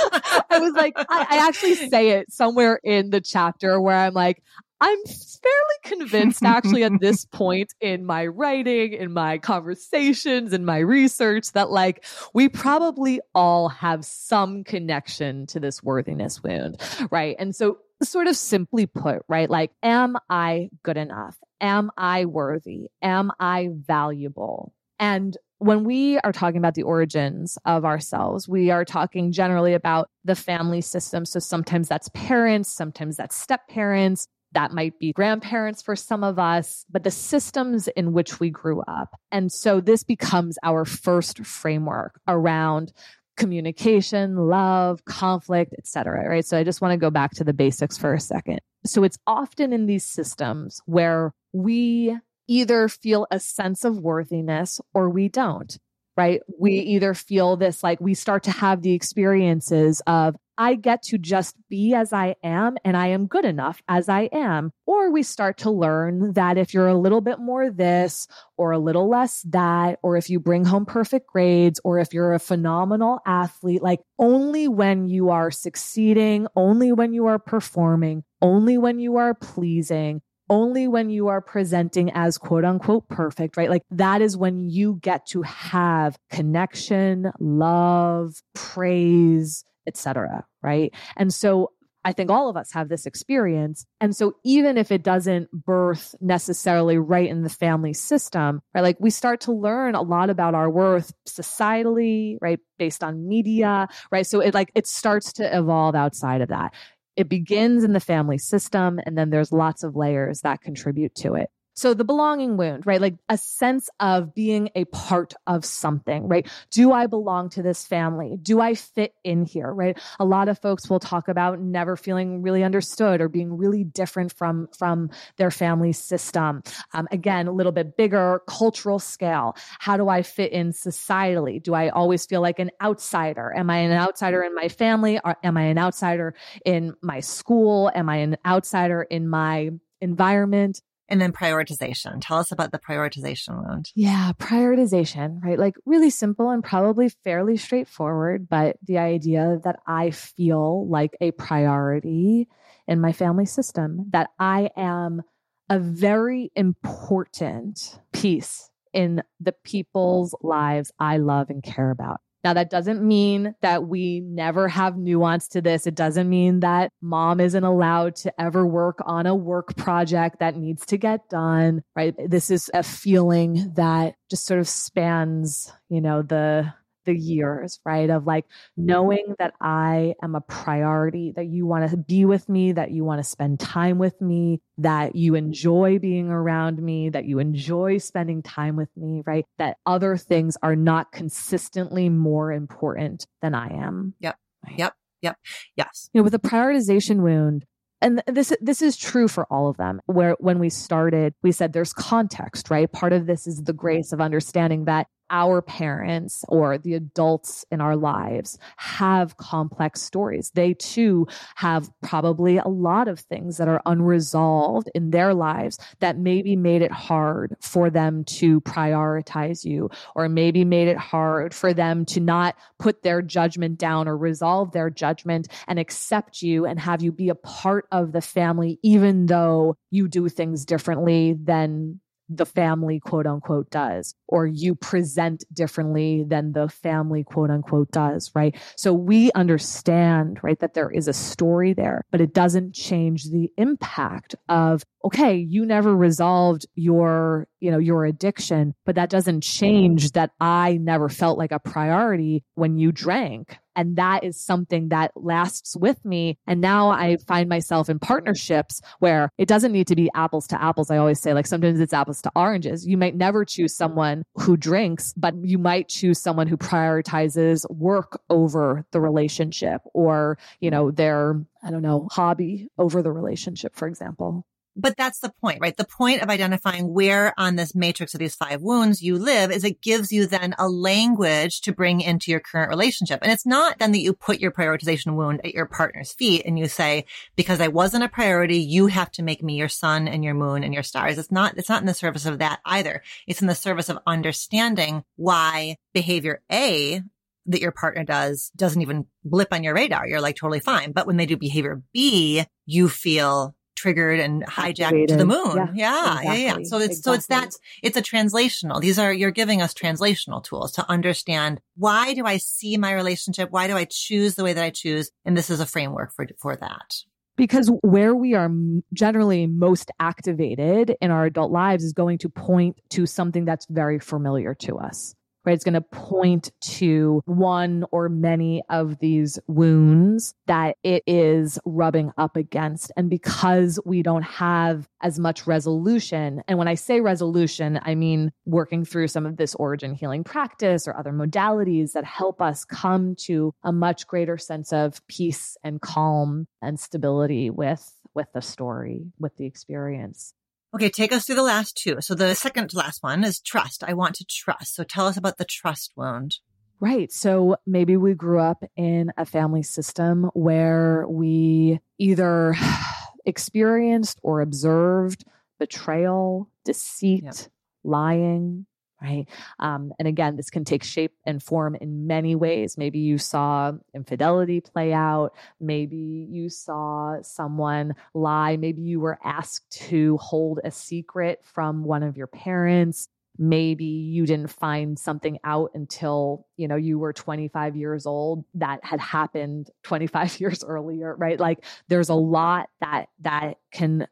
I 0.51 0.59
was 0.59 0.75
like, 0.75 0.95
I, 0.97 1.27
I, 1.31 1.49
actually 1.49 1.77
say 1.77 2.11
it 2.11 2.33
somewhere 2.33 2.81
in 2.83 3.11
the 3.11 3.21
chapter 3.21 3.81
where 3.81 3.97
I'm 3.97 4.15
like, 4.15 4.43
I'm 4.81 4.99
fairly 5.05 5.99
convinced 5.99 6.43
actually 6.43 6.85
at 6.85 7.01
this 7.01 7.25
point 7.33 7.73
in 7.81 8.05
my 8.05 8.27
writing, 8.27 8.93
in 8.93 9.13
my 9.13 9.39
conversations, 9.39 10.53
in 10.53 10.65
my 10.65 10.79
research 10.79 11.53
that 11.53 11.71
like 11.71 12.05
we 12.35 12.49
probably 12.49 13.21
all 13.35 13.69
have 13.69 14.05
some 14.05 14.65
connection 14.65 15.47
to 15.47 15.61
this 15.61 15.83
worthiness 15.83 16.43
wound, 16.43 16.81
right? 17.11 17.37
And 17.39 17.57
so 17.57 17.79
sort 18.03 18.27
of 18.27 18.37
simply 18.37 18.87
put, 18.87 19.23
right? 19.29 19.49
Like, 19.49 19.73
am 19.83 20.17
I 20.29 20.69
good 20.83 20.99
enough? 20.99 21.39
Am 21.61 21.91
I 21.97 22.27
worthy? 22.27 22.91
Am 23.01 23.31
I 23.41 23.71
valuable? 23.73 24.75
And 24.99 25.37
when 25.59 25.85
we 25.85 26.19
are 26.19 26.33
talking 26.33 26.59
about 26.59 26.75
the 26.75 26.83
origins 26.83 27.59
of 27.65 27.85
ourselves, 27.85 28.49
we 28.49 28.71
are 28.71 28.85
talking 28.85 29.33
generally 29.33 29.73
about 29.75 30.11
the 30.25 30.35
family 30.35 30.81
system. 30.81 31.25
So 31.25 31.39
sometimes 31.39 31.89
that's 31.89 32.11
parents, 32.11 32.69
sometimes 32.69 33.17
that's 33.17 33.37
step 33.37 33.67
parents, 33.69 34.29
that 34.53 34.73
might 34.73 34.99
be 34.99 35.13
grandparents 35.13 35.83
for 35.83 35.97
some 35.97 36.23
of 36.23 36.39
us, 36.39 36.85
but 36.91 37.05
the 37.05 37.11
systems 37.11 37.89
in 37.89 38.13
which 38.13 38.39
we 38.39 38.51
grew 38.51 38.83
up. 38.83 39.19
And 39.33 39.51
so 39.51 39.81
this 39.81 40.05
becomes 40.05 40.59
our 40.63 40.85
first 40.85 41.45
framework 41.45 42.21
around 42.29 42.93
communication, 43.37 44.37
love, 44.37 45.05
conflict, 45.05 45.75
etc. 45.79 46.29
right? 46.29 46.45
So 46.45 46.57
I 46.57 46.65
just 46.65 46.81
want 46.81 46.93
to 46.93 46.97
go 46.97 47.11
back 47.11 47.33
to 47.33 47.45
the 47.45 47.53
basics 47.53 47.99
for 47.99 48.15
a 48.15 48.21
second. 48.21 48.61
So 48.87 49.05
it's 49.05 49.19
often 49.27 49.73
in 49.73 49.87
these 49.87 50.05
systems 50.05 50.81
where 50.87 51.35
we 51.53 52.17
either 52.49 52.89
feel 52.89 53.27
a 53.31 53.41
sense 53.41 53.85
of 53.85 53.99
worthiness 53.99 54.81
or 54.95 55.11
we 55.11 55.29
don't. 55.29 55.79
right? 56.17 56.41
We 56.59 56.79
mm-hmm. 56.81 56.89
either 56.89 57.15
feel 57.15 57.57
this 57.57 57.83
like 57.83 58.01
we 58.01 58.15
start 58.15 58.45
to 58.45 58.51
have 58.51 58.83
the 58.83 58.95
experiences 58.95 60.01
of, 60.07 60.37
I 60.59 60.75
get 60.75 61.03
to 61.05 61.19
just 61.19 61.55
be 61.69 61.93
as 61.93 62.15
I 62.15 62.35
am 62.43 62.79
and 62.83 62.97
I 62.97 63.09
am 63.09 63.27
good 63.27 63.45
enough 63.45 63.83
as 63.89 64.09
I 64.09 64.31
am. 64.33 64.73
Or 64.87 65.13
we 65.13 65.23
start 65.23 65.59
to 65.59 65.71
learn 65.71 66.33
that 66.33 66.57
if 66.57 66.73
you're 66.73 66.89
a 66.89 66.97
little 66.97 67.21
bit 67.21 67.39
more 67.39 67.71
this 67.71 68.27
or 68.57 68.71
a 68.71 68.79
little 68.79 69.07
less 69.07 69.43
that, 69.51 69.99
or 70.03 70.17
if 70.17 70.31
you 70.31 70.41
bring 70.41 70.65
home 70.65 70.87
perfect 70.87 71.27
grades, 71.27 71.79
or 71.85 71.99
if 71.99 72.15
you're 72.15 72.33
a 72.33 72.39
phenomenal 72.39 73.19
athlete, 73.27 73.83
like 73.83 74.01
only 74.19 74.67
when 74.67 75.09
you 75.09 75.29
are 75.29 75.51
succeeding, 75.51 76.47
only 76.57 76.91
when 76.91 77.13
you 77.13 77.27
are 77.27 77.39
performing, 77.39 78.25
only 78.41 78.79
when 78.79 78.99
you 78.99 79.17
are 79.17 79.35
pleasing, 79.35 80.23
only 80.49 80.89
when 80.89 81.11
you 81.11 81.29
are 81.29 81.41
presenting 81.41 82.11
as 82.13 82.39
quote 82.39 82.65
unquote 82.65 83.09
perfect, 83.09 83.57
right? 83.57 83.71
Like 83.71 83.83
that 83.91 84.21
is 84.23 84.37
when 84.37 84.61
you 84.71 84.99
get 85.03 85.27
to 85.27 85.43
have 85.43 86.17
connection, 86.31 87.33
love, 87.39 88.35
praise, 88.55 89.65
etc. 89.87 90.45
right? 90.63 90.93
And 91.17 91.33
so 91.33 91.73
I 92.07 92.13
think 92.13 92.31
all 92.31 92.49
of 92.49 92.57
us 92.57 92.71
have 92.71 92.89
this 92.89 93.05
experience. 93.05 93.85
And 94.01 94.15
so 94.15 94.37
even 94.45 94.79
if 94.79 94.93
it 94.93 95.03
doesn't 95.03 95.51
birth 95.51 96.15
necessarily 96.21 96.99
right 96.99 97.29
in 97.29 97.43
the 97.43 97.51
family 97.51 97.95
system, 97.95 98.63
right? 98.73 98.83
Like 98.83 98.99
we 99.01 99.11
start 99.11 99.41
to 99.43 99.53
learn 99.53 99.97
a 99.97 100.03
lot 100.03 100.31
about 100.31 100.55
our 100.55 100.71
worth 100.71 101.13
societally, 101.29 102.39
right? 102.41 102.61
Based 102.79 103.03
on 103.03 103.27
media, 103.27 103.89
right? 104.13 104.25
So 104.25 104.39
it 104.39 104.55
like 104.55 104.71
it 104.77 104.87
starts 104.87 105.33
to 105.35 105.59
evolve 105.59 105.97
outside 105.97 106.43
of 106.43 106.49
that. 106.51 106.75
It 107.17 107.29
begins 107.29 107.83
in 107.83 107.93
the 107.95 108.01
family 108.01 108.39
system, 108.39 109.01
and 109.05 109.17
then 109.17 109.31
there's 109.31 109.53
lots 109.53 109.83
of 109.83 109.97
layers 109.97 110.43
that 110.43 110.61
contribute 110.61 111.15
to 111.17 111.35
it. 111.35 111.51
So 111.77 111.93
the 111.93 112.05
belonging 112.05 112.57
wound, 112.57 112.87
right? 112.87 113.01
Like 113.01 113.17
a 113.29 113.37
sense 113.37 113.91
of 114.01 114.35
being 114.35 114.71
a 114.75 114.87
part 114.87 115.35
of 115.47 115.63
something, 115.67 116.27
right? 116.27 116.49
Do 116.71 116.91
I 116.91 117.07
belong 117.07 117.51
to 117.51 117.63
this 117.63 117.85
family? 117.85 118.39
Do 118.41 118.63
I 118.63 118.75
fit 118.75 119.15
in 119.23 119.45
here, 119.45 119.71
right? 119.71 119.99
A 120.19 120.25
lot 120.25 120.49
of 120.49 120.59
folks 120.59 120.89
will 120.89 121.01
talk 121.01 121.29
about 121.29 121.61
never 121.61 121.95
feeling 121.95 122.41
really 122.41 122.65
understood 122.65 123.21
or 123.21 123.29
being 123.29 123.59
really 123.59 123.85
different 123.85 124.33
from, 124.33 124.69
from 124.77 125.11
their 125.37 125.51
family 125.51 125.93
system. 125.93 126.63
Um, 126.95 127.09
again, 127.13 127.47
a 127.47 127.53
little 127.53 127.73
bit 127.73 127.95
bigger 127.95 128.41
cultural 128.47 128.99
scale. 128.99 129.55
How 129.79 129.99
do 129.99 130.09
I 130.09 130.23
fit 130.23 130.53
in 130.53 130.73
societally? 130.73 131.63
Do 131.63 131.75
I 131.75 131.91
always 131.91 132.25
feel 132.25 132.41
like 132.41 132.59
an 132.59 132.71
outsider? 132.83 133.53
Am 133.55 133.69
I 133.69 133.79
an 133.79 133.93
outsider 133.93 134.43
in 134.43 134.55
my 134.55 134.69
family? 134.69 135.21
Or 135.23 135.37
am 135.45 135.59
I 135.59 135.65
an 135.65 135.77
outsider 135.77 136.35
in 136.65 136.95
my 137.03 137.21
school? 137.21 137.91
Am 137.95 138.09
I 138.09 138.17
an 138.17 138.39
outsider 138.47 139.03
in 139.03 139.29
my 139.29 139.73
environment? 140.01 140.81
And 141.09 141.21
then 141.21 141.33
prioritization. 141.33 142.19
Tell 142.21 142.39
us 142.39 142.51
about 142.51 142.73
the 142.73 142.81
prioritization 142.81 143.65
wound. 143.65 143.93
Yeah, 143.95 144.33
prioritization, 144.39 145.41
right? 145.43 145.59
Like 145.59 145.77
really 145.85 146.11
simple 146.11 146.51
and 146.51 146.65
probably 146.65 147.09
fairly 147.09 147.57
straightforward, 147.57 148.49
but 148.49 148.77
the 148.83 148.99
idea 148.99 149.61
that 149.63 149.79
I 149.87 150.11
feel 150.11 150.89
like 150.89 151.17
a 151.21 151.31
priority 151.31 152.49
in 152.89 153.01
my 153.01 153.13
family 153.13 153.47
system, 153.47 154.07
that 154.11 154.31
I 154.39 154.71
am 154.77 155.23
a 155.69 155.79
very 155.79 156.51
important 156.57 158.01
piece 158.13 158.71
in 158.93 159.23
the 159.41 159.53
people's 159.53 160.35
lives 160.43 160.93
I 160.99 161.19
love 161.19 161.51
and 161.51 161.63
care 161.63 161.91
about. 161.91 162.21
Now, 162.47 162.53
that 162.53 162.71
doesn't 162.71 163.03
mean 163.03 163.57
that 163.61 163.89
we 163.89 164.21
never 164.21 164.69
have 164.69 164.97
nuance 164.97 165.49
to 165.49 165.61
this. 165.61 165.85
It 165.85 165.97
doesn't 165.97 166.31
mean 166.31 166.61
that 166.61 166.93
mom 167.03 167.41
isn't 167.41 167.65
allowed 167.65 168.15
to 168.19 168.41
ever 168.41 168.65
work 168.65 169.01
on 169.05 169.27
a 169.27 169.35
work 169.35 169.75
project 169.75 170.39
that 170.39 170.55
needs 170.55 170.87
to 170.87 170.97
get 170.97 171.29
done, 171.29 171.83
right? 171.97 172.15
This 172.25 172.53
is 172.53 172.71
a 172.73 172.85
feeling 172.85 173.73
that 173.75 174.15
just 174.31 174.47
sort 174.47 174.61
of 174.61 174.69
spans, 174.69 175.73
you 175.89 176.01
know, 176.01 176.23
the 176.23 176.73
the 177.07 177.17
years, 177.17 177.81
right? 177.85 178.11
Of 178.11 178.27
like 178.27 178.45
knowing 178.77 179.35
that 179.39 179.55
I 179.61 180.15
am 180.23 180.35
a 180.35 180.41
priority, 180.41 181.33
that 181.37 181.47
you 181.47 181.67
want 181.67 181.91
to 181.91 181.97
be 181.97 182.25
with 182.25 182.49
me, 182.49 182.73
that 182.73 182.91
you 182.91 183.05
want 183.05 183.21
to 183.21 183.29
spend 183.29 183.59
time 183.59 183.99
with 183.99 184.21
me, 184.21 184.61
that 184.79 185.17
you 185.17 185.35
enjoy 185.35 185.99
being 185.99 186.29
around 186.29 186.83
me, 186.83 187.09
that 187.09 187.25
you 187.25 187.39
enjoy 187.39 187.99
spending 187.99 188.43
time 188.43 188.77
with 188.77 188.95
me, 188.97 189.23
right? 189.25 189.47
That 189.59 189.79
other 189.87 190.17
things 190.17 190.57
are 190.63 190.77
not 190.77 191.13
consistently 191.13 192.09
more 192.09 192.53
important 192.53 193.27
than 193.41 193.55
I 193.55 193.69
am. 193.69 194.15
Yep. 194.21 194.37
Yep. 194.77 194.95
Yep. 195.23 195.37
Yes. 195.77 196.11
You 196.13 196.21
know, 196.21 196.25
with 196.25 196.35
a 196.35 196.39
prioritization 196.39 197.23
wound, 197.23 197.65
and 198.01 198.23
this 198.27 198.53
this 198.61 198.83
is 198.83 198.97
true 198.97 199.29
for 199.29 199.47
all 199.51 199.69
of 199.69 199.77
them 199.77 200.01
where 200.07 200.37
when 200.39 200.59
we 200.59 200.69
started 200.69 201.35
we 201.43 201.53
said 201.53 201.73
there's 201.73 201.93
context 201.93 202.71
right 202.71 202.93
part 202.93 203.13
of 203.13 203.27
this 203.27 203.47
is 203.47 203.63
the 203.63 203.73
grace 203.73 204.13
of 204.13 204.21
understanding 204.21 204.85
that 204.85 205.07
our 205.31 205.63
parents 205.63 206.45
or 206.49 206.79
the 206.79 206.95
adults 206.95 207.65
in 207.71 207.81
our 207.81 207.97
lives 207.97 208.59
have 208.77 209.37
complex 209.37 210.03
stories. 210.03 210.51
They 210.55 210.75
too 210.75 211.27
have 211.57 211.91
probably 212.03 212.59
a 212.59 212.69
lot 212.69 213.09
of 213.09 213.21
things 213.21 213.57
that 213.57 213.69
are 213.69 213.83
unresolved 213.87 214.91
in 214.95 215.11
their 215.11 215.35
lives 215.35 215.79
that 216.01 216.19
maybe 216.19 216.57
made 216.57 216.83
it 216.83 216.93
hard 216.93 217.57
for 217.61 217.91
them 217.91 218.25
to 218.25 218.61
prioritize 218.63 219.65
you, 219.65 219.91
or 220.15 220.29
maybe 220.29 220.65
made 220.65 220.89
it 220.89 220.99
hard 220.99 221.55
for 221.55 221.73
them 221.75 222.05
to 222.07 222.21
not 222.21 222.57
put 222.79 223.03
their 223.03 223.23
judgment 223.23 223.79
down 223.79 224.09
or 224.09 224.17
resolve 224.17 224.73
their 224.73 224.91
judgment 224.91 225.49
and 225.67 225.79
accept 225.79 226.43
you 226.43 226.67
and 226.67 226.79
have 226.79 227.03
you 227.03 227.13
be 227.13 227.29
a 227.29 227.35
part 227.35 227.87
of 227.93 228.13
the 228.13 228.21
family, 228.21 228.79
even 228.83 229.27
though 229.27 229.77
you 229.91 230.09
do 230.09 230.29
things 230.29 230.65
differently 230.65 231.35
than 231.43 232.01
the 232.29 232.47
family 232.47 233.01
quote 233.01 233.27
unquote 233.27 233.71
does, 233.71 234.15
or 234.29 234.47
you 234.47 234.75
present 234.75 235.45
differently 235.53 236.25
than 236.27 236.53
the 236.53 236.69
family 236.69 237.25
quote 237.25 237.51
unquote 237.51 237.91
does, 237.91 238.31
right? 238.35 238.57
So 238.77 238.93
we 238.93 239.31
understand, 239.33 240.41
right, 240.43 240.59
that 240.61 240.75
there 240.75 240.91
is 240.91 241.09
a 241.09 241.13
story 241.13 241.73
there, 241.73 242.03
but 242.11 242.21
it 242.21 242.35
doesn't 242.35 242.75
change 242.75 243.25
the 243.25 243.51
impact 243.57 244.35
of, 244.49 244.83
okay, 245.07 245.37
you 245.37 245.65
never 245.65 245.95
resolved 245.95 246.67
your, 246.75 247.47
you 247.61 247.71
know, 247.71 247.79
your 247.79 248.05
addiction, 248.05 248.75
but 248.85 248.97
that 248.97 249.09
doesn't 249.09 249.41
change 249.41 250.11
that 250.13 250.33
I 250.41 250.79
never 250.79 251.09
felt 251.09 251.39
like 251.39 251.53
a 251.53 251.61
priority 251.61 252.43
when 252.57 252.77
you 252.77 252.91
drank, 252.91 253.57
and 253.77 253.95
that 253.95 254.25
is 254.25 254.41
something 254.41 254.89
that 254.89 255.13
lasts 255.15 255.77
with 255.77 256.05
me. 256.05 256.39
And 256.49 256.61
now 256.61 256.91
I 256.91 257.19
find 257.29 257.49
myself 257.49 257.89
in 257.89 258.01
partnerships 258.01 258.81
where 258.99 259.31
it 259.39 259.47
doesn't 259.47 259.71
need 259.71 259.87
to 259.87 259.95
be 259.95 260.11
apples 260.17 260.49
to 260.49 260.61
apples. 260.61 260.91
I 260.91 260.97
always 260.97 261.23
say, 261.23 261.35
like, 261.35 261.47
sometimes 261.47 261.79
it's 261.79 261.93
apples 261.93 262.21
to 262.23 262.33
oranges. 262.35 262.85
You 262.85 262.97
might 262.97 263.15
never 263.15 263.45
choose 263.45 263.77
someone 263.77 264.25
who 264.35 264.57
drinks, 264.57 265.15
but 265.17 265.35
you 265.41 265.59
might 265.59 265.89
choose 265.89 266.21
someone 266.21 266.49
who 266.49 266.57
prioritizes 266.57 267.65
work 267.71 268.21
over 268.29 268.85
the 268.91 269.01
relationship 269.01 269.83
or, 269.95 270.37
you 270.59 270.73
know, 270.73 270.91
their, 270.91 271.41
I 271.63 271.71
don't 271.71 271.83
know, 271.83 272.09
hobby 272.11 272.71
over 272.77 273.03
the 273.03 273.13
relationship, 273.13 273.77
for 273.77 273.87
example 273.87 274.45
but 274.77 274.97
that's 274.97 275.21
the 275.21 275.33
point, 275.41 275.61
right? 275.61 275.77
The 275.77 275.87
point 275.87 276.23
of 276.23 276.29
identifying 276.29 276.93
where 276.93 277.33
on 277.39 277.57
this 277.57 277.75
matrix 277.75 278.15
of 278.15 278.21
these 278.21 278.35
five 278.35 278.61
wounds 278.61 279.03
you 279.03 279.19
live 279.19 279.51
is 279.51 279.65
it 279.65 279.81
gives 279.81 280.13
you 280.13 280.27
then 280.27 280.55
a 280.59 280.69
language 280.69 281.63
to 281.63 281.73
bring 281.73 282.03
into 282.03 282.31
your 282.31 282.41
current 282.41 282.69
relationship. 282.69 283.21
And 283.23 283.33
it's 283.33 283.47
not 283.47 283.79
then 283.79 283.93
that 283.93 284.01
you 284.01 284.13
put 284.13 284.39
your 284.39 284.53
prioritization 284.53 285.15
wound 285.15 285.41
at 285.45 285.55
your 285.55 285.67
partner's 285.67 286.13
feet 286.13 286.43
and 286.45 286.59
you 286.59 286.69
say, 286.69 287.07
because 287.37 287.61
I 287.61 287.69
wasn't 287.69 288.05
a 288.05 288.09
priority, 288.09 288.59
you 288.59 288.87
have 288.89 289.11
to 289.13 289.23
make 289.23 289.43
me 289.43 289.55
your 289.55 289.69
sun 289.69 290.09
and 290.09 290.23
your 290.23 290.35
moon 290.35 290.63
and 290.63 290.75
your 290.75 290.83
stars. 290.83 291.19
It's 291.19 291.33
not, 291.33 291.57
it's 291.57 291.69
not 291.69 291.81
in 291.81 291.87
the 291.87 291.95
service 291.95 292.27
of 292.27 292.39
that 292.41 292.61
either. 292.65 293.03
It's 293.27 293.41
in 293.41 293.49
the 293.49 293.55
service 293.55 293.89
of 293.89 293.99
understanding 294.07 295.05
why 295.17 295.77
behavior 295.95 296.43
A 296.53 297.03
that 297.47 297.61
your 297.61 297.73
partner 297.73 298.05
does 298.05 298.51
doesn't 298.57 298.83
even 298.83 299.07
blip 299.25 299.53
on 299.53 299.63
your 299.63 299.75
radar. 299.75 300.07
You're 300.07 300.21
like 300.21 300.37
totally 300.37 300.61
fine. 300.61 300.93
But 300.93 301.07
when 301.07 301.17
they 301.17 301.27
do 301.27 301.37
behavior 301.37 301.83
B, 301.93 302.45
you 302.67 302.89
feel 302.89 303.55
triggered 303.77 304.19
and 304.19 304.45
hijacked 304.47 304.81
Activated. 304.81 305.09
to 305.11 305.17
the 305.17 305.27
moon. 305.27 305.57
Yeah, 305.57 305.67
yeah, 305.75 306.19
exactly. 306.19 306.45
yeah, 306.45 306.57
yeah. 306.59 306.65
So 306.65 306.79
it's 306.79 306.99
exactly. 306.99 307.03
so 307.03 307.13
it's 307.13 307.27
that 307.29 307.53
it's 307.83 307.97
a 307.97 308.03
translational. 308.03 308.81
These 308.81 308.99
are 308.99 309.13
you're 309.13 309.31
giving 309.31 309.63
us 309.63 309.73
translational 309.75 310.43
tools 310.43 310.73
to 310.73 310.91
understand 310.91 311.61
why 311.77 312.15
do 312.15 312.25
I 312.25 312.39
see 312.39 312.77
my 312.77 312.93
relationship? 312.93 313.51
Why 313.51 313.67
do 313.67 313.77
I 313.77 313.85
choose 313.85 314.35
the 314.35 314.45
way 314.45 314.53
that 314.53 314.65
I 314.65 314.71
choose? 314.71 315.11
And 315.25 315.37
this 315.37 315.51
is 315.51 315.61
a 315.61 315.67
framework 315.67 316.13
for 316.13 316.27
for 316.39 316.57
that. 316.57 316.97
Because 317.37 317.71
where 317.83 318.15
we 318.15 318.33
are 318.35 318.51
generally 318.95 319.47
most 319.47 319.91
activated 320.01 320.97
in 321.03 321.11
our 321.11 321.27
adult 321.27 321.53
lives 321.53 321.85
is 321.85 321.93
going 321.93 322.17
to 322.19 322.31
point 322.31 322.81
to 322.91 323.05
something 323.05 323.45
that's 323.45 323.67
very 323.69 323.99
familiar 323.99 324.55
to 324.55 324.79
us 324.79 325.15
right? 325.47 325.55
It's 325.55 325.65
going 325.65 325.75
to 325.75 325.81
point 325.81 326.51
to 326.61 327.23
one 327.25 327.85
or 327.93 328.09
many 328.09 328.63
of 328.69 328.99
these 328.99 329.39
wounds 329.47 330.35
that 330.47 330.77
it 330.83 331.05
is 331.07 331.59
rubbing 331.65 332.13
up 332.19 332.37
against. 332.37 332.91
And 332.97 333.09
because 333.09 333.79
we 333.85 334.03
don't 334.03 334.23
have 334.23 334.89
as 335.01 335.19
much 335.19 335.47
resolution, 335.47 336.43
and 336.49 336.59
when 336.59 336.69
I 336.69 336.75
say 336.75 337.01
resolution, 337.01 337.79
I 337.83 337.95
mean 337.95 338.33
working 338.45 338.85
through 338.85 339.09
some 339.09 339.25
of 339.25 339.37
this 339.37 339.55
origin 339.55 339.95
healing 339.95 340.25
practice 340.25 340.89
or 340.89 340.99
other 340.99 341.13
modalities 341.13 341.93
that 341.93 342.05
help 342.05 342.43
us 342.43 342.65
come 342.65 343.15
to 343.21 343.55
a 343.63 343.73
much 343.73 344.07
greater 344.07 344.37
sense 344.37 344.73
of 344.73 345.07
peace 345.07 345.57
and 345.63 345.81
calm 345.81 346.49
and 346.61 346.79
stability 346.81 347.51
with 347.51 347.93
with 348.15 348.33
the 348.33 348.41
story, 348.41 349.13
with 349.19 349.37
the 349.37 349.45
experience. 349.45 350.33
Okay, 350.77 350.91
take 350.91 351.11
us 351.11 351.25
through 351.25 351.37
the 351.37 351.43
last 351.43 351.75
two. 351.75 351.97
So 352.01 352.15
the 352.15 352.35
second 352.35 352.69
to 352.69 352.77
last 352.77 353.03
one 353.03 353.25
is 353.25 353.41
trust. 353.41 353.83
I 353.83 353.95
want 353.95 354.15
to 354.17 354.27
trust. 354.27 354.75
So 354.75 354.85
tell 354.85 355.07
us 355.07 355.17
about 355.17 355.39
the 355.39 355.47
trust 355.47 355.95
wound. 355.97 356.37
Right. 356.81 357.11
So 357.11 357.57
maybe 357.67 357.97
we 357.97 358.13
grew 358.13 358.41
up 358.41 358.63
in 358.77 359.11
a 359.17 359.25
family 359.25 359.63
system 359.63 360.31
where 360.35 361.07
we 361.09 361.81
either 361.97 362.55
experienced 363.25 364.21
or 364.23 364.43
observed 364.43 365.25
betrayal, 365.59 366.51
deceit, 366.67 367.25
yep. 367.25 367.37
lying, 367.83 368.67
right? 369.01 369.29
Um, 369.59 369.93
and 369.99 370.09
again, 370.09 370.37
this 370.37 370.51
can 370.51 370.65
take 370.65 370.83
shape 370.83 371.13
and 371.27 371.43
form 371.43 371.75
in 371.75 372.07
many 372.07 372.35
ways. 372.35 372.79
Maybe 372.79 372.99
you 372.99 373.19
saw 373.19 373.73
infidelity 373.95 374.61
play 374.61 374.93
out. 374.93 375.35
Maybe 375.61 376.27
you 376.31 376.49
saw 376.49 377.21
someone 377.23 377.95
lie. 378.15 378.57
Maybe 378.57 378.83
you 378.83 379.01
were 379.01 379.19
asked 379.23 379.71
to 379.89 380.17
hold 380.19 380.61
a 380.65 380.71
secret 380.71 381.41
from 381.45 381.85
one 381.85 382.03
of 382.03 382.17
your 382.17 382.27
parents. 382.27 383.09
Maybe 383.39 383.85
you 383.85 384.25
didn't 384.25 384.49
find 384.49 384.99
something 384.99 385.39
out 385.45 385.73
until, 385.75 386.47
you 386.57 386.69
know, 386.69 386.77
you 386.77 386.99
were 386.99 387.13
25 387.13 387.77
years 387.77 388.07
old 388.07 388.45
that 388.55 388.83
had 388.83 389.01
happened 389.01 389.71
25 389.83 390.41
years 390.41 390.65
earlier, 390.65 391.15
right? 391.17 391.39
Like 391.39 391.65
there's 391.89 392.09
a 392.09 392.15
lot 392.15 392.71
that 392.81 393.09
that 393.21 393.59
can 393.73 394.07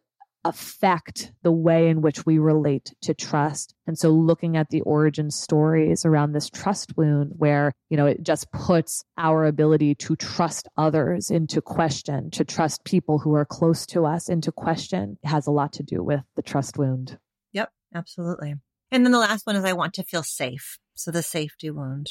affect 0.44 1.32
the 1.42 1.52
way 1.52 1.88
in 1.88 2.00
which 2.00 2.26
we 2.26 2.38
relate 2.38 2.94
to 3.02 3.14
trust. 3.14 3.74
And 3.86 3.98
so 3.98 4.10
looking 4.10 4.56
at 4.56 4.70
the 4.70 4.82
origin 4.82 5.30
stories 5.30 6.04
around 6.04 6.32
this 6.32 6.50
trust 6.50 6.96
wound 6.96 7.32
where, 7.36 7.72
you 7.90 7.96
know, 7.96 8.06
it 8.06 8.22
just 8.22 8.50
puts 8.52 9.04
our 9.16 9.44
ability 9.44 9.94
to 9.96 10.16
trust 10.16 10.68
others 10.76 11.30
into 11.30 11.60
question, 11.60 12.30
to 12.32 12.44
trust 12.44 12.84
people 12.84 13.18
who 13.18 13.34
are 13.34 13.44
close 13.44 13.86
to 13.86 14.04
us 14.04 14.28
into 14.28 14.52
question 14.52 15.18
has 15.24 15.46
a 15.46 15.50
lot 15.50 15.72
to 15.74 15.82
do 15.82 16.02
with 16.02 16.20
the 16.36 16.42
trust 16.42 16.78
wound. 16.78 17.18
Yep, 17.52 17.70
absolutely. 17.94 18.54
And 18.90 19.04
then 19.04 19.12
the 19.12 19.18
last 19.18 19.46
one 19.46 19.56
is 19.56 19.64
I 19.64 19.72
want 19.72 19.94
to 19.94 20.04
feel 20.04 20.22
safe. 20.22 20.78
So 20.94 21.10
the 21.10 21.22
safety 21.22 21.70
wound. 21.70 22.08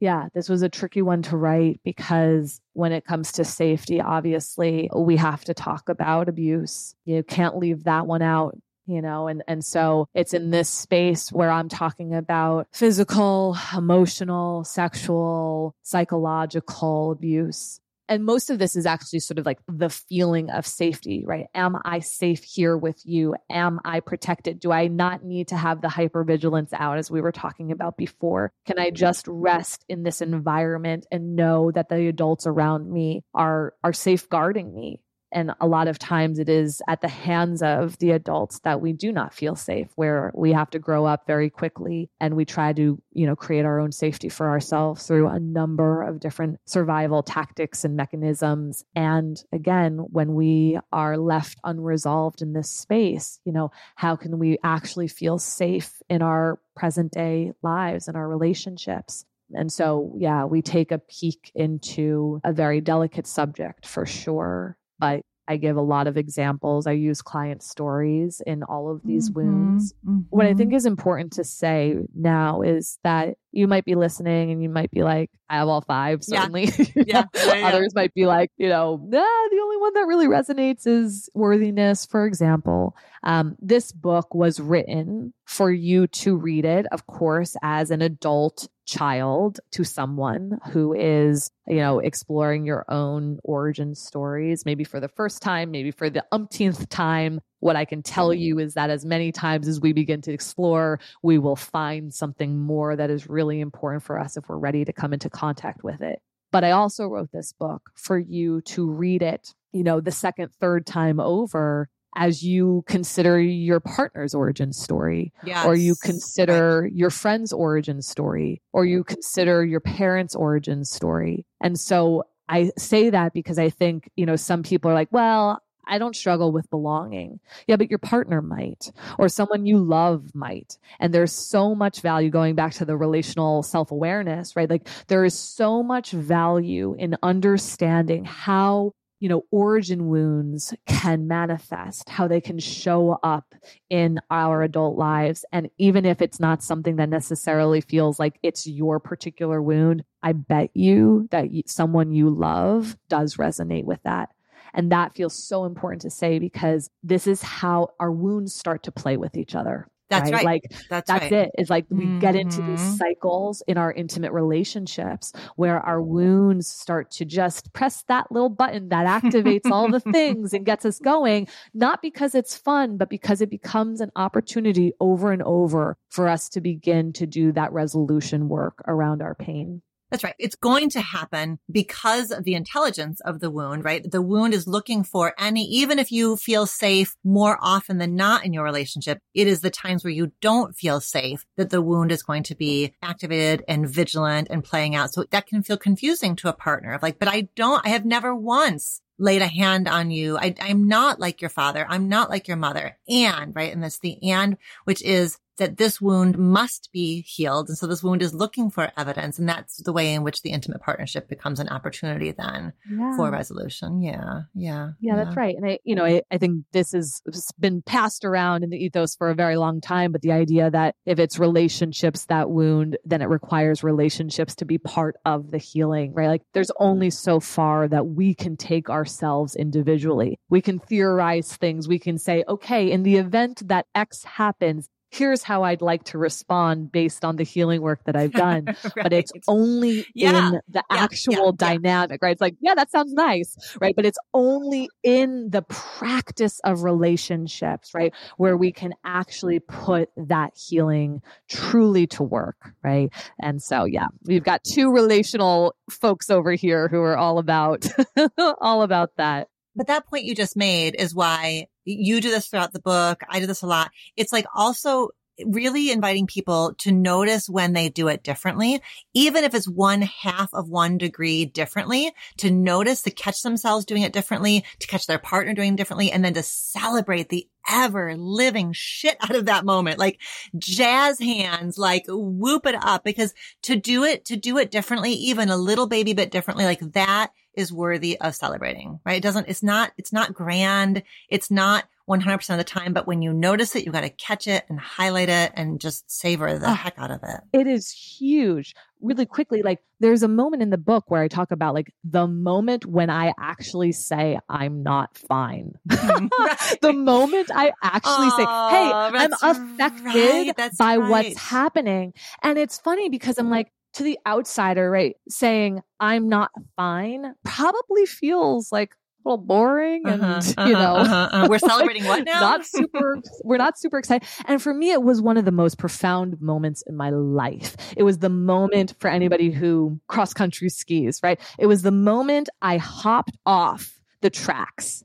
Yeah, 0.00 0.28
this 0.32 0.48
was 0.48 0.62
a 0.62 0.68
tricky 0.68 1.02
one 1.02 1.22
to 1.22 1.36
write 1.36 1.80
because 1.84 2.60
when 2.72 2.92
it 2.92 3.04
comes 3.04 3.32
to 3.32 3.44
safety, 3.44 4.00
obviously 4.00 4.88
we 4.94 5.16
have 5.16 5.44
to 5.46 5.54
talk 5.54 5.88
about 5.88 6.28
abuse. 6.28 6.94
You 7.04 7.22
can't 7.24 7.58
leave 7.58 7.84
that 7.84 8.06
one 8.06 8.22
out 8.22 8.56
you 8.88 9.02
know 9.02 9.28
and 9.28 9.44
and 9.46 9.64
so 9.64 10.08
it's 10.14 10.32
in 10.32 10.50
this 10.50 10.68
space 10.68 11.30
where 11.30 11.50
i'm 11.50 11.68
talking 11.68 12.14
about 12.14 12.66
physical 12.72 13.56
emotional 13.76 14.64
sexual 14.64 15.74
psychological 15.82 17.12
abuse 17.12 17.80
and 18.08 18.24
most 18.24 18.50
of 18.50 18.58
this 18.58 18.76
is 18.76 18.86
actually 18.86 19.20
sort 19.20 19.38
of 19.38 19.46
like 19.46 19.58
the 19.68 19.90
feeling 19.90 20.50
of 20.50 20.66
safety, 20.66 21.24
right? 21.26 21.46
Am 21.54 21.76
I 21.84 22.00
safe 22.00 22.42
here 22.42 22.76
with 22.76 23.00
you? 23.04 23.34
Am 23.50 23.80
I 23.84 24.00
protected? 24.00 24.60
Do 24.60 24.72
I 24.72 24.88
not 24.88 25.24
need 25.24 25.48
to 25.48 25.56
have 25.56 25.80
the 25.80 25.88
hypervigilance 25.88 26.72
out 26.72 26.98
as 26.98 27.10
we 27.10 27.20
were 27.20 27.32
talking 27.32 27.72
about 27.72 27.96
before? 27.96 28.52
Can 28.66 28.78
I 28.78 28.90
just 28.90 29.26
rest 29.28 29.84
in 29.88 30.02
this 30.02 30.20
environment 30.20 31.06
and 31.12 31.36
know 31.36 31.70
that 31.70 31.88
the 31.88 32.08
adults 32.08 32.46
around 32.46 32.90
me 32.90 33.24
are 33.34 33.74
are 33.84 33.92
safeguarding 33.92 34.74
me? 34.74 35.00
And 35.30 35.52
a 35.60 35.66
lot 35.66 35.88
of 35.88 35.98
times 35.98 36.38
it 36.38 36.48
is 36.48 36.80
at 36.88 37.00
the 37.00 37.08
hands 37.08 37.62
of 37.62 37.98
the 37.98 38.12
adults 38.12 38.60
that 38.60 38.80
we 38.80 38.92
do 38.92 39.12
not 39.12 39.34
feel 39.34 39.54
safe, 39.56 39.88
where 39.94 40.32
we 40.34 40.52
have 40.52 40.70
to 40.70 40.78
grow 40.78 41.04
up 41.04 41.26
very 41.26 41.50
quickly 41.50 42.10
and 42.20 42.34
we 42.34 42.44
try 42.44 42.72
to, 42.72 43.00
you 43.12 43.26
know, 43.26 43.36
create 43.36 43.64
our 43.64 43.78
own 43.78 43.92
safety 43.92 44.28
for 44.28 44.48
ourselves 44.48 45.06
through 45.06 45.28
a 45.28 45.38
number 45.38 46.02
of 46.02 46.20
different 46.20 46.58
survival 46.64 47.22
tactics 47.22 47.84
and 47.84 47.96
mechanisms. 47.96 48.84
And 48.94 49.42
again, 49.52 49.98
when 49.98 50.34
we 50.34 50.78
are 50.92 51.18
left 51.18 51.58
unresolved 51.62 52.40
in 52.40 52.54
this 52.54 52.70
space, 52.70 53.40
you 53.44 53.52
know, 53.52 53.70
how 53.96 54.16
can 54.16 54.38
we 54.38 54.58
actually 54.64 55.08
feel 55.08 55.38
safe 55.38 56.00
in 56.08 56.22
our 56.22 56.58
present 56.74 57.12
day 57.12 57.52
lives 57.62 58.08
and 58.08 58.16
our 58.16 58.28
relationships? 58.28 59.26
And 59.52 59.72
so, 59.72 60.14
yeah, 60.16 60.44
we 60.44 60.62
take 60.62 60.92
a 60.92 60.98
peek 60.98 61.50
into 61.54 62.40
a 62.44 62.52
very 62.52 62.80
delicate 62.80 63.26
subject 63.26 63.86
for 63.86 64.04
sure 64.04 64.77
but 64.98 65.22
I 65.48 65.56
give 65.56 65.76
a 65.76 65.82
lot 65.82 66.06
of 66.06 66.18
examples. 66.18 66.86
I 66.86 66.92
use 66.92 67.22
client 67.22 67.62
stories 67.62 68.42
in 68.46 68.62
all 68.62 68.90
of 68.90 69.00
these 69.02 69.30
mm-hmm, 69.30 69.40
wounds. 69.40 69.94
Mm-hmm. 70.06 70.18
What 70.28 70.46
I 70.46 70.52
think 70.52 70.70
mm-hmm. 70.70 70.76
is 70.76 70.86
important 70.86 71.32
to 71.34 71.44
say 71.44 71.96
now 72.14 72.60
is 72.60 72.98
that 73.02 73.36
you 73.52 73.66
might 73.66 73.84
be 73.84 73.94
listening 73.94 74.50
and 74.50 74.62
you 74.62 74.68
might 74.68 74.90
be 74.90 75.02
like, 75.02 75.30
I 75.48 75.56
have 75.56 75.68
all 75.68 75.80
five, 75.80 76.22
certainly. 76.22 76.70
Yeah. 76.94 77.24
yeah. 77.34 77.54
yeah 77.54 77.68
Others 77.68 77.94
might 77.94 78.12
be 78.14 78.26
like, 78.26 78.50
you 78.56 78.68
know, 78.68 79.00
nah, 79.02 79.18
the 79.18 79.60
only 79.62 79.76
one 79.78 79.94
that 79.94 80.06
really 80.06 80.26
resonates 80.26 80.86
is 80.86 81.30
worthiness, 81.34 82.04
for 82.06 82.26
example. 82.26 82.96
Um, 83.22 83.56
this 83.60 83.92
book 83.92 84.34
was 84.34 84.60
written 84.60 85.32
for 85.46 85.70
you 85.70 86.06
to 86.08 86.36
read 86.36 86.64
it, 86.64 86.86
of 86.92 87.06
course, 87.06 87.56
as 87.62 87.90
an 87.90 88.02
adult 88.02 88.68
child 88.86 89.60
to 89.70 89.84
someone 89.84 90.58
who 90.72 90.94
is, 90.94 91.50
you 91.66 91.76
know, 91.76 91.98
exploring 91.98 92.64
your 92.64 92.84
own 92.88 93.38
origin 93.44 93.94
stories, 93.94 94.64
maybe 94.64 94.84
for 94.84 94.98
the 94.98 95.08
first 95.08 95.42
time, 95.42 95.70
maybe 95.70 95.90
for 95.90 96.10
the 96.10 96.24
umpteenth 96.32 96.88
time. 96.88 97.40
What 97.60 97.76
I 97.76 97.84
can 97.84 98.02
tell 98.02 98.28
mm-hmm. 98.28 98.40
you 98.40 98.58
is 98.58 98.74
that 98.74 98.90
as 98.90 99.04
many 99.04 99.32
times 99.32 99.68
as 99.68 99.80
we 99.80 99.92
begin 99.92 100.20
to 100.22 100.32
explore, 100.32 101.00
we 101.22 101.38
will 101.38 101.56
find 101.56 102.12
something 102.12 102.58
more 102.58 102.96
that 102.96 103.10
is 103.10 103.28
really 103.28 103.60
important 103.60 104.02
for 104.02 104.18
us 104.18 104.36
if 104.36 104.48
we're 104.48 104.58
ready 104.58 104.84
to 104.84 104.92
come 104.92 105.12
into 105.12 105.30
contact 105.30 105.82
with 105.82 106.00
it. 106.00 106.20
But 106.50 106.64
I 106.64 106.70
also 106.70 107.06
wrote 107.06 107.30
this 107.32 107.52
book 107.52 107.90
for 107.94 108.18
you 108.18 108.62
to 108.62 108.90
read 108.90 109.22
it, 109.22 109.54
you 109.72 109.84
know, 109.84 110.00
the 110.00 110.12
second, 110.12 110.50
third 110.60 110.86
time 110.86 111.20
over 111.20 111.88
as 112.16 112.42
you 112.42 112.82
consider 112.86 113.40
your 113.40 113.80
partner's 113.80 114.34
origin 114.34 114.72
story 114.72 115.32
yes. 115.44 115.66
or 115.66 115.74
you 115.74 115.94
consider 116.02 116.82
right. 116.82 116.92
your 116.92 117.10
friend's 117.10 117.52
origin 117.52 118.00
story 118.00 118.62
or 118.72 118.84
you 118.84 119.04
consider 119.04 119.64
your 119.64 119.80
parents' 119.80 120.34
origin 120.34 120.84
story. 120.84 121.46
And 121.62 121.78
so 121.78 122.24
I 122.48 122.70
say 122.78 123.10
that 123.10 123.34
because 123.34 123.58
I 123.58 123.68
think, 123.68 124.10
you 124.16 124.24
know, 124.24 124.36
some 124.36 124.62
people 124.62 124.90
are 124.90 124.94
like, 124.94 125.12
well, 125.12 125.60
I 125.88 125.98
don't 125.98 126.14
struggle 126.16 126.52
with 126.52 126.70
belonging. 126.70 127.40
Yeah, 127.66 127.76
but 127.76 127.90
your 127.90 127.98
partner 127.98 128.42
might, 128.42 128.92
or 129.18 129.28
someone 129.28 129.66
you 129.66 129.78
love 129.78 130.34
might. 130.34 130.78
And 131.00 131.12
there's 131.12 131.32
so 131.32 131.74
much 131.74 132.00
value 132.00 132.30
going 132.30 132.54
back 132.54 132.74
to 132.74 132.84
the 132.84 132.96
relational 132.96 133.62
self 133.62 133.90
awareness, 133.90 134.54
right? 134.56 134.68
Like 134.68 134.88
there 135.08 135.24
is 135.24 135.38
so 135.38 135.82
much 135.82 136.10
value 136.10 136.94
in 136.98 137.16
understanding 137.22 138.24
how 138.24 138.92
you 139.20 139.28
know, 139.28 139.44
origin 139.50 140.08
wounds 140.08 140.74
can 140.86 141.26
manifest, 141.26 142.08
how 142.08 142.28
they 142.28 142.40
can 142.40 142.58
show 142.58 143.18
up 143.22 143.54
in 143.90 144.20
our 144.30 144.62
adult 144.62 144.96
lives. 144.96 145.44
And 145.52 145.70
even 145.78 146.04
if 146.04 146.22
it's 146.22 146.38
not 146.38 146.62
something 146.62 146.96
that 146.96 147.08
necessarily 147.08 147.80
feels 147.80 148.18
like 148.18 148.38
it's 148.42 148.66
your 148.66 149.00
particular 149.00 149.60
wound, 149.60 150.04
I 150.22 150.32
bet 150.32 150.70
you 150.74 151.28
that 151.30 151.48
someone 151.66 152.12
you 152.12 152.30
love 152.30 152.96
does 153.08 153.36
resonate 153.36 153.84
with 153.84 154.02
that. 154.04 154.30
And 154.74 154.92
that 154.92 155.14
feels 155.14 155.34
so 155.34 155.64
important 155.64 156.02
to 156.02 156.10
say 156.10 156.38
because 156.38 156.90
this 157.02 157.26
is 157.26 157.42
how 157.42 157.88
our 158.00 158.12
wounds 158.12 158.54
start 158.54 158.82
to 158.84 158.92
play 158.92 159.16
with 159.16 159.36
each 159.36 159.54
other. 159.54 159.88
That's 160.10 160.30
right. 160.30 160.32
right. 160.32 160.44
Like 160.44 160.72
that's, 160.88 161.08
that's 161.08 161.22
right. 161.22 161.32
it. 161.32 161.50
It's 161.58 161.70
like 161.70 161.86
we 161.90 162.04
mm-hmm. 162.04 162.18
get 162.18 162.34
into 162.34 162.62
these 162.62 162.80
mm-hmm. 162.80 162.94
cycles 162.94 163.62
in 163.66 163.76
our 163.76 163.92
intimate 163.92 164.32
relationships 164.32 165.32
where 165.56 165.80
our 165.80 166.00
wounds 166.00 166.66
start 166.66 167.10
to 167.12 167.24
just 167.24 167.72
press 167.72 168.04
that 168.08 168.30
little 168.32 168.48
button 168.48 168.88
that 168.88 169.22
activates 169.22 169.70
all 169.70 169.90
the 169.90 170.00
things 170.12 170.54
and 170.54 170.64
gets 170.64 170.84
us 170.84 170.98
going, 170.98 171.46
not 171.74 172.00
because 172.00 172.34
it's 172.34 172.56
fun, 172.56 172.96
but 172.96 173.10
because 173.10 173.40
it 173.40 173.50
becomes 173.50 174.00
an 174.00 174.10
opportunity 174.16 174.92
over 175.00 175.30
and 175.30 175.42
over 175.42 175.96
for 176.08 176.28
us 176.28 176.48
to 176.50 176.60
begin 176.60 177.12
to 177.12 177.26
do 177.26 177.52
that 177.52 177.72
resolution 177.72 178.48
work 178.48 178.82
around 178.86 179.20
our 179.20 179.34
pain. 179.34 179.82
That's 180.10 180.24
right. 180.24 180.34
It's 180.38 180.56
going 180.56 180.90
to 180.90 181.00
happen 181.00 181.58
because 181.70 182.30
of 182.30 182.44
the 182.44 182.54
intelligence 182.54 183.20
of 183.20 183.40
the 183.40 183.50
wound, 183.50 183.84
right? 183.84 184.08
The 184.10 184.22
wound 184.22 184.54
is 184.54 184.66
looking 184.66 185.04
for 185.04 185.34
any, 185.38 185.64
even 185.64 185.98
if 185.98 186.10
you 186.10 186.36
feel 186.36 186.66
safe 186.66 187.14
more 187.24 187.58
often 187.60 187.98
than 187.98 188.16
not 188.16 188.44
in 188.44 188.52
your 188.52 188.64
relationship, 188.64 189.18
it 189.34 189.46
is 189.46 189.60
the 189.60 189.70
times 189.70 190.04
where 190.04 190.12
you 190.12 190.32
don't 190.40 190.74
feel 190.76 191.00
safe 191.00 191.44
that 191.56 191.70
the 191.70 191.82
wound 191.82 192.10
is 192.10 192.22
going 192.22 192.42
to 192.44 192.54
be 192.54 192.94
activated 193.02 193.64
and 193.68 193.88
vigilant 193.88 194.48
and 194.50 194.64
playing 194.64 194.94
out. 194.94 195.12
So 195.12 195.24
that 195.30 195.46
can 195.46 195.62
feel 195.62 195.76
confusing 195.76 196.36
to 196.36 196.48
a 196.48 196.54
partner 196.54 196.94
of 196.94 197.02
like, 197.02 197.18
but 197.18 197.28
I 197.28 197.48
don't, 197.54 197.84
I 197.84 197.90
have 197.90 198.04
never 198.04 198.34
once 198.34 199.02
laid 199.18 199.42
a 199.42 199.48
hand 199.48 199.88
on 199.88 200.10
you. 200.10 200.38
I, 200.38 200.54
I'm 200.60 200.86
not 200.86 201.20
like 201.20 201.40
your 201.40 201.50
father. 201.50 201.84
I'm 201.88 202.08
not 202.08 202.30
like 202.30 202.48
your 202.48 202.56
mother. 202.56 202.96
And, 203.08 203.54
right? 203.54 203.72
And 203.72 203.82
that's 203.82 203.98
the 203.98 204.16
and, 204.30 204.56
which 204.84 205.02
is 205.02 205.38
that 205.58 205.76
this 205.76 206.00
wound 206.00 206.38
must 206.38 206.90
be 206.92 207.22
healed. 207.22 207.68
And 207.68 207.76
so 207.76 207.86
this 207.86 208.02
wound 208.02 208.22
is 208.22 208.34
looking 208.34 208.70
for 208.70 208.90
evidence. 208.96 209.38
And 209.38 209.48
that's 209.48 209.76
the 209.82 209.92
way 209.92 210.14
in 210.14 210.22
which 210.22 210.42
the 210.42 210.50
intimate 210.50 210.80
partnership 210.80 211.28
becomes 211.28 211.60
an 211.60 211.68
opportunity 211.68 212.32
then 212.32 212.72
yeah. 212.90 213.16
for 213.16 213.30
resolution. 213.30 214.00
Yeah. 214.00 214.42
Yeah. 214.54 214.90
Yeah. 215.00 215.16
That's 215.16 215.36
right. 215.36 215.56
And 215.56 215.66
I, 215.66 215.78
you 215.84 215.94
know, 215.94 216.04
I, 216.04 216.22
I 216.30 216.38
think 216.38 216.64
this 216.72 216.92
has 216.92 217.20
been 217.58 217.82
passed 217.82 218.24
around 218.24 218.64
in 218.64 218.70
the 218.70 218.76
ethos 218.78 219.14
for 219.14 219.30
a 219.30 219.34
very 219.34 219.56
long 219.56 219.80
time, 219.80 220.12
but 220.12 220.22
the 220.22 220.32
idea 220.32 220.70
that 220.70 220.94
if 221.04 221.18
it's 221.18 221.38
relationships 221.38 222.26
that 222.26 222.50
wound, 222.50 222.96
then 223.04 223.22
it 223.22 223.28
requires 223.28 223.82
relationships 223.84 224.54
to 224.56 224.64
be 224.64 224.78
part 224.78 225.16
of 225.24 225.50
the 225.50 225.58
healing, 225.58 226.14
right? 226.14 226.28
Like 226.28 226.42
there's 226.54 226.70
only 226.78 227.10
so 227.10 227.40
far 227.40 227.88
that 227.88 228.06
we 228.06 228.34
can 228.34 228.56
take 228.56 228.88
ourselves 228.88 229.56
individually. 229.56 230.38
We 230.48 230.60
can 230.60 230.78
theorize 230.78 231.56
things. 231.56 231.88
We 231.88 231.98
can 231.98 232.18
say, 232.18 232.44
okay, 232.48 232.90
in 232.90 233.02
the 233.02 233.16
event 233.16 233.68
that 233.68 233.86
X 233.94 234.24
happens, 234.24 234.88
here's 235.10 235.42
how 235.42 235.62
I'd 235.62 235.82
like 235.82 236.04
to 236.04 236.18
respond 236.18 236.92
based 236.92 237.24
on 237.24 237.36
the 237.36 237.42
healing 237.42 237.80
work 237.80 238.04
that 238.04 238.16
I've 238.16 238.32
done. 238.32 238.66
right. 238.66 238.76
But 239.08 239.12
it's 239.12 239.32
only 239.46 240.06
yeah. 240.14 240.48
in 240.48 240.52
the 240.68 240.82
yeah. 240.90 241.02
actual 241.02 241.46
yeah. 241.46 241.50
dynamic, 241.56 242.20
right? 242.22 242.32
It's 242.32 242.40
like, 242.40 242.56
yeah, 242.60 242.74
that 242.74 242.90
sounds 242.90 243.12
nice, 243.14 243.56
right? 243.80 243.96
But 243.96 244.04
it's 244.04 244.18
only 244.34 244.88
in 245.02 245.48
the 245.50 245.62
practice 245.62 246.60
of 246.64 246.82
relationships, 246.82 247.92
right? 247.94 248.12
Where 248.36 248.56
we 248.56 248.70
can 248.72 248.92
actually 249.04 249.60
put 249.60 250.10
that 250.16 250.52
healing 250.56 251.22
truly 251.48 252.06
to 252.08 252.22
work, 252.22 252.56
right? 252.82 253.10
And 253.40 253.62
so, 253.62 253.84
yeah, 253.84 254.08
we've 254.24 254.44
got 254.44 254.62
two 254.62 254.92
relational 254.92 255.74
folks 255.90 256.28
over 256.28 256.52
here 256.52 256.88
who 256.88 257.00
are 257.00 257.16
all 257.16 257.38
about, 257.38 257.86
all 258.60 258.82
about 258.82 259.16
that. 259.16 259.48
But 259.74 259.86
that 259.86 260.06
point 260.06 260.24
you 260.24 260.34
just 260.34 260.56
made 260.56 260.96
is 260.98 261.14
why 261.14 261.68
you 261.88 262.20
do 262.20 262.30
this 262.30 262.48
throughout 262.48 262.72
the 262.72 262.80
book. 262.80 263.22
I 263.28 263.40
do 263.40 263.46
this 263.46 263.62
a 263.62 263.66
lot. 263.66 263.90
It's 264.16 264.32
like 264.32 264.46
also 264.54 265.10
really 265.46 265.90
inviting 265.90 266.26
people 266.26 266.74
to 266.78 266.92
notice 266.92 267.48
when 267.48 267.72
they 267.72 267.88
do 267.88 268.08
it 268.08 268.22
differently, 268.22 268.80
even 269.14 269.44
if 269.44 269.54
it's 269.54 269.68
one 269.68 270.02
half 270.02 270.52
of 270.52 270.68
one 270.68 270.98
degree 270.98 271.44
differently, 271.44 272.12
to 272.38 272.50
notice, 272.50 273.02
to 273.02 273.10
catch 273.10 273.42
themselves 273.42 273.84
doing 273.84 274.02
it 274.02 274.12
differently, 274.12 274.64
to 274.80 274.86
catch 274.86 275.06
their 275.06 275.18
partner 275.18 275.54
doing 275.54 275.76
differently, 275.76 276.10
and 276.10 276.24
then 276.24 276.34
to 276.34 276.42
celebrate 276.42 277.28
the 277.28 277.46
ever 277.68 278.16
living 278.16 278.72
shit 278.72 279.16
out 279.20 279.36
of 279.36 279.46
that 279.46 279.64
moment. 279.64 279.98
Like 279.98 280.20
jazz 280.58 281.20
hands, 281.20 281.78
like 281.78 282.04
whoop 282.08 282.66
it 282.66 282.74
up 282.74 283.04
because 283.04 283.34
to 283.62 283.76
do 283.76 284.04
it, 284.04 284.24
to 284.26 284.36
do 284.36 284.58
it 284.58 284.70
differently, 284.70 285.12
even 285.12 285.50
a 285.50 285.56
little 285.56 285.86
baby 285.86 286.14
bit 286.14 286.30
differently, 286.30 286.64
like 286.64 286.80
that 286.92 287.30
is 287.58 287.72
worthy 287.72 288.18
of 288.20 288.34
celebrating, 288.34 289.00
right? 289.04 289.16
It 289.16 289.22
doesn't, 289.22 289.48
it's 289.48 289.62
not, 289.62 289.92
it's 289.98 290.12
not 290.12 290.32
grand. 290.32 291.02
It's 291.28 291.50
not 291.50 291.84
100% 292.08 292.50
of 292.50 292.56
the 292.56 292.64
time, 292.64 292.94
but 292.94 293.06
when 293.06 293.20
you 293.20 293.32
notice 293.32 293.76
it, 293.76 293.84
you 293.84 293.92
got 293.92 294.00
to 294.00 294.08
catch 294.08 294.48
it 294.48 294.64
and 294.68 294.80
highlight 294.80 295.28
it 295.28 295.52
and 295.54 295.80
just 295.80 296.10
savor 296.10 296.58
the 296.58 296.70
oh, 296.70 296.72
heck 296.72 296.94
out 296.96 297.10
of 297.10 297.20
it. 297.22 297.40
It 297.52 297.66
is 297.66 297.90
huge. 297.90 298.74
Really 299.00 299.26
quickly, 299.26 299.62
like 299.62 299.80
there's 300.00 300.22
a 300.22 300.28
moment 300.28 300.62
in 300.62 300.70
the 300.70 300.78
book 300.78 301.04
where 301.08 301.22
I 301.22 301.28
talk 301.28 301.52
about 301.52 301.74
like 301.74 301.92
the 302.02 302.26
moment 302.26 302.86
when 302.86 303.10
I 303.10 303.32
actually 303.38 303.92
say 303.92 304.38
I'm 304.48 304.82
not 304.82 305.16
fine. 305.16 305.72
Mm-hmm. 306.08 306.76
the 306.80 306.92
moment 306.92 307.50
I 307.54 307.72
actually 307.82 308.30
say, 308.30 308.44
Hey, 308.44 308.90
I'm 308.92 309.32
affected 309.32 310.54
right, 310.58 310.70
by 310.78 310.96
right. 310.96 311.10
what's 311.10 311.38
happening. 311.38 312.14
And 312.42 312.58
it's 312.58 312.78
funny 312.78 313.08
because 313.08 313.38
I'm 313.38 313.50
like, 313.50 313.70
to 313.98 314.04
the 314.04 314.18
outsider, 314.26 314.90
right, 314.90 315.16
saying 315.28 315.82
I'm 316.00 316.28
not 316.28 316.50
fine 316.76 317.34
probably 317.44 318.06
feels 318.06 318.72
like 318.72 318.92
a 318.92 319.28
little 319.28 319.44
boring 319.44 320.02
and 320.06 320.22
uh-huh, 320.22 320.40
you 320.66 320.72
know 320.72 320.96
uh-huh, 320.96 321.28
uh-huh. 321.32 321.46
we're 321.50 321.58
celebrating 321.58 322.04
what 322.04 322.24
now? 322.24 322.40
not 322.40 322.64
super 322.64 323.20
we're 323.44 323.56
not 323.56 323.78
super 323.78 323.98
excited. 323.98 324.26
And 324.46 324.62
for 324.62 324.72
me 324.72 324.92
it 324.92 325.02
was 325.02 325.20
one 325.20 325.36
of 325.36 325.44
the 325.44 325.52
most 325.52 325.78
profound 325.78 326.40
moments 326.40 326.82
in 326.86 326.96
my 326.96 327.10
life. 327.10 327.76
It 327.96 328.04
was 328.04 328.18
the 328.18 328.30
moment 328.30 328.94
for 328.98 329.10
anybody 329.10 329.50
who 329.50 330.00
cross 330.08 330.32
country 330.32 330.68
skis 330.68 331.20
right 331.22 331.40
it 331.58 331.66
was 331.66 331.82
the 331.82 331.90
moment 331.90 332.48
i 332.62 332.76
hopped 332.76 333.36
off 333.44 333.97
the 334.20 334.30
tracks 334.30 335.04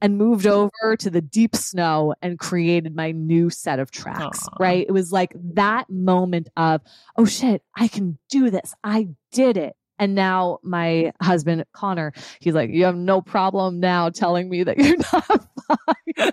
and 0.00 0.18
moved 0.18 0.46
over 0.46 0.96
to 0.98 1.10
the 1.10 1.20
deep 1.20 1.54
snow 1.54 2.14
and 2.22 2.38
created 2.38 2.94
my 2.94 3.12
new 3.12 3.50
set 3.50 3.78
of 3.78 3.90
tracks, 3.90 4.48
Aww. 4.48 4.58
right? 4.58 4.86
It 4.88 4.92
was 4.92 5.12
like 5.12 5.34
that 5.54 5.90
moment 5.90 6.48
of, 6.56 6.80
oh 7.16 7.24
shit, 7.24 7.62
I 7.76 7.88
can 7.88 8.18
do 8.30 8.50
this. 8.50 8.74
I 8.82 9.08
did 9.32 9.56
it. 9.56 9.76
And 9.98 10.14
now 10.14 10.58
my 10.62 11.12
husband, 11.20 11.64
Connor, 11.72 12.12
he's 12.40 12.54
like, 12.54 12.70
you 12.70 12.86
have 12.86 12.96
no 12.96 13.20
problem 13.20 13.78
now 13.78 14.08
telling 14.08 14.48
me 14.48 14.64
that 14.64 14.78
you're 14.78 14.96
not 15.12 15.46
fine. 15.68 16.32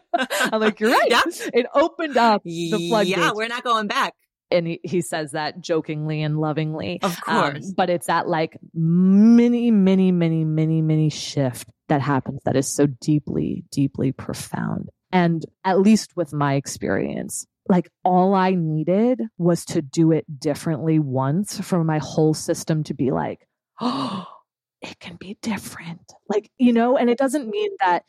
I'm 0.51 0.59
like, 0.59 0.79
you're 0.79 0.91
right. 0.91 1.09
Yeah. 1.09 1.21
It 1.53 1.67
opened 1.75 2.17
up 2.17 2.43
the 2.43 2.87
floodgates. 2.89 3.17
Yeah, 3.17 3.31
we're 3.33 3.47
not 3.47 3.63
going 3.63 3.87
back 3.87 4.15
and 4.51 4.67
he, 4.67 4.79
he 4.83 5.01
says 5.01 5.31
that 5.31 5.61
jokingly 5.61 6.21
and 6.21 6.39
lovingly. 6.39 6.99
Of 7.01 7.17
um, 7.27 7.51
course. 7.51 7.67
Um, 7.67 7.73
but 7.75 7.89
it's 7.89 8.07
that 8.07 8.27
like 8.27 8.57
mini, 8.73 9.71
mini, 9.71 10.11
mini, 10.11 10.45
mini, 10.45 10.81
mini 10.81 11.09
shift 11.09 11.69
that 11.87 12.01
happens 12.01 12.41
that 12.45 12.55
is 12.55 12.67
so 12.67 12.87
deeply, 12.87 13.63
deeply 13.71 14.11
profound. 14.11 14.89
And 15.11 15.43
at 15.63 15.79
least 15.79 16.15
with 16.15 16.33
my 16.33 16.55
experience, 16.55 17.45
like 17.67 17.89
all 18.03 18.33
I 18.33 18.55
needed 18.55 19.21
was 19.37 19.65
to 19.65 19.81
do 19.81 20.11
it 20.11 20.39
differently 20.39 20.99
once 20.99 21.59
for 21.59 21.83
my 21.83 21.99
whole 22.01 22.33
system 22.33 22.83
to 22.85 22.93
be 22.93 23.11
like, 23.11 23.47
oh, 23.79 24.25
it 24.81 24.99
can 24.99 25.15
be 25.15 25.37
different. 25.41 26.13
Like, 26.27 26.49
you 26.57 26.73
know, 26.73 26.97
and 26.97 27.09
it 27.09 27.17
doesn't 27.17 27.49
mean 27.49 27.71
that 27.81 28.03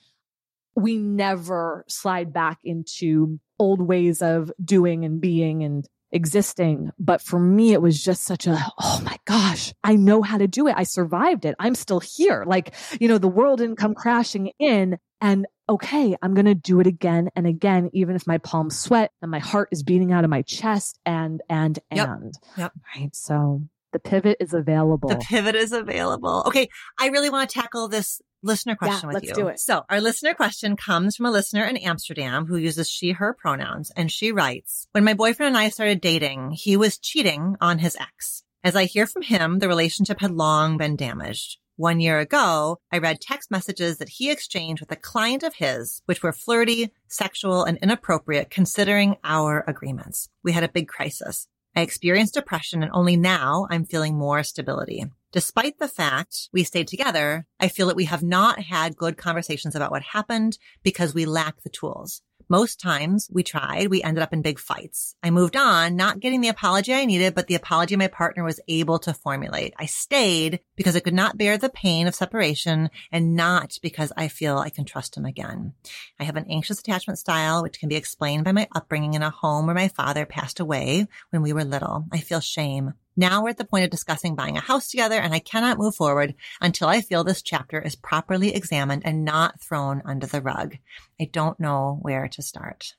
we 0.76 0.96
never 0.96 1.84
slide 1.88 2.32
back 2.32 2.58
into 2.64 3.40
old 3.58 3.82
ways 3.82 4.22
of 4.22 4.52
doing 4.64 5.04
and 5.04 5.20
being 5.20 5.62
and 5.64 5.86
existing. 6.12 6.90
But 6.98 7.20
for 7.20 7.38
me, 7.38 7.72
it 7.72 7.82
was 7.82 8.02
just 8.02 8.24
such 8.24 8.46
a, 8.46 8.58
oh 8.80 9.00
my 9.04 9.16
gosh, 9.24 9.72
I 9.84 9.96
know 9.96 10.22
how 10.22 10.38
to 10.38 10.46
do 10.46 10.66
it. 10.66 10.74
I 10.76 10.84
survived 10.84 11.44
it. 11.44 11.54
I'm 11.58 11.74
still 11.74 12.00
here. 12.00 12.44
Like, 12.46 12.74
you 13.00 13.08
know, 13.08 13.18
the 13.18 13.28
world 13.28 13.58
didn't 13.58 13.76
come 13.76 13.94
crashing 13.94 14.52
in 14.58 14.98
and 15.20 15.46
okay, 15.68 16.16
I'm 16.20 16.34
going 16.34 16.46
to 16.46 16.54
do 16.54 16.80
it 16.80 16.86
again 16.86 17.30
and 17.36 17.46
again, 17.46 17.90
even 17.92 18.16
if 18.16 18.26
my 18.26 18.38
palms 18.38 18.78
sweat 18.78 19.12
and 19.22 19.30
my 19.30 19.38
heart 19.38 19.68
is 19.70 19.82
beating 19.82 20.12
out 20.12 20.24
of 20.24 20.30
my 20.30 20.42
chest 20.42 20.98
and, 21.06 21.40
and, 21.48 21.78
yep. 21.92 22.08
and. 22.08 22.34
Yep. 22.56 22.72
Right. 22.96 23.14
So 23.14 23.62
the 23.92 23.98
pivot 24.00 24.38
is 24.40 24.52
available. 24.52 25.08
The 25.08 25.16
pivot 25.16 25.54
is 25.54 25.72
available. 25.72 26.44
Okay. 26.46 26.68
I 26.98 27.08
really 27.08 27.30
want 27.30 27.50
to 27.50 27.60
tackle 27.60 27.88
this 27.88 28.20
listener 28.42 28.76
question 28.76 29.08
yeah, 29.10 29.14
with 29.14 29.14
let's 29.14 29.28
you. 29.28 29.34
do 29.34 29.48
it. 29.48 29.60
So 29.60 29.84
our 29.88 30.00
listener 30.00 30.34
question 30.34 30.76
comes 30.76 31.16
from 31.16 31.26
a 31.26 31.30
listener 31.30 31.64
in 31.64 31.76
Amsterdam 31.76 32.46
who 32.46 32.56
uses 32.56 32.88
she, 32.88 33.12
her 33.12 33.34
pronouns. 33.34 33.90
And 33.96 34.10
she 34.10 34.32
writes, 34.32 34.86
when 34.92 35.04
my 35.04 35.14
boyfriend 35.14 35.54
and 35.54 35.58
I 35.58 35.68
started 35.68 36.00
dating, 36.00 36.52
he 36.52 36.76
was 36.76 36.98
cheating 36.98 37.56
on 37.60 37.78
his 37.78 37.96
ex. 37.96 38.42
As 38.62 38.76
I 38.76 38.84
hear 38.84 39.06
from 39.06 39.22
him, 39.22 39.58
the 39.58 39.68
relationship 39.68 40.20
had 40.20 40.32
long 40.32 40.76
been 40.76 40.96
damaged. 40.96 41.58
One 41.76 41.98
year 41.98 42.18
ago, 42.18 42.78
I 42.92 42.98
read 42.98 43.22
text 43.22 43.50
messages 43.50 43.96
that 43.98 44.10
he 44.10 44.30
exchanged 44.30 44.82
with 44.82 44.92
a 44.92 44.96
client 44.96 45.42
of 45.42 45.54
his, 45.54 46.02
which 46.04 46.22
were 46.22 46.32
flirty, 46.32 46.90
sexual, 47.08 47.64
and 47.64 47.78
inappropriate 47.78 48.50
considering 48.50 49.16
our 49.24 49.64
agreements. 49.66 50.28
We 50.44 50.52
had 50.52 50.62
a 50.62 50.68
big 50.68 50.88
crisis. 50.88 51.48
I 51.74 51.80
experienced 51.80 52.34
depression 52.34 52.82
and 52.82 52.92
only 52.92 53.16
now 53.16 53.66
I'm 53.70 53.86
feeling 53.86 54.18
more 54.18 54.42
stability. 54.42 55.06
Despite 55.32 55.78
the 55.78 55.86
fact 55.86 56.48
we 56.52 56.64
stayed 56.64 56.88
together, 56.88 57.46
I 57.60 57.68
feel 57.68 57.86
that 57.86 57.96
we 57.96 58.06
have 58.06 58.22
not 58.22 58.58
had 58.58 58.96
good 58.96 59.16
conversations 59.16 59.76
about 59.76 59.92
what 59.92 60.02
happened 60.02 60.58
because 60.82 61.14
we 61.14 61.24
lack 61.24 61.62
the 61.62 61.68
tools. 61.68 62.22
Most 62.48 62.80
times 62.80 63.28
we 63.32 63.44
tried, 63.44 63.90
we 63.90 64.02
ended 64.02 64.22
up 64.22 64.32
in 64.32 64.42
big 64.42 64.58
fights. 64.58 65.14
I 65.22 65.30
moved 65.30 65.56
on, 65.56 65.94
not 65.94 66.18
getting 66.18 66.40
the 66.40 66.48
apology 66.48 66.92
I 66.92 67.04
needed, 67.04 67.32
but 67.32 67.46
the 67.46 67.54
apology 67.54 67.94
my 67.94 68.08
partner 68.08 68.42
was 68.42 68.58
able 68.66 68.98
to 69.00 69.14
formulate. 69.14 69.72
I 69.78 69.86
stayed 69.86 70.58
because 70.74 70.96
I 70.96 71.00
could 71.00 71.14
not 71.14 71.38
bear 71.38 71.58
the 71.58 71.68
pain 71.68 72.08
of 72.08 72.14
separation 72.16 72.90
and 73.12 73.36
not 73.36 73.78
because 73.82 74.12
I 74.16 74.26
feel 74.26 74.58
I 74.58 74.70
can 74.70 74.84
trust 74.84 75.16
him 75.16 75.26
again. 75.26 75.74
I 76.18 76.24
have 76.24 76.34
an 76.34 76.46
anxious 76.50 76.80
attachment 76.80 77.20
style, 77.20 77.62
which 77.62 77.78
can 77.78 77.88
be 77.88 77.94
explained 77.94 78.42
by 78.42 78.50
my 78.50 78.66
upbringing 78.74 79.14
in 79.14 79.22
a 79.22 79.30
home 79.30 79.66
where 79.66 79.74
my 79.76 79.86
father 79.86 80.26
passed 80.26 80.58
away 80.58 81.06
when 81.30 81.42
we 81.42 81.52
were 81.52 81.64
little. 81.64 82.06
I 82.10 82.18
feel 82.18 82.40
shame. 82.40 82.94
Now 83.16 83.42
we're 83.42 83.50
at 83.50 83.58
the 83.58 83.64
point 83.64 83.84
of 83.84 83.90
discussing 83.90 84.34
buying 84.34 84.56
a 84.56 84.60
house 84.60 84.88
together 84.88 85.18
and 85.20 85.34
I 85.34 85.40
cannot 85.40 85.78
move 85.78 85.94
forward 85.94 86.34
until 86.60 86.88
I 86.88 87.00
feel 87.00 87.24
this 87.24 87.42
chapter 87.42 87.80
is 87.80 87.96
properly 87.96 88.54
examined 88.54 89.02
and 89.04 89.24
not 89.24 89.60
thrown 89.60 90.02
under 90.04 90.26
the 90.26 90.40
rug. 90.40 90.76
I 91.20 91.28
don't 91.30 91.58
know 91.58 91.98
where 92.02 92.28
to 92.28 92.42
start. 92.42 92.94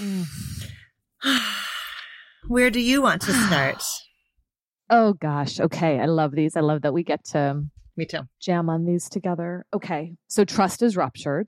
Mm. 0.00 0.24
where 2.48 2.70
do 2.70 2.80
you 2.80 3.02
want 3.02 3.22
to 3.22 3.32
start? 3.32 3.82
oh 4.90 5.12
gosh. 5.12 5.60
Okay. 5.60 6.00
I 6.00 6.06
love 6.06 6.32
these. 6.32 6.56
I 6.56 6.60
love 6.60 6.82
that 6.82 6.94
we 6.94 7.02
get 7.02 7.24
to 7.26 7.62
me 7.96 8.06
too. 8.06 8.22
Jam 8.40 8.70
on 8.70 8.86
these 8.86 9.08
together. 9.08 9.66
Okay. 9.74 10.14
So 10.28 10.44
trust 10.44 10.82
is 10.82 10.96
ruptured. 10.96 11.46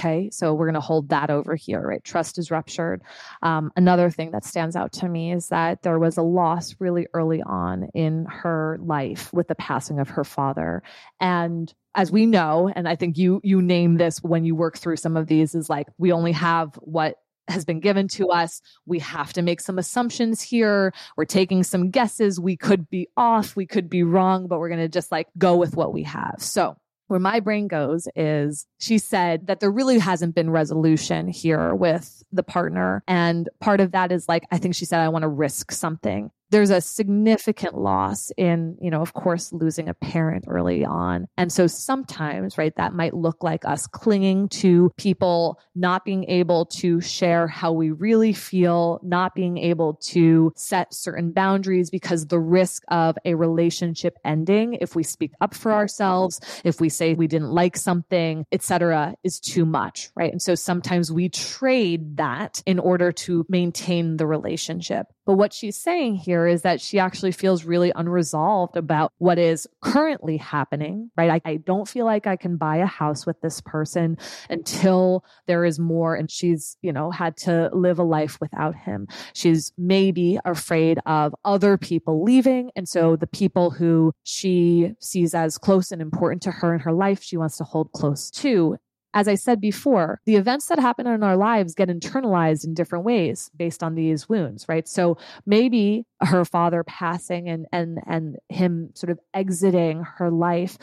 Okay, 0.00 0.30
so 0.30 0.54
we're 0.54 0.64
going 0.64 0.74
to 0.74 0.80
hold 0.80 1.10
that 1.10 1.28
over 1.28 1.54
here, 1.54 1.82
right? 1.82 2.02
Trust 2.02 2.38
is 2.38 2.50
ruptured. 2.50 3.02
Um, 3.42 3.70
another 3.76 4.08
thing 4.08 4.30
that 4.30 4.46
stands 4.46 4.74
out 4.74 4.92
to 4.92 5.08
me 5.08 5.30
is 5.30 5.48
that 5.48 5.82
there 5.82 5.98
was 5.98 6.16
a 6.16 6.22
loss 6.22 6.74
really 6.78 7.06
early 7.12 7.42
on 7.42 7.90
in 7.92 8.24
her 8.24 8.78
life 8.80 9.30
with 9.34 9.48
the 9.48 9.54
passing 9.54 10.00
of 10.00 10.08
her 10.08 10.24
father. 10.24 10.82
And 11.20 11.70
as 11.94 12.10
we 12.10 12.24
know, 12.24 12.72
and 12.74 12.88
I 12.88 12.96
think 12.96 13.18
you 13.18 13.42
you 13.44 13.60
name 13.60 13.98
this 13.98 14.22
when 14.22 14.46
you 14.46 14.54
work 14.54 14.78
through 14.78 14.96
some 14.96 15.18
of 15.18 15.26
these, 15.26 15.54
is 15.54 15.68
like 15.68 15.88
we 15.98 16.12
only 16.12 16.32
have 16.32 16.76
what 16.76 17.16
has 17.48 17.66
been 17.66 17.80
given 17.80 18.08
to 18.08 18.30
us. 18.30 18.62
We 18.86 19.00
have 19.00 19.34
to 19.34 19.42
make 19.42 19.60
some 19.60 19.78
assumptions 19.78 20.40
here. 20.40 20.94
We're 21.18 21.26
taking 21.26 21.62
some 21.62 21.90
guesses. 21.90 22.40
We 22.40 22.56
could 22.56 22.88
be 22.88 23.08
off, 23.18 23.54
we 23.54 23.66
could 23.66 23.90
be 23.90 24.02
wrong, 24.02 24.46
but 24.46 24.60
we're 24.60 24.70
going 24.70 24.80
to 24.80 24.88
just 24.88 25.12
like 25.12 25.28
go 25.36 25.56
with 25.56 25.76
what 25.76 25.92
we 25.92 26.04
have. 26.04 26.36
So 26.38 26.76
where 27.10 27.18
my 27.20 27.40
brain 27.40 27.66
goes 27.66 28.06
is 28.14 28.66
she 28.78 28.96
said 28.96 29.48
that 29.48 29.58
there 29.58 29.70
really 29.70 29.98
hasn't 29.98 30.34
been 30.34 30.48
resolution 30.48 31.26
here 31.26 31.74
with 31.74 32.22
the 32.30 32.44
partner. 32.44 33.02
And 33.08 33.48
part 33.60 33.80
of 33.80 33.90
that 33.92 34.12
is 34.12 34.28
like, 34.28 34.44
I 34.52 34.58
think 34.58 34.76
she 34.76 34.84
said, 34.84 35.00
I 35.00 35.08
want 35.08 35.24
to 35.24 35.28
risk 35.28 35.72
something 35.72 36.30
there's 36.50 36.70
a 36.70 36.80
significant 36.80 37.78
loss 37.78 38.30
in, 38.36 38.76
you 38.80 38.90
know, 38.90 39.00
of 39.00 39.14
course, 39.14 39.52
losing 39.52 39.88
a 39.88 39.94
parent 39.94 40.44
early 40.48 40.84
on. 40.84 41.26
And 41.36 41.52
so 41.52 41.66
sometimes, 41.66 42.58
right, 42.58 42.74
that 42.76 42.92
might 42.92 43.14
look 43.14 43.42
like 43.42 43.64
us 43.64 43.86
clinging 43.86 44.48
to 44.50 44.90
people, 44.96 45.60
not 45.74 46.04
being 46.04 46.24
able 46.28 46.66
to 46.66 47.00
share 47.00 47.46
how 47.46 47.72
we 47.72 47.90
really 47.90 48.32
feel, 48.32 49.00
not 49.02 49.34
being 49.34 49.58
able 49.58 49.94
to 49.94 50.52
set 50.56 50.92
certain 50.92 51.32
boundaries 51.32 51.90
because 51.90 52.26
the 52.26 52.40
risk 52.40 52.82
of 52.88 53.16
a 53.24 53.34
relationship 53.34 54.18
ending, 54.24 54.74
if 54.74 54.96
we 54.96 55.02
speak 55.02 55.32
up 55.40 55.54
for 55.54 55.72
ourselves, 55.72 56.40
if 56.64 56.80
we 56.80 56.88
say 56.88 57.14
we 57.14 57.26
didn't 57.26 57.50
like 57.50 57.76
something, 57.76 58.44
etc., 58.52 59.14
is 59.22 59.38
too 59.40 59.64
much, 59.64 60.10
right? 60.16 60.32
And 60.32 60.42
so 60.42 60.54
sometimes 60.54 61.12
we 61.12 61.28
trade 61.28 62.16
that 62.16 62.62
in 62.66 62.78
order 62.78 63.12
to 63.12 63.46
maintain 63.48 64.16
the 64.16 64.26
relationship. 64.26 65.06
But 65.26 65.34
what 65.34 65.52
she's 65.52 65.76
saying 65.76 66.16
here 66.16 66.39
is 66.46 66.62
that 66.62 66.80
she 66.80 66.98
actually 66.98 67.32
feels 67.32 67.64
really 67.64 67.92
unresolved 67.94 68.76
about 68.76 69.12
what 69.18 69.38
is 69.38 69.66
currently 69.82 70.36
happening, 70.36 71.10
right? 71.16 71.42
I, 71.44 71.50
I, 71.50 71.56
don't 71.56 71.88
feel 71.88 72.06
like 72.06 72.26
I 72.26 72.36
can 72.36 72.56
buy 72.56 72.76
a 72.78 72.86
house 72.86 73.26
with 73.26 73.40
this 73.40 73.60
person 73.60 74.16
until 74.48 75.24
there 75.46 75.64
is 75.64 75.78
more. 75.78 76.14
And 76.14 76.30
she's, 76.30 76.76
you 76.82 76.92
know, 76.92 77.10
had 77.10 77.36
to 77.38 77.70
live 77.72 77.98
a 77.98 78.02
life 78.02 78.38
without 78.40 78.74
him. 78.74 79.08
She's 79.34 79.72
maybe 79.76 80.38
afraid 80.44 80.98
of 81.06 81.34
other 81.44 81.76
people 81.76 82.22
leaving. 82.24 82.70
And 82.76 82.88
so 82.88 83.16
the 83.16 83.26
people 83.26 83.70
who 83.70 84.12
she 84.24 84.94
sees 85.00 85.34
as 85.34 85.58
close 85.58 85.92
and 85.92 86.02
important 86.02 86.42
to 86.42 86.50
her 86.50 86.74
in 86.74 86.80
her 86.80 86.92
life, 86.92 87.22
she 87.22 87.36
wants 87.36 87.56
to 87.58 87.64
hold 87.64 87.92
close 87.92 88.30
to 88.30 88.78
as 89.12 89.26
I 89.26 89.34
said 89.34 89.60
before, 89.60 90.20
the 90.24 90.36
events 90.36 90.66
that 90.66 90.78
happen 90.78 91.06
in 91.06 91.22
our 91.22 91.36
lives 91.36 91.74
get 91.74 91.88
internalized 91.88 92.64
in 92.64 92.74
different 92.74 93.04
ways 93.04 93.50
based 93.56 93.82
on 93.82 93.94
these 93.94 94.28
wounds, 94.28 94.66
right? 94.68 94.86
So 94.86 95.18
maybe 95.46 96.06
her 96.20 96.44
father 96.44 96.84
passing 96.84 97.48
and 97.48 97.66
and 97.72 97.98
and 98.06 98.36
him 98.48 98.90
sort 98.94 99.10
of 99.10 99.18
exiting 99.34 100.04
her 100.18 100.30
life 100.30 100.78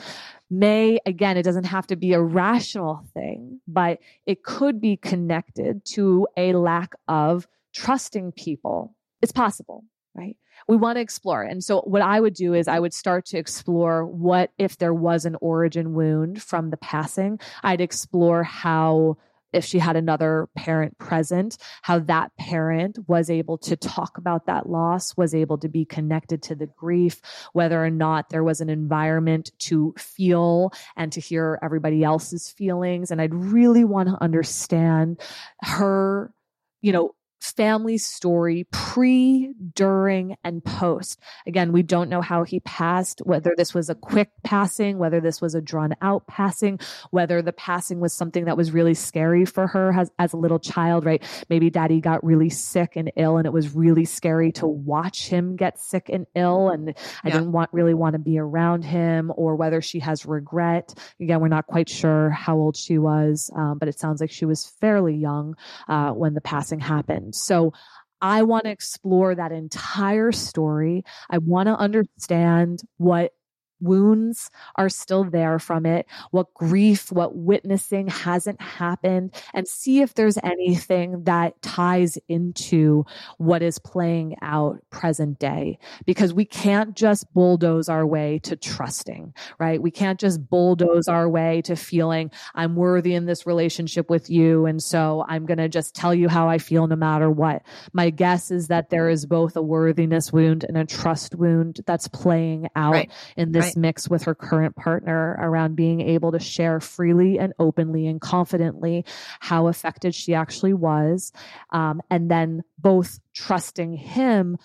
may 0.49 0.99
again 1.05 1.38
it 1.38 1.43
doesn't 1.43 1.65
have 1.65 1.88
to 1.88 1.95
be 1.95 2.13
a 2.13 2.21
rational 2.21 3.05
thing, 3.13 3.61
but 3.67 3.99
it 4.25 4.43
could 4.43 4.82
be 4.82 4.97
connected 4.97 5.86
to 5.86 6.28
a 6.36 6.53
lack 6.53 6.95
of 7.07 7.47
trusting 7.73 8.32
people. 8.34 8.95
It's 9.21 9.32
possible, 9.32 9.84
right? 10.18 10.36
we 10.68 10.76
want 10.76 10.97
to 10.97 11.01
explore. 11.01 11.43
And 11.43 11.63
so 11.63 11.82
what 11.82 12.01
I 12.01 12.20
would 12.20 12.34
do 12.34 12.53
is 12.53 12.68
I 12.68 12.80
would 12.80 12.93
start 12.93 13.26
to 13.28 13.38
explore 13.38 14.05
what 14.05 14.51
if 14.57 14.78
there 14.78 14.93
was 14.93 15.26
an 15.26 15.38
origin 15.41 15.93
wound 15.93 16.41
from 16.41 16.70
the 16.70 16.78
passing. 16.78 17.39
I'd 17.63 17.82
explore 17.82 18.43
how 18.43 19.18
if 19.53 19.63
she 19.63 19.80
had 19.80 19.95
another 19.95 20.49
parent 20.57 20.97
present, 20.97 21.57
how 21.82 21.99
that 21.99 22.36
parent 22.38 22.99
was 23.07 23.30
able 23.30 23.57
to 23.57 23.78
talk 23.78 24.18
about 24.18 24.45
that 24.45 24.68
loss, 24.68 25.15
was 25.15 25.34
able 25.34 25.57
to 25.59 25.70
be 25.70 25.86
connected 25.86 26.43
to 26.43 26.55
the 26.55 26.68
grief, 26.68 27.22
whether 27.53 27.84
or 27.84 27.89
not 27.89 28.30
there 28.30 28.43
was 28.43 28.59
an 28.59 28.70
environment 28.70 29.51
to 29.57 29.93
feel 29.97 30.74
and 30.97 31.13
to 31.13 31.22
hear 31.22 31.57
everybody 31.63 32.03
else's 32.03 32.49
feelings. 32.49 33.09
And 33.09 33.22
I'd 33.22 33.34
really 33.34 33.86
want 33.86 34.09
to 34.09 34.22
understand 34.22 35.22
her, 35.61 36.34
you 36.82 36.91
know, 36.91 37.15
family 37.40 37.98
story 37.98 38.68
pre, 38.72 39.54
during, 39.74 40.36
and 40.44 40.64
post. 40.64 41.20
Again, 41.46 41.72
we 41.72 41.84
don't 41.84 42.10
know 42.10 42.22
how 42.22 42.44
he 42.44 42.60
passed, 42.62 43.20
whether 43.26 43.54
this 43.58 43.74
was 43.74 43.90
a 43.90 43.96
quick 43.96 44.30
passing, 44.44 44.98
whether 44.98 45.20
this 45.20 45.42
was 45.42 45.56
a 45.56 45.62
drawn 45.62 45.96
out 46.02 46.28
passing, 46.28 46.80
whether 47.12 47.42
the 47.42 47.54
passing 47.54 48.00
was 48.00 48.14
something 48.14 48.46
that 48.46 48.58
was 48.58 48.72
really 48.72 48.94
scary 48.94 49.46
for 49.46 49.68
her 49.68 49.94
as, 49.94 50.12
as 50.20 50.34
a 50.34 50.38
little 50.38 50.60
child, 50.60 51.06
right? 51.06 51.24
Maybe 51.50 51.70
daddy 51.70 52.02
got 52.02 52.24
really 52.24 52.50
sick 52.50 52.96
and 52.96 53.12
ill 53.16 53.38
and 53.38 53.46
it 53.46 53.54
was 53.54 53.76
really 53.76 54.06
scary 54.06 54.52
to 54.54 54.68
watch 54.68 55.28
him 55.28 55.56
get 55.56 55.80
sick 55.80 56.10
and 56.10 56.26
ill. 56.36 56.70
And 56.70 56.90
I 57.24 57.28
yeah. 57.28 57.34
didn't 57.34 57.52
want 57.52 57.70
really 57.74 57.94
want 57.94 58.14
to 58.14 58.20
be 58.20 58.40
around 58.40 58.84
him 58.84 59.32
or 59.36 59.56
whether 59.56 59.82
she 59.82 60.00
has 60.00 60.26
regret. 60.26 60.94
Again, 61.20 61.40
we're 61.40 61.48
not 61.48 61.68
quite 61.68 61.90
sure 61.90 62.30
how 62.30 62.56
old 62.56 62.76
she 62.76 62.98
was, 62.98 63.52
um, 63.56 63.78
but 63.78 63.88
it 63.88 64.00
sounds 64.00 64.22
like 64.22 64.32
she 64.32 64.46
was 64.46 64.66
fairly 64.66 65.16
young 65.16 65.56
uh, 65.88 66.12
when 66.12 66.34
the 66.34 66.42
passing 66.42 66.80
happened. 66.80 67.26
So 67.34 67.73
I 68.21 68.43
want 68.43 68.65
to 68.65 68.71
explore 68.71 69.36
that 69.36 69.51
entire 69.51 70.32
story. 70.32 71.03
I 71.30 71.38
want 71.38 71.67
to 71.67 71.75
understand 71.75 72.82
what 72.97 73.32
wounds 73.80 74.49
are 74.75 74.89
still 74.89 75.23
there 75.23 75.59
from 75.59 75.86
it, 75.86 76.05
what 76.32 76.53
grief, 76.53 77.11
what 77.11 77.36
witnessing 77.36 78.07
hasn't 78.07 78.61
happened, 78.61 79.34
and 79.53 79.67
see 79.67 80.01
if 80.01 80.13
there's 80.13 80.38
anything 80.43 81.23
that 81.23 81.61
ties 81.61 82.17
into 82.28 83.05
what 83.38 83.61
is 83.61 83.80
playing 83.80 84.36
out 84.41 84.80
present 84.89 85.39
day. 85.39 85.80
Because 86.05 86.34
we 86.34 86.45
can't 86.45 86.95
just 86.95 87.32
bulldoze 87.34 87.89
our 87.89 88.05
way 88.05 88.39
to 88.43 88.55
trusting, 88.55 89.34
right? 89.59 89.82
We 89.82 89.91
can't 89.91 90.19
just 90.19 90.49
bulldoze 90.49 91.07
our 91.07 91.30
way 91.30 91.61
to 91.63 91.75
feeling 91.75 92.32
I'm 92.55 92.75
worthy 92.75 93.13
in 93.13 93.25
this 93.25 93.45
relationship 93.45 94.09
with 94.09 94.30
you. 94.30 94.65
And 94.65 94.82
so 94.82 95.25
I'm 95.28 95.45
going 95.45 95.57
to 95.57 95.69
just 95.69 95.95
tell 95.95 96.13
you 96.13 96.30
how 96.30 96.49
I 96.49 96.57
feel 96.57 96.88
no 96.88 96.95
matter 96.95 97.30
what. 97.30 97.63
My 97.93 98.09
guess 98.09 98.51
is 98.51 98.67
that 98.67 98.89
there 98.89 99.09
is 99.09 99.25
both 99.25 99.55
a 99.55 99.61
worthiness 99.61 100.32
wound 100.32 100.65
and 100.67 100.78
a 100.78 100.86
trust 100.86 101.36
wound 101.36 101.82
that's 101.86 102.07
playing 102.07 102.67
out 102.75 102.93
right. 102.93 103.11
in 103.36 103.51
this 103.51 103.65
right. 103.65 103.66
Mix 103.76 104.09
with 104.09 104.24
her 104.24 104.36
current 104.36 104.76
partner 104.76 105.36
around 105.39 105.76
being 105.76 106.01
able 106.01 106.32
to 106.32 106.39
share 106.39 106.80
freely 106.80 107.39
and 107.39 107.53
openly 107.59 108.07
and 108.07 108.22
confidently 108.22 109.05
how 109.39 109.68
affected 109.68 110.13
she 110.15 110.34
actually 110.34 110.74
was. 110.74 111.32
Um, 111.72 112.01
and 112.09 112.30
then 112.30 112.63
both 112.78 113.20
trusting 113.34 113.93
him 113.93 114.57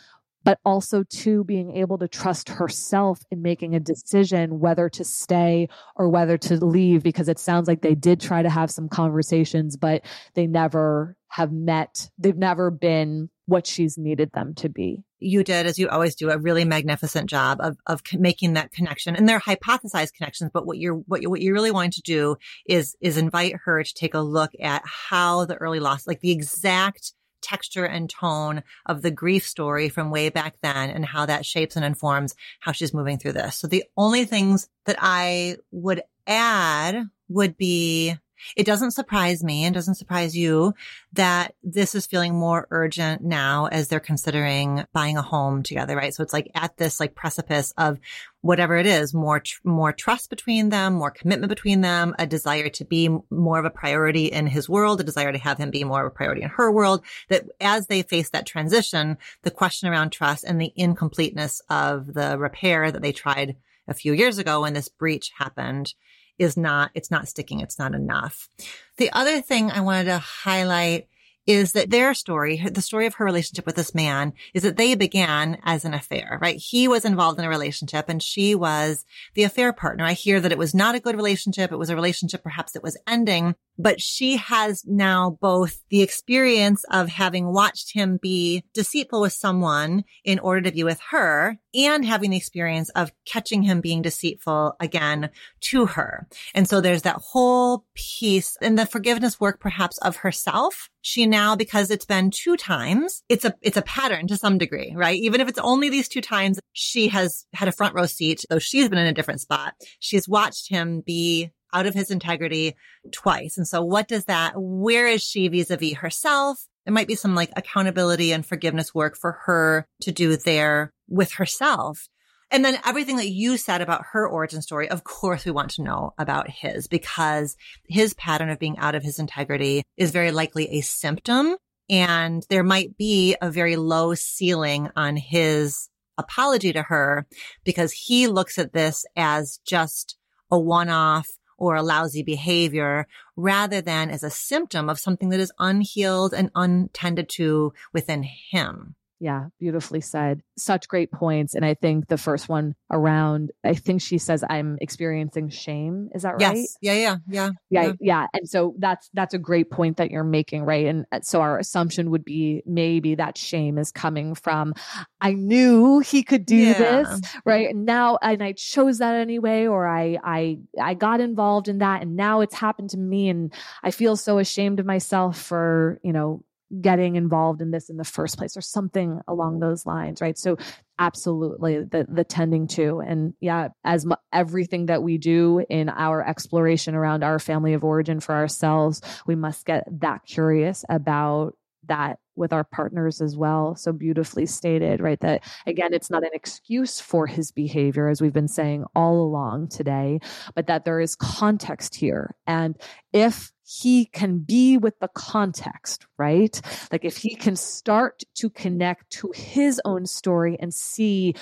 but 0.44 0.58
also 0.64 1.04
to 1.04 1.44
being 1.44 1.76
able 1.76 1.96
to 1.98 2.08
trust 2.08 2.48
herself 2.48 3.20
in 3.30 3.42
making 3.42 3.76
a 3.76 3.80
decision 3.80 4.58
whether 4.58 4.88
to 4.88 5.04
stay 5.04 5.68
or 5.94 6.08
whether 6.08 6.36
to 6.36 6.56
leave 6.64 7.02
because 7.04 7.28
it 7.28 7.38
sounds 7.38 7.68
like 7.68 7.80
they 7.80 7.94
did 7.94 8.20
try 8.20 8.42
to 8.42 8.50
have 8.50 8.68
some 8.68 8.88
conversations 8.88 9.76
but 9.76 10.04
they 10.34 10.46
never 10.48 11.16
have 11.28 11.52
met 11.52 12.10
they've 12.18 12.36
never 12.36 12.72
been 12.72 13.30
what 13.46 13.66
she's 13.66 13.98
needed 13.98 14.30
them 14.32 14.54
to 14.54 14.68
be. 14.68 15.04
You 15.22 15.44
did, 15.44 15.66
as 15.66 15.78
you 15.78 15.88
always 15.88 16.14
do, 16.14 16.30
a 16.30 16.38
really 16.38 16.64
magnificent 16.64 17.30
job 17.30 17.58
of, 17.60 17.76
of 17.86 18.02
making 18.12 18.54
that 18.54 18.72
connection. 18.72 19.16
And 19.16 19.28
they're 19.28 19.40
hypothesized 19.40 20.14
connections, 20.14 20.50
but 20.52 20.66
what 20.66 20.78
you're, 20.78 20.94
what 20.94 21.22
you 21.22 21.30
what 21.30 21.40
you're 21.40 21.54
really 21.54 21.70
wanting 21.70 21.92
to 21.92 22.02
do 22.02 22.36
is, 22.66 22.96
is 23.00 23.16
invite 23.16 23.54
her 23.64 23.82
to 23.82 23.94
take 23.94 24.14
a 24.14 24.20
look 24.20 24.52
at 24.60 24.82
how 24.84 25.44
the 25.44 25.56
early 25.56 25.80
loss, 25.80 26.06
like 26.06 26.20
the 26.20 26.32
exact 26.32 27.12
texture 27.42 27.84
and 27.84 28.08
tone 28.08 28.62
of 28.86 29.02
the 29.02 29.10
grief 29.10 29.46
story 29.46 29.88
from 29.88 30.10
way 30.10 30.28
back 30.30 30.54
then 30.62 30.90
and 30.90 31.04
how 31.04 31.26
that 31.26 31.44
shapes 31.44 31.76
and 31.76 31.84
informs 31.84 32.34
how 32.60 32.72
she's 32.72 32.94
moving 32.94 33.18
through 33.18 33.32
this. 33.32 33.56
So 33.56 33.66
the 33.66 33.84
only 33.96 34.24
things 34.24 34.68
that 34.86 34.96
I 35.00 35.56
would 35.70 36.02
add 36.26 37.06
would 37.28 37.56
be 37.56 38.16
it 38.56 38.66
doesn't 38.66 38.92
surprise 38.92 39.42
me 39.42 39.64
and 39.64 39.74
doesn't 39.74 39.94
surprise 39.94 40.36
you 40.36 40.74
that 41.12 41.54
this 41.62 41.94
is 41.94 42.06
feeling 42.06 42.34
more 42.34 42.66
urgent 42.70 43.22
now 43.22 43.66
as 43.66 43.88
they're 43.88 44.00
considering 44.00 44.84
buying 44.92 45.16
a 45.16 45.22
home 45.22 45.62
together, 45.62 45.96
right? 45.96 46.14
So 46.14 46.22
it's 46.22 46.32
like 46.32 46.50
at 46.54 46.76
this 46.76 47.00
like 47.00 47.14
precipice 47.14 47.72
of 47.76 47.98
whatever 48.40 48.76
it 48.76 48.86
is, 48.86 49.14
more, 49.14 49.40
tr- 49.40 49.60
more 49.64 49.92
trust 49.92 50.28
between 50.28 50.68
them, 50.68 50.94
more 50.94 51.10
commitment 51.10 51.48
between 51.48 51.80
them, 51.80 52.14
a 52.18 52.26
desire 52.26 52.68
to 52.68 52.84
be 52.84 53.08
more 53.30 53.58
of 53.58 53.64
a 53.64 53.70
priority 53.70 54.26
in 54.26 54.46
his 54.46 54.68
world, 54.68 55.00
a 55.00 55.04
desire 55.04 55.32
to 55.32 55.38
have 55.38 55.58
him 55.58 55.70
be 55.70 55.84
more 55.84 56.04
of 56.04 56.12
a 56.12 56.14
priority 56.14 56.42
in 56.42 56.48
her 56.48 56.70
world, 56.70 57.04
that 57.28 57.44
as 57.60 57.86
they 57.86 58.02
face 58.02 58.30
that 58.30 58.46
transition, 58.46 59.16
the 59.42 59.50
question 59.50 59.88
around 59.88 60.10
trust 60.10 60.44
and 60.44 60.60
the 60.60 60.72
incompleteness 60.76 61.62
of 61.70 62.12
the 62.12 62.36
repair 62.36 62.90
that 62.90 63.00
they 63.00 63.12
tried 63.12 63.56
a 63.88 63.94
few 63.94 64.12
years 64.12 64.38
ago 64.38 64.62
when 64.62 64.74
this 64.74 64.88
breach 64.88 65.30
happened 65.38 65.94
is 66.38 66.56
not, 66.56 66.90
it's 66.94 67.10
not 67.10 67.28
sticking. 67.28 67.60
It's 67.60 67.78
not 67.78 67.94
enough. 67.94 68.48
The 68.96 69.10
other 69.12 69.40
thing 69.40 69.70
I 69.70 69.80
wanted 69.80 70.04
to 70.04 70.18
highlight 70.18 71.08
is 71.46 71.72
that 71.72 71.90
their 71.90 72.14
story, 72.14 72.62
the 72.70 72.80
story 72.80 73.06
of 73.06 73.14
her 73.14 73.24
relationship 73.24 73.66
with 73.66 73.74
this 73.74 73.94
man 73.94 74.32
is 74.54 74.62
that 74.62 74.76
they 74.76 74.94
began 74.94 75.58
as 75.64 75.84
an 75.84 75.92
affair, 75.92 76.38
right? 76.40 76.56
He 76.56 76.86
was 76.86 77.04
involved 77.04 77.38
in 77.38 77.44
a 77.44 77.48
relationship 77.48 78.08
and 78.08 78.22
she 78.22 78.54
was 78.54 79.04
the 79.34 79.42
affair 79.42 79.72
partner. 79.72 80.04
I 80.04 80.12
hear 80.12 80.38
that 80.40 80.52
it 80.52 80.58
was 80.58 80.74
not 80.74 80.94
a 80.94 81.00
good 81.00 81.16
relationship. 81.16 81.72
It 81.72 81.78
was 81.78 81.90
a 81.90 81.96
relationship 81.96 82.44
perhaps 82.44 82.72
that 82.72 82.82
was 82.82 82.96
ending, 83.08 83.56
but 83.82 84.00
she 84.00 84.36
has 84.36 84.84
now 84.86 85.36
both 85.40 85.82
the 85.90 86.02
experience 86.02 86.84
of 86.90 87.08
having 87.08 87.52
watched 87.52 87.92
him 87.92 88.18
be 88.22 88.62
deceitful 88.74 89.20
with 89.20 89.32
someone 89.32 90.04
in 90.24 90.38
order 90.38 90.60
to 90.60 90.72
be 90.72 90.84
with 90.84 91.00
her 91.10 91.58
and 91.74 92.04
having 92.04 92.30
the 92.30 92.36
experience 92.36 92.90
of 92.90 93.10
catching 93.26 93.62
him 93.62 93.80
being 93.80 94.00
deceitful 94.00 94.76
again 94.78 95.30
to 95.60 95.86
her. 95.86 96.28
And 96.54 96.68
so 96.68 96.80
there's 96.80 97.02
that 97.02 97.16
whole 97.16 97.84
piece 97.94 98.56
and 98.62 98.78
the 98.78 98.86
forgiveness 98.86 99.40
work 99.40 99.58
perhaps 99.58 99.98
of 99.98 100.16
herself. 100.16 100.88
She 101.00 101.26
now, 101.26 101.56
because 101.56 101.90
it's 101.90 102.04
been 102.04 102.30
two 102.30 102.56
times, 102.56 103.24
it's 103.28 103.44
a, 103.44 103.54
it's 103.62 103.76
a 103.76 103.82
pattern 103.82 104.28
to 104.28 104.36
some 104.36 104.58
degree, 104.58 104.92
right? 104.96 105.18
Even 105.18 105.40
if 105.40 105.48
it's 105.48 105.58
only 105.58 105.90
these 105.90 106.08
two 106.08 106.20
times, 106.20 106.60
she 106.72 107.08
has 107.08 107.46
had 107.52 107.66
a 107.66 107.72
front 107.72 107.96
row 107.96 108.06
seat, 108.06 108.44
though 108.48 108.60
she's 108.60 108.88
been 108.88 109.00
in 109.00 109.08
a 109.08 109.12
different 109.12 109.40
spot. 109.40 109.74
She's 109.98 110.28
watched 110.28 110.68
him 110.68 111.02
be 111.04 111.50
out 111.72 111.86
of 111.86 111.94
his 111.94 112.10
integrity 112.10 112.74
twice. 113.12 113.56
And 113.56 113.66
so 113.66 113.82
what 113.82 114.08
does 114.08 114.24
that, 114.26 114.52
where 114.56 115.06
is 115.06 115.22
she 115.22 115.48
vis-a-vis 115.48 115.94
herself? 115.94 116.66
There 116.84 116.94
might 116.94 117.08
be 117.08 117.14
some 117.14 117.34
like 117.34 117.50
accountability 117.56 118.32
and 118.32 118.44
forgiveness 118.44 118.94
work 118.94 119.16
for 119.16 119.38
her 119.44 119.86
to 120.02 120.12
do 120.12 120.36
there 120.36 120.92
with 121.08 121.32
herself. 121.32 122.08
And 122.50 122.64
then 122.64 122.78
everything 122.84 123.16
that 123.16 123.30
you 123.30 123.56
said 123.56 123.80
about 123.80 124.04
her 124.12 124.28
origin 124.28 124.60
story, 124.60 124.90
of 124.90 125.04
course, 125.04 125.46
we 125.46 125.52
want 125.52 125.70
to 125.72 125.82
know 125.82 126.12
about 126.18 126.50
his 126.50 126.86
because 126.86 127.56
his 127.88 128.12
pattern 128.12 128.50
of 128.50 128.58
being 128.58 128.76
out 128.78 128.94
of 128.94 129.02
his 129.02 129.18
integrity 129.18 129.84
is 129.96 130.10
very 130.10 130.32
likely 130.32 130.68
a 130.68 130.82
symptom. 130.82 131.56
And 131.88 132.44
there 132.50 132.62
might 132.62 132.96
be 132.98 133.36
a 133.40 133.50
very 133.50 133.76
low 133.76 134.14
ceiling 134.14 134.90
on 134.96 135.16
his 135.16 135.88
apology 136.18 136.74
to 136.74 136.82
her 136.82 137.26
because 137.64 137.92
he 137.92 138.26
looks 138.26 138.58
at 138.58 138.74
this 138.74 139.06
as 139.16 139.58
just 139.66 140.18
a 140.50 140.58
one 140.58 140.90
off 140.90 141.28
or 141.62 141.76
a 141.76 141.82
lousy 141.82 142.24
behavior 142.24 143.06
rather 143.36 143.80
than 143.80 144.10
as 144.10 144.24
a 144.24 144.30
symptom 144.30 144.90
of 144.90 144.98
something 144.98 145.28
that 145.28 145.38
is 145.38 145.52
unhealed 145.60 146.34
and 146.34 146.50
untended 146.56 147.28
to 147.28 147.72
within 147.92 148.24
him. 148.24 148.96
Yeah, 149.22 149.44
beautifully 149.60 150.00
said. 150.00 150.42
Such 150.58 150.88
great 150.88 151.12
points. 151.12 151.54
And 151.54 151.64
I 151.64 151.74
think 151.74 152.08
the 152.08 152.18
first 152.18 152.48
one 152.48 152.74
around, 152.90 153.52
I 153.62 153.74
think 153.74 154.02
she 154.02 154.18
says, 154.18 154.42
I'm 154.50 154.78
experiencing 154.80 155.48
shame. 155.48 156.08
Is 156.12 156.22
that 156.22 156.32
right? 156.32 156.56
Yes. 156.56 156.76
Yeah, 156.80 156.94
yeah, 156.94 157.16
yeah. 157.28 157.50
Yeah, 157.70 157.82
yeah. 157.84 157.92
yeah. 158.00 158.26
And 158.34 158.48
so 158.48 158.74
that's 158.80 159.08
that's 159.14 159.32
a 159.32 159.38
great 159.38 159.70
point 159.70 159.98
that 159.98 160.10
you're 160.10 160.24
making, 160.24 160.64
right? 160.64 160.86
And 160.86 161.06
uh, 161.12 161.20
so 161.20 161.40
our 161.40 161.56
assumption 161.56 162.10
would 162.10 162.24
be 162.24 162.64
maybe 162.66 163.14
that 163.14 163.38
shame 163.38 163.78
is 163.78 163.92
coming 163.92 164.34
from 164.34 164.74
I 165.20 165.34
knew 165.34 166.00
he 166.00 166.24
could 166.24 166.44
do 166.44 166.56
yeah. 166.56 166.72
this, 166.72 167.20
right? 167.44 167.70
And 167.70 167.86
now 167.86 168.18
and 168.20 168.42
I 168.42 168.54
chose 168.54 168.98
that 168.98 169.14
anyway, 169.14 169.68
or 169.68 169.86
I 169.86 170.18
I 170.24 170.58
I 170.82 170.94
got 170.94 171.20
involved 171.20 171.68
in 171.68 171.78
that 171.78 172.02
and 172.02 172.16
now 172.16 172.40
it's 172.40 172.56
happened 172.56 172.90
to 172.90 172.98
me 172.98 173.28
and 173.28 173.54
I 173.84 173.92
feel 173.92 174.16
so 174.16 174.38
ashamed 174.38 174.80
of 174.80 174.86
myself 174.86 175.40
for, 175.40 176.00
you 176.02 176.12
know, 176.12 176.42
getting 176.80 177.16
involved 177.16 177.60
in 177.60 177.70
this 177.70 177.90
in 177.90 177.96
the 177.96 178.04
first 178.04 178.38
place 178.38 178.56
or 178.56 178.60
something 178.60 179.20
along 179.28 179.58
those 179.58 179.84
lines 179.84 180.20
right 180.20 180.38
so 180.38 180.56
absolutely 180.98 181.84
the 181.84 182.06
the 182.08 182.24
tending 182.24 182.66
to 182.66 183.00
and 183.00 183.34
yeah 183.40 183.68
as 183.84 184.06
mu- 184.06 184.14
everything 184.32 184.86
that 184.86 185.02
we 185.02 185.18
do 185.18 185.64
in 185.68 185.88
our 185.88 186.26
exploration 186.26 186.94
around 186.94 187.22
our 187.22 187.38
family 187.38 187.74
of 187.74 187.84
origin 187.84 188.20
for 188.20 188.34
ourselves 188.34 189.00
we 189.26 189.34
must 189.34 189.66
get 189.66 189.84
that 190.00 190.24
curious 190.24 190.84
about 190.88 191.54
that 191.88 192.18
with 192.34 192.52
our 192.52 192.64
partners 192.64 193.20
as 193.20 193.36
well. 193.36 193.74
So 193.76 193.92
beautifully 193.92 194.46
stated, 194.46 195.00
right? 195.00 195.20
That 195.20 195.42
again, 195.66 195.92
it's 195.92 196.10
not 196.10 196.22
an 196.22 196.30
excuse 196.32 197.00
for 197.00 197.26
his 197.26 197.52
behavior, 197.52 198.08
as 198.08 198.20
we've 198.22 198.32
been 198.32 198.48
saying 198.48 198.84
all 198.94 199.20
along 199.20 199.68
today, 199.68 200.20
but 200.54 200.66
that 200.66 200.84
there 200.84 201.00
is 201.00 201.14
context 201.16 201.94
here. 201.94 202.34
And 202.46 202.76
if 203.12 203.52
he 203.80 204.06
can 204.06 204.38
be 204.38 204.76
with 204.76 204.98
the 204.98 205.08
context, 205.08 206.06
right? 206.18 206.60
Like 206.90 207.04
if 207.04 207.16
he 207.16 207.34
can 207.34 207.56
start 207.56 208.22
to 208.36 208.50
connect 208.50 209.10
to 209.10 209.32
his 209.34 209.80
own 209.84 210.06
story 210.06 210.56
and 210.60 210.74
see, 210.74 211.34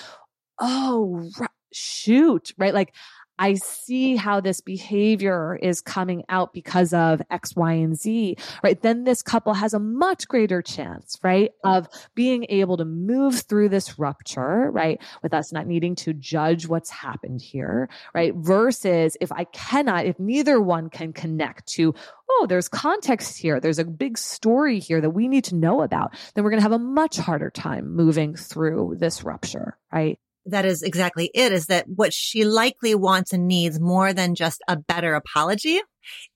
oh, 0.60 1.28
shoot, 1.72 2.52
right? 2.56 2.74
Like 2.74 2.94
I 3.40 3.54
see 3.54 4.16
how 4.16 4.40
this 4.40 4.60
behavior 4.60 5.58
is 5.62 5.80
coming 5.80 6.24
out 6.28 6.52
because 6.52 6.92
of 6.92 7.22
X, 7.30 7.56
Y, 7.56 7.72
and 7.72 7.98
Z, 7.98 8.36
right? 8.62 8.80
Then 8.80 9.04
this 9.04 9.22
couple 9.22 9.54
has 9.54 9.72
a 9.72 9.78
much 9.78 10.28
greater 10.28 10.60
chance, 10.60 11.18
right, 11.22 11.50
of 11.64 11.88
being 12.14 12.44
able 12.50 12.76
to 12.76 12.84
move 12.84 13.40
through 13.40 13.70
this 13.70 13.98
rupture, 13.98 14.70
right, 14.70 15.00
with 15.22 15.32
us 15.32 15.52
not 15.52 15.66
needing 15.66 15.94
to 15.96 16.12
judge 16.12 16.68
what's 16.68 16.90
happened 16.90 17.40
here, 17.40 17.88
right? 18.14 18.34
Versus 18.34 19.16
if 19.22 19.32
I 19.32 19.44
cannot, 19.44 20.04
if 20.04 20.20
neither 20.20 20.60
one 20.60 20.90
can 20.90 21.14
connect 21.14 21.66
to, 21.68 21.94
oh, 22.30 22.46
there's 22.46 22.68
context 22.68 23.38
here, 23.38 23.58
there's 23.58 23.78
a 23.78 23.86
big 23.86 24.18
story 24.18 24.80
here 24.80 25.00
that 25.00 25.10
we 25.10 25.28
need 25.28 25.44
to 25.44 25.54
know 25.54 25.80
about, 25.80 26.12
then 26.34 26.44
we're 26.44 26.50
going 26.50 26.60
to 26.60 26.68
have 26.68 26.72
a 26.72 26.78
much 26.78 27.16
harder 27.16 27.50
time 27.50 27.96
moving 27.96 28.36
through 28.36 28.96
this 28.98 29.24
rupture, 29.24 29.78
right? 29.90 30.18
That 30.46 30.64
is 30.64 30.82
exactly 30.82 31.30
it 31.34 31.52
is 31.52 31.66
that 31.66 31.86
what 31.88 32.12
she 32.12 32.44
likely 32.44 32.94
wants 32.94 33.32
and 33.32 33.46
needs 33.46 33.78
more 33.78 34.12
than 34.12 34.34
just 34.34 34.62
a 34.68 34.76
better 34.76 35.14
apology 35.14 35.80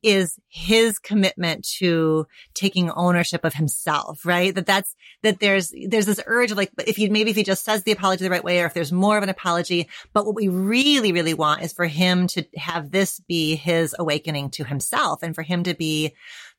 is 0.03 0.39
his 0.49 0.99
commitment 0.99 1.67
to 1.79 2.27
taking 2.55 2.91
ownership 2.91 3.45
of 3.45 3.55
himself, 3.55 4.25
right? 4.25 4.55
That 4.55 4.67
that's, 4.67 4.95
that 5.23 5.41
there's, 5.41 5.73
there's 5.89 6.07
this 6.07 6.21
urge 6.27 6.51
of 6.51 6.57
like, 6.57 6.71
if 6.87 6.97
he, 6.97 7.09
maybe 7.09 7.31
if 7.31 7.37
he 7.37 7.45
just 7.45 7.65
says 7.65 7.83
the 7.83 7.93
apology 7.93 8.25
the 8.25 8.31
right 8.31 8.45
way 8.45 8.61
or 8.61 8.67
if 8.67 8.75
there's 8.75 8.93
more 8.93 9.17
of 9.17 9.23
an 9.23 9.31
apology, 9.31 9.89
but 10.13 10.27
what 10.27 10.35
we 10.35 10.49
really, 10.49 11.13
really 11.13 11.35
want 11.35 11.63
is 11.63 11.73
for 11.73 11.87
him 11.87 12.27
to 12.29 12.45
have 12.57 12.91
this 12.91 13.21
be 13.21 13.57
his 13.57 13.95
awakening 13.99 14.51
to 14.51 14.65
himself 14.65 15.23
and 15.23 15.35
for 15.35 15.43
him 15.43 15.65
to 15.65 15.75
be 15.75 16.15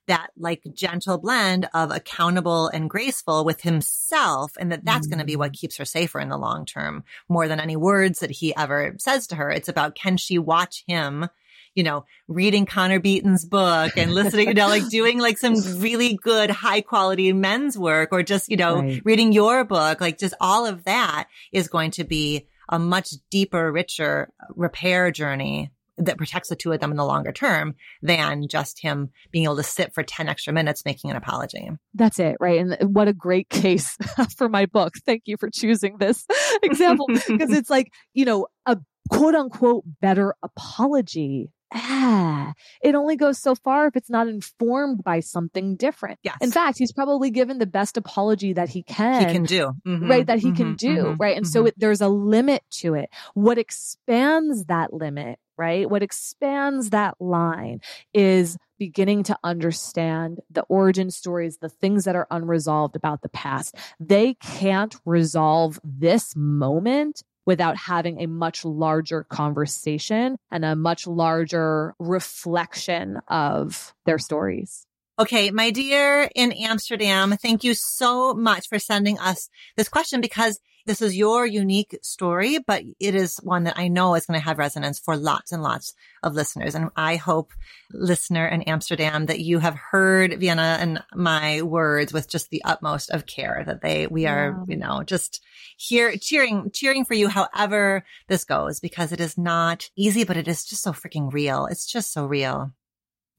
that 0.06 0.28
like 0.36 0.62
gentle 0.74 1.18
blend 1.18 1.68
of 1.74 1.90
accountable 1.90 2.68
and 2.68 2.90
graceful 2.90 3.44
with 3.44 3.60
himself 3.62 4.52
and 4.58 4.72
that 4.72 4.84
that's 4.84 5.06
mm 5.06 5.10
going 5.10 5.18
to 5.20 5.24
be 5.24 5.36
what 5.36 5.52
mm. 5.52 5.58
keeps 5.58 5.76
her 5.76 5.84
safer 5.84 6.18
in 6.18 6.28
the 6.28 6.36
long 6.36 6.64
term 6.66 7.04
more 7.28 7.46
than 7.46 7.60
any 7.60 7.76
words 7.76 8.20
that 8.20 8.30
he 8.30 8.54
ever 8.56 8.96
says 8.98 9.28
to 9.28 9.36
her. 9.36 9.50
It's 9.50 9.68
about 9.68 9.94
can 9.94 10.16
she 10.16 10.38
watch 10.38 10.82
him 10.88 11.28
you 11.76 11.82
know, 11.82 12.06
reading 12.26 12.64
Connor 12.64 12.98
Beaton's 12.98 13.44
book 13.44 13.92
and 13.96 14.12
listening, 14.14 14.48
you 14.48 14.54
know, 14.54 14.66
like 14.66 14.88
doing 14.88 15.18
like 15.20 15.36
some 15.38 15.54
really 15.78 16.14
good 16.14 16.50
high 16.50 16.80
quality 16.80 17.32
men's 17.34 17.78
work 17.78 18.08
or 18.12 18.22
just, 18.22 18.48
you 18.48 18.56
know, 18.56 18.80
right. 18.80 19.02
reading 19.04 19.32
your 19.32 19.62
book, 19.64 20.00
like 20.00 20.18
just 20.18 20.34
all 20.40 20.66
of 20.66 20.84
that 20.84 21.26
is 21.52 21.68
going 21.68 21.90
to 21.92 22.04
be 22.04 22.48
a 22.68 22.78
much 22.78 23.10
deeper, 23.30 23.70
richer 23.70 24.32
repair 24.56 25.10
journey 25.10 25.70
that 25.98 26.18
protects 26.18 26.48
the 26.48 26.56
two 26.56 26.72
of 26.72 26.80
them 26.80 26.90
in 26.90 26.96
the 26.96 27.04
longer 27.04 27.32
term 27.32 27.74
than 28.02 28.48
just 28.48 28.80
him 28.80 29.10
being 29.30 29.44
able 29.44 29.56
to 29.56 29.62
sit 29.62 29.94
for 29.94 30.02
10 30.02 30.28
extra 30.28 30.52
minutes 30.52 30.84
making 30.84 31.10
an 31.10 31.16
apology. 31.16 31.70
That's 31.94 32.18
it, 32.18 32.36
right? 32.40 32.60
And 32.60 32.94
what 32.94 33.08
a 33.08 33.12
great 33.12 33.48
case 33.48 33.96
for 34.36 34.48
my 34.48 34.66
book. 34.66 34.94
Thank 35.04 35.22
you 35.26 35.36
for 35.38 35.50
choosing 35.50 35.98
this 35.98 36.26
example 36.62 37.06
because 37.08 37.50
it's 37.50 37.70
like, 37.70 37.92
you 38.14 38.24
know, 38.24 38.46
a 38.66 38.78
quote 39.10 39.34
unquote 39.34 39.84
better 40.00 40.34
apology 40.42 41.50
ah, 41.74 42.54
it 42.82 42.94
only 42.94 43.16
goes 43.16 43.38
so 43.38 43.54
far 43.54 43.86
if 43.86 43.96
it's 43.96 44.10
not 44.10 44.28
informed 44.28 45.02
by 45.02 45.20
something 45.20 45.76
different. 45.76 46.18
Yes. 46.22 46.36
In 46.40 46.50
fact, 46.50 46.78
he's 46.78 46.92
probably 46.92 47.30
given 47.30 47.58
the 47.58 47.66
best 47.66 47.96
apology 47.96 48.52
that 48.54 48.68
he 48.68 48.82
can. 48.82 49.26
He 49.26 49.32
can 49.32 49.44
do. 49.44 49.72
Mm-hmm. 49.86 50.10
Right. 50.10 50.26
That 50.26 50.38
he 50.38 50.48
mm-hmm. 50.48 50.56
can 50.56 50.74
do. 50.74 50.96
Mm-hmm. 50.96 51.16
Right. 51.16 51.36
And 51.36 51.46
so 51.46 51.60
mm-hmm. 51.60 51.68
it, 51.68 51.74
there's 51.76 52.00
a 52.00 52.08
limit 52.08 52.62
to 52.78 52.94
it. 52.94 53.10
What 53.34 53.58
expands 53.58 54.66
that 54.66 54.92
limit, 54.92 55.38
right? 55.56 55.88
What 55.88 56.02
expands 56.02 56.90
that 56.90 57.16
line 57.20 57.80
is 58.14 58.56
beginning 58.78 59.22
to 59.24 59.38
understand 59.42 60.40
the 60.50 60.62
origin 60.62 61.10
stories, 61.10 61.58
the 61.58 61.68
things 61.68 62.04
that 62.04 62.16
are 62.16 62.26
unresolved 62.30 62.96
about 62.96 63.22
the 63.22 63.28
past. 63.28 63.74
They 63.98 64.34
can't 64.34 64.94
resolve 65.04 65.80
this 65.82 66.34
moment 66.36 67.22
without 67.46 67.76
having 67.76 68.20
a 68.20 68.26
much 68.26 68.64
larger 68.64 69.24
conversation 69.24 70.36
and 70.50 70.64
a 70.64 70.76
much 70.76 71.06
larger 71.06 71.94
reflection 71.98 73.20
of 73.28 73.94
their 74.04 74.18
stories. 74.18 74.86
Okay, 75.18 75.50
my 75.50 75.70
dear 75.70 76.28
in 76.34 76.52
Amsterdam, 76.52 77.36
thank 77.40 77.64
you 77.64 77.72
so 77.72 78.34
much 78.34 78.68
for 78.68 78.78
sending 78.78 79.18
us 79.18 79.48
this 79.76 79.88
question 79.88 80.20
because 80.20 80.60
this 80.86 81.02
is 81.02 81.16
your 81.16 81.44
unique 81.44 81.98
story, 82.02 82.58
but 82.58 82.82
it 83.00 83.14
is 83.14 83.36
one 83.42 83.64
that 83.64 83.76
I 83.76 83.88
know 83.88 84.14
is 84.14 84.24
going 84.24 84.38
to 84.38 84.44
have 84.44 84.58
resonance 84.58 84.98
for 84.98 85.16
lots 85.16 85.52
and 85.52 85.62
lots 85.62 85.94
of 86.22 86.34
listeners. 86.34 86.74
And 86.74 86.90
I 86.96 87.16
hope 87.16 87.52
listener 87.92 88.46
in 88.46 88.62
Amsterdam 88.62 89.26
that 89.26 89.40
you 89.40 89.58
have 89.58 89.74
heard 89.74 90.38
Vienna 90.38 90.78
and 90.80 91.02
my 91.14 91.62
words 91.62 92.12
with 92.12 92.28
just 92.28 92.50
the 92.50 92.62
utmost 92.64 93.10
of 93.10 93.26
care 93.26 93.64
that 93.66 93.82
they, 93.82 94.06
we 94.06 94.26
are, 94.26 94.64
yeah. 94.68 94.74
you 94.74 94.76
know, 94.76 95.02
just 95.02 95.42
here 95.76 96.16
cheering, 96.16 96.70
cheering 96.72 97.04
for 97.04 97.14
you 97.14 97.28
however 97.28 98.04
this 98.28 98.44
goes 98.44 98.80
because 98.80 99.12
it 99.12 99.20
is 99.20 99.36
not 99.36 99.90
easy, 99.96 100.24
but 100.24 100.36
it 100.36 100.48
is 100.48 100.64
just 100.64 100.82
so 100.82 100.92
freaking 100.92 101.32
real. 101.32 101.66
It's 101.66 101.90
just 101.90 102.12
so 102.12 102.26
real. 102.26 102.72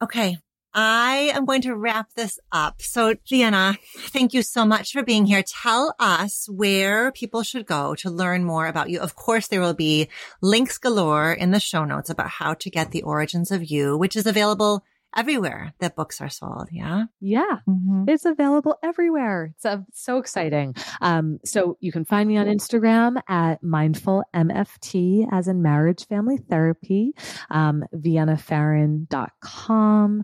Okay. 0.04 0.38
I 0.80 1.32
am 1.34 1.46
going 1.46 1.64
to 1.64 1.76
wrap 1.76 2.14
this 2.14 2.40
up. 2.52 2.84
So, 2.84 3.16
Vienna, 3.28 3.76
thank 3.98 4.36
you 4.36 4.44
so 4.44 4.64
much 4.64 4.92
for 4.92 5.02
being 5.02 5.26
here. 5.26 5.42
Tell 5.42 5.96
us 6.00 6.48
where 6.52 7.12
people 7.12 7.42
should 7.42 7.66
go 7.66 7.96
to 7.96 8.12
learn 8.12 8.44
more 8.44 8.68
about 8.68 8.92
you. 8.92 9.00
Of 9.00 9.16
course, 9.16 9.48
there 9.48 9.60
will 9.60 9.74
be 9.74 10.08
links 10.40 10.78
galore 10.78 11.34
in 11.34 11.50
the 11.50 11.60
show 11.60 11.84
notes 11.84 12.12
about 12.12 12.30
how 12.30 12.54
to 12.54 12.70
get 12.70 12.92
the 12.92 13.02
origins 13.02 13.50
of 13.50 13.64
you, 13.64 13.98
which 13.98 14.16
is 14.16 14.28
available 14.28 14.84
everywhere 15.16 15.74
that 15.80 15.96
books 15.96 16.20
are 16.22 16.30
sold. 16.30 16.68
Yeah. 16.72 17.06
Yeah. 17.20 17.62
Mm-hmm. 17.68 18.04
It's 18.08 18.26
available 18.26 18.78
everywhere. 18.84 19.54
It's 19.56 19.66
uh, 19.66 19.80
so 19.94 20.20
exciting. 20.20 20.76
Um, 21.02 21.40
so 21.44 21.78
you 21.80 21.92
can 21.92 22.06
find 22.06 22.30
me 22.30 22.38
on 22.38 22.46
Instagram 22.46 23.20
at 23.28 23.64
mindful 23.64 24.24
MFT 24.36 25.28
as 25.32 25.48
in 25.48 25.64
marriage 25.64 26.06
family 26.08 26.38
therapy, 26.38 27.16
um, 27.50 27.84
viennapharaon.com 27.96 30.24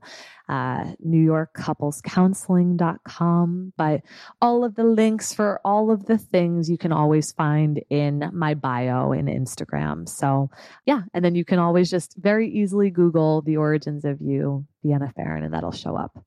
uh, 0.50 0.86
NewYorkCouplesCounseling.com. 1.06 3.74
But 3.78 4.02
all 4.42 4.64
of 4.64 4.76
the 4.76 4.84
links 4.84 5.34
for 5.34 5.62
all 5.64 5.92
of 5.92 6.06
the 6.06 6.18
things 6.18 6.70
you 6.70 6.78
can 6.78 6.92
always 6.92 7.32
find 7.32 7.82
in 7.90 8.30
my 8.34 8.54
bio 8.54 9.12
in 9.12 9.28
Instagram. 9.28 10.10
So, 10.10 10.50
yeah. 10.86 11.02
And 11.14 11.24
then 11.24 11.36
you 11.36 11.46
can 11.46 11.60
always 11.60 11.90
just 11.90 12.18
very 12.18 12.50
easily 12.50 12.90
Google 12.90 13.42
the 13.42 13.58
origins 13.58 14.06
of 14.06 14.22
you, 14.22 14.66
Vienna 14.84 15.12
Pharaon, 15.16 15.44
and 15.44 15.54
that'll 15.54 15.72
show 15.72 15.96
up. 15.96 16.18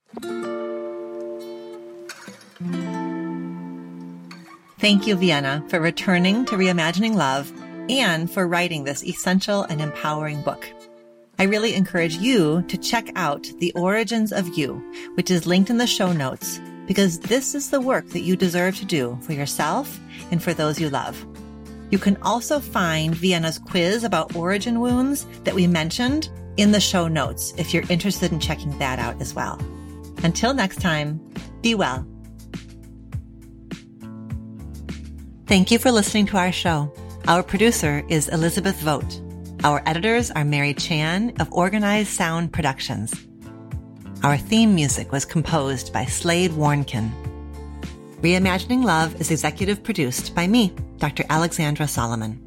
Thank 4.79 5.07
you, 5.07 5.17
Vienna, 5.17 5.65
for 5.69 5.81
returning 5.81 6.45
to 6.47 6.57
Reimagining 6.57 7.15
Love 7.15 7.53
and 7.89 8.31
for 8.31 8.47
writing 8.47 8.85
this 8.85 9.05
essential 9.05 9.63
and 9.63 9.81
empowering 9.81 10.43
book. 10.43 10.67
I 11.39 11.45
really 11.45 11.75
encourage 11.75 12.17
you 12.17 12.63
to 12.63 12.79
check 12.79 13.11
out 13.15 13.51
The 13.59 13.73
Origins 13.75 14.33
of 14.33 14.57
You, 14.57 14.83
which 15.15 15.31
is 15.31 15.47
linked 15.47 15.69
in 15.69 15.77
the 15.77 15.87
show 15.87 16.11
notes, 16.13 16.59
because 16.87 17.19
this 17.19 17.55
is 17.55 17.69
the 17.69 17.81
work 17.81 18.09
that 18.11 18.21
you 18.21 18.37
deserve 18.37 18.77
to 18.77 18.87
do 18.87 19.19
for 19.21 19.35
yourself 19.35 20.01
and 20.31 20.43
for 20.43 20.55
those 20.55 20.81
you 20.81 20.89
love. 20.89 21.27
You 21.91 21.99
can 21.99 22.17
also 22.23 22.59
find 22.59 23.15
Vienna's 23.15 23.59
quiz 23.59 24.03
about 24.03 24.35
origin 24.35 24.81
wounds 24.81 25.27
that 25.45 25.55
we 25.55 25.67
mentioned 25.67 26.31
in 26.57 26.73
the 26.73 26.81
show 26.81 27.07
notes 27.07 27.53
if 27.59 27.75
you're 27.75 27.85
interested 27.91 28.33
in 28.33 28.41
checking 28.41 28.77
that 28.79 28.99
out 28.99 29.21
as 29.21 29.35
well. 29.35 29.61
Until 30.23 30.55
next 30.55 30.81
time, 30.81 31.21
be 31.61 31.75
well. 31.75 32.07
Thank 35.47 35.71
you 35.71 35.79
for 35.79 35.93
listening 35.93 36.27
to 36.27 36.39
our 36.39 36.51
show. 36.51 36.91
Our 37.29 37.43
producer 37.43 38.03
is 38.09 38.29
Elizabeth 38.29 38.81
Vogt. 38.81 39.21
Our 39.65 39.83
editors 39.87 40.31
are 40.31 40.45
Mary 40.45 40.75
Chan 40.75 41.33
of 41.41 41.53
Organized 41.53 42.11
Sound 42.11 42.53
Productions. 42.53 43.27
Our 44.23 44.37
theme 44.37 44.75
music 44.75 45.13
was 45.13 45.25
composed 45.25 45.93
by 45.93 46.05
Slade 46.05 46.53
Warnkin. 46.53 47.11
Reimagining 48.21 48.85
Love 48.85 49.21
is 49.21 49.31
executive 49.31 49.83
produced 49.83 50.35
by 50.35 50.47
me, 50.47 50.75
Dr. 50.99 51.25
Alexandra 51.31 51.89
Solomon. 51.89 52.41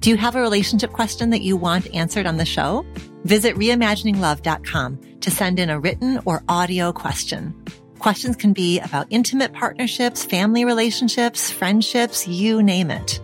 Do 0.00 0.10
you 0.10 0.16
have 0.16 0.34
a 0.34 0.40
relationship 0.40 0.92
question 0.92 1.30
that 1.30 1.42
you 1.42 1.56
want 1.56 1.94
answered 1.94 2.26
on 2.26 2.36
the 2.36 2.46
show? 2.46 2.84
Visit 3.24 3.56
reimagininglove.com 3.56 5.00
to 5.20 5.30
send 5.30 5.58
in 5.58 5.70
a 5.70 5.78
written 5.78 6.20
or 6.24 6.42
audio 6.48 6.92
question. 6.92 7.54
Questions 7.98 8.36
can 8.36 8.52
be 8.52 8.80
about 8.80 9.08
intimate 9.10 9.52
partnerships, 9.52 10.24
family 10.24 10.64
relationships, 10.64 11.50
friendships, 11.50 12.26
you 12.26 12.62
name 12.62 12.90
it. 12.90 13.20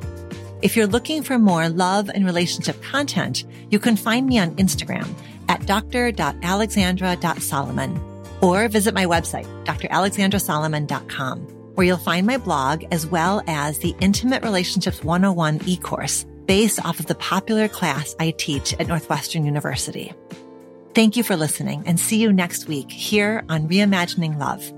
If 0.65 0.77
you're 0.77 0.87
looking 0.87 1.23
for 1.23 1.39
more 1.39 1.69
love 1.69 2.09
and 2.09 2.25
relationship 2.25 2.83
content, 2.83 3.45
you 3.69 3.79
can 3.79 3.97
find 3.97 4.27
me 4.27 4.39
on 4.39 4.57
Instagram 4.57 5.07
at 5.51 5.67
dr.alexandra.solomon 5.67 8.01
or 8.41 8.67
visit 8.69 8.95
my 8.95 9.05
website, 9.05 9.45
dralexandrasolomon.com, 9.67 11.41
where 11.75 11.87
you'll 11.87 11.99
find 11.99 12.27
my 12.27 12.39
blog 12.39 12.83
as 12.91 13.07
well 13.07 13.43
as 13.47 13.81
the 13.81 13.95
Intimate 14.01 14.43
Relationships 14.43 15.05
101 15.05 15.61
e-course 15.67 16.25
based 16.47 16.83
off 16.83 16.99
of 16.99 17.05
the 17.07 17.15
popular 17.17 17.69
class 17.69 18.17
I 18.19 18.31
teach 18.31 18.73
at 18.81 18.89
Northwestern 18.89 19.45
University. 19.45 20.15
Thank 20.95 21.19
you 21.19 21.25
for 21.25 21.37
listening 21.37 21.83
and 21.85 22.01
see 22.01 22.23
you 22.23 22.33
next 22.33 22.69
week 22.69 22.91
here 22.91 23.45
on 23.51 23.69
Reimagining 23.69 24.39
Love. 24.39 24.73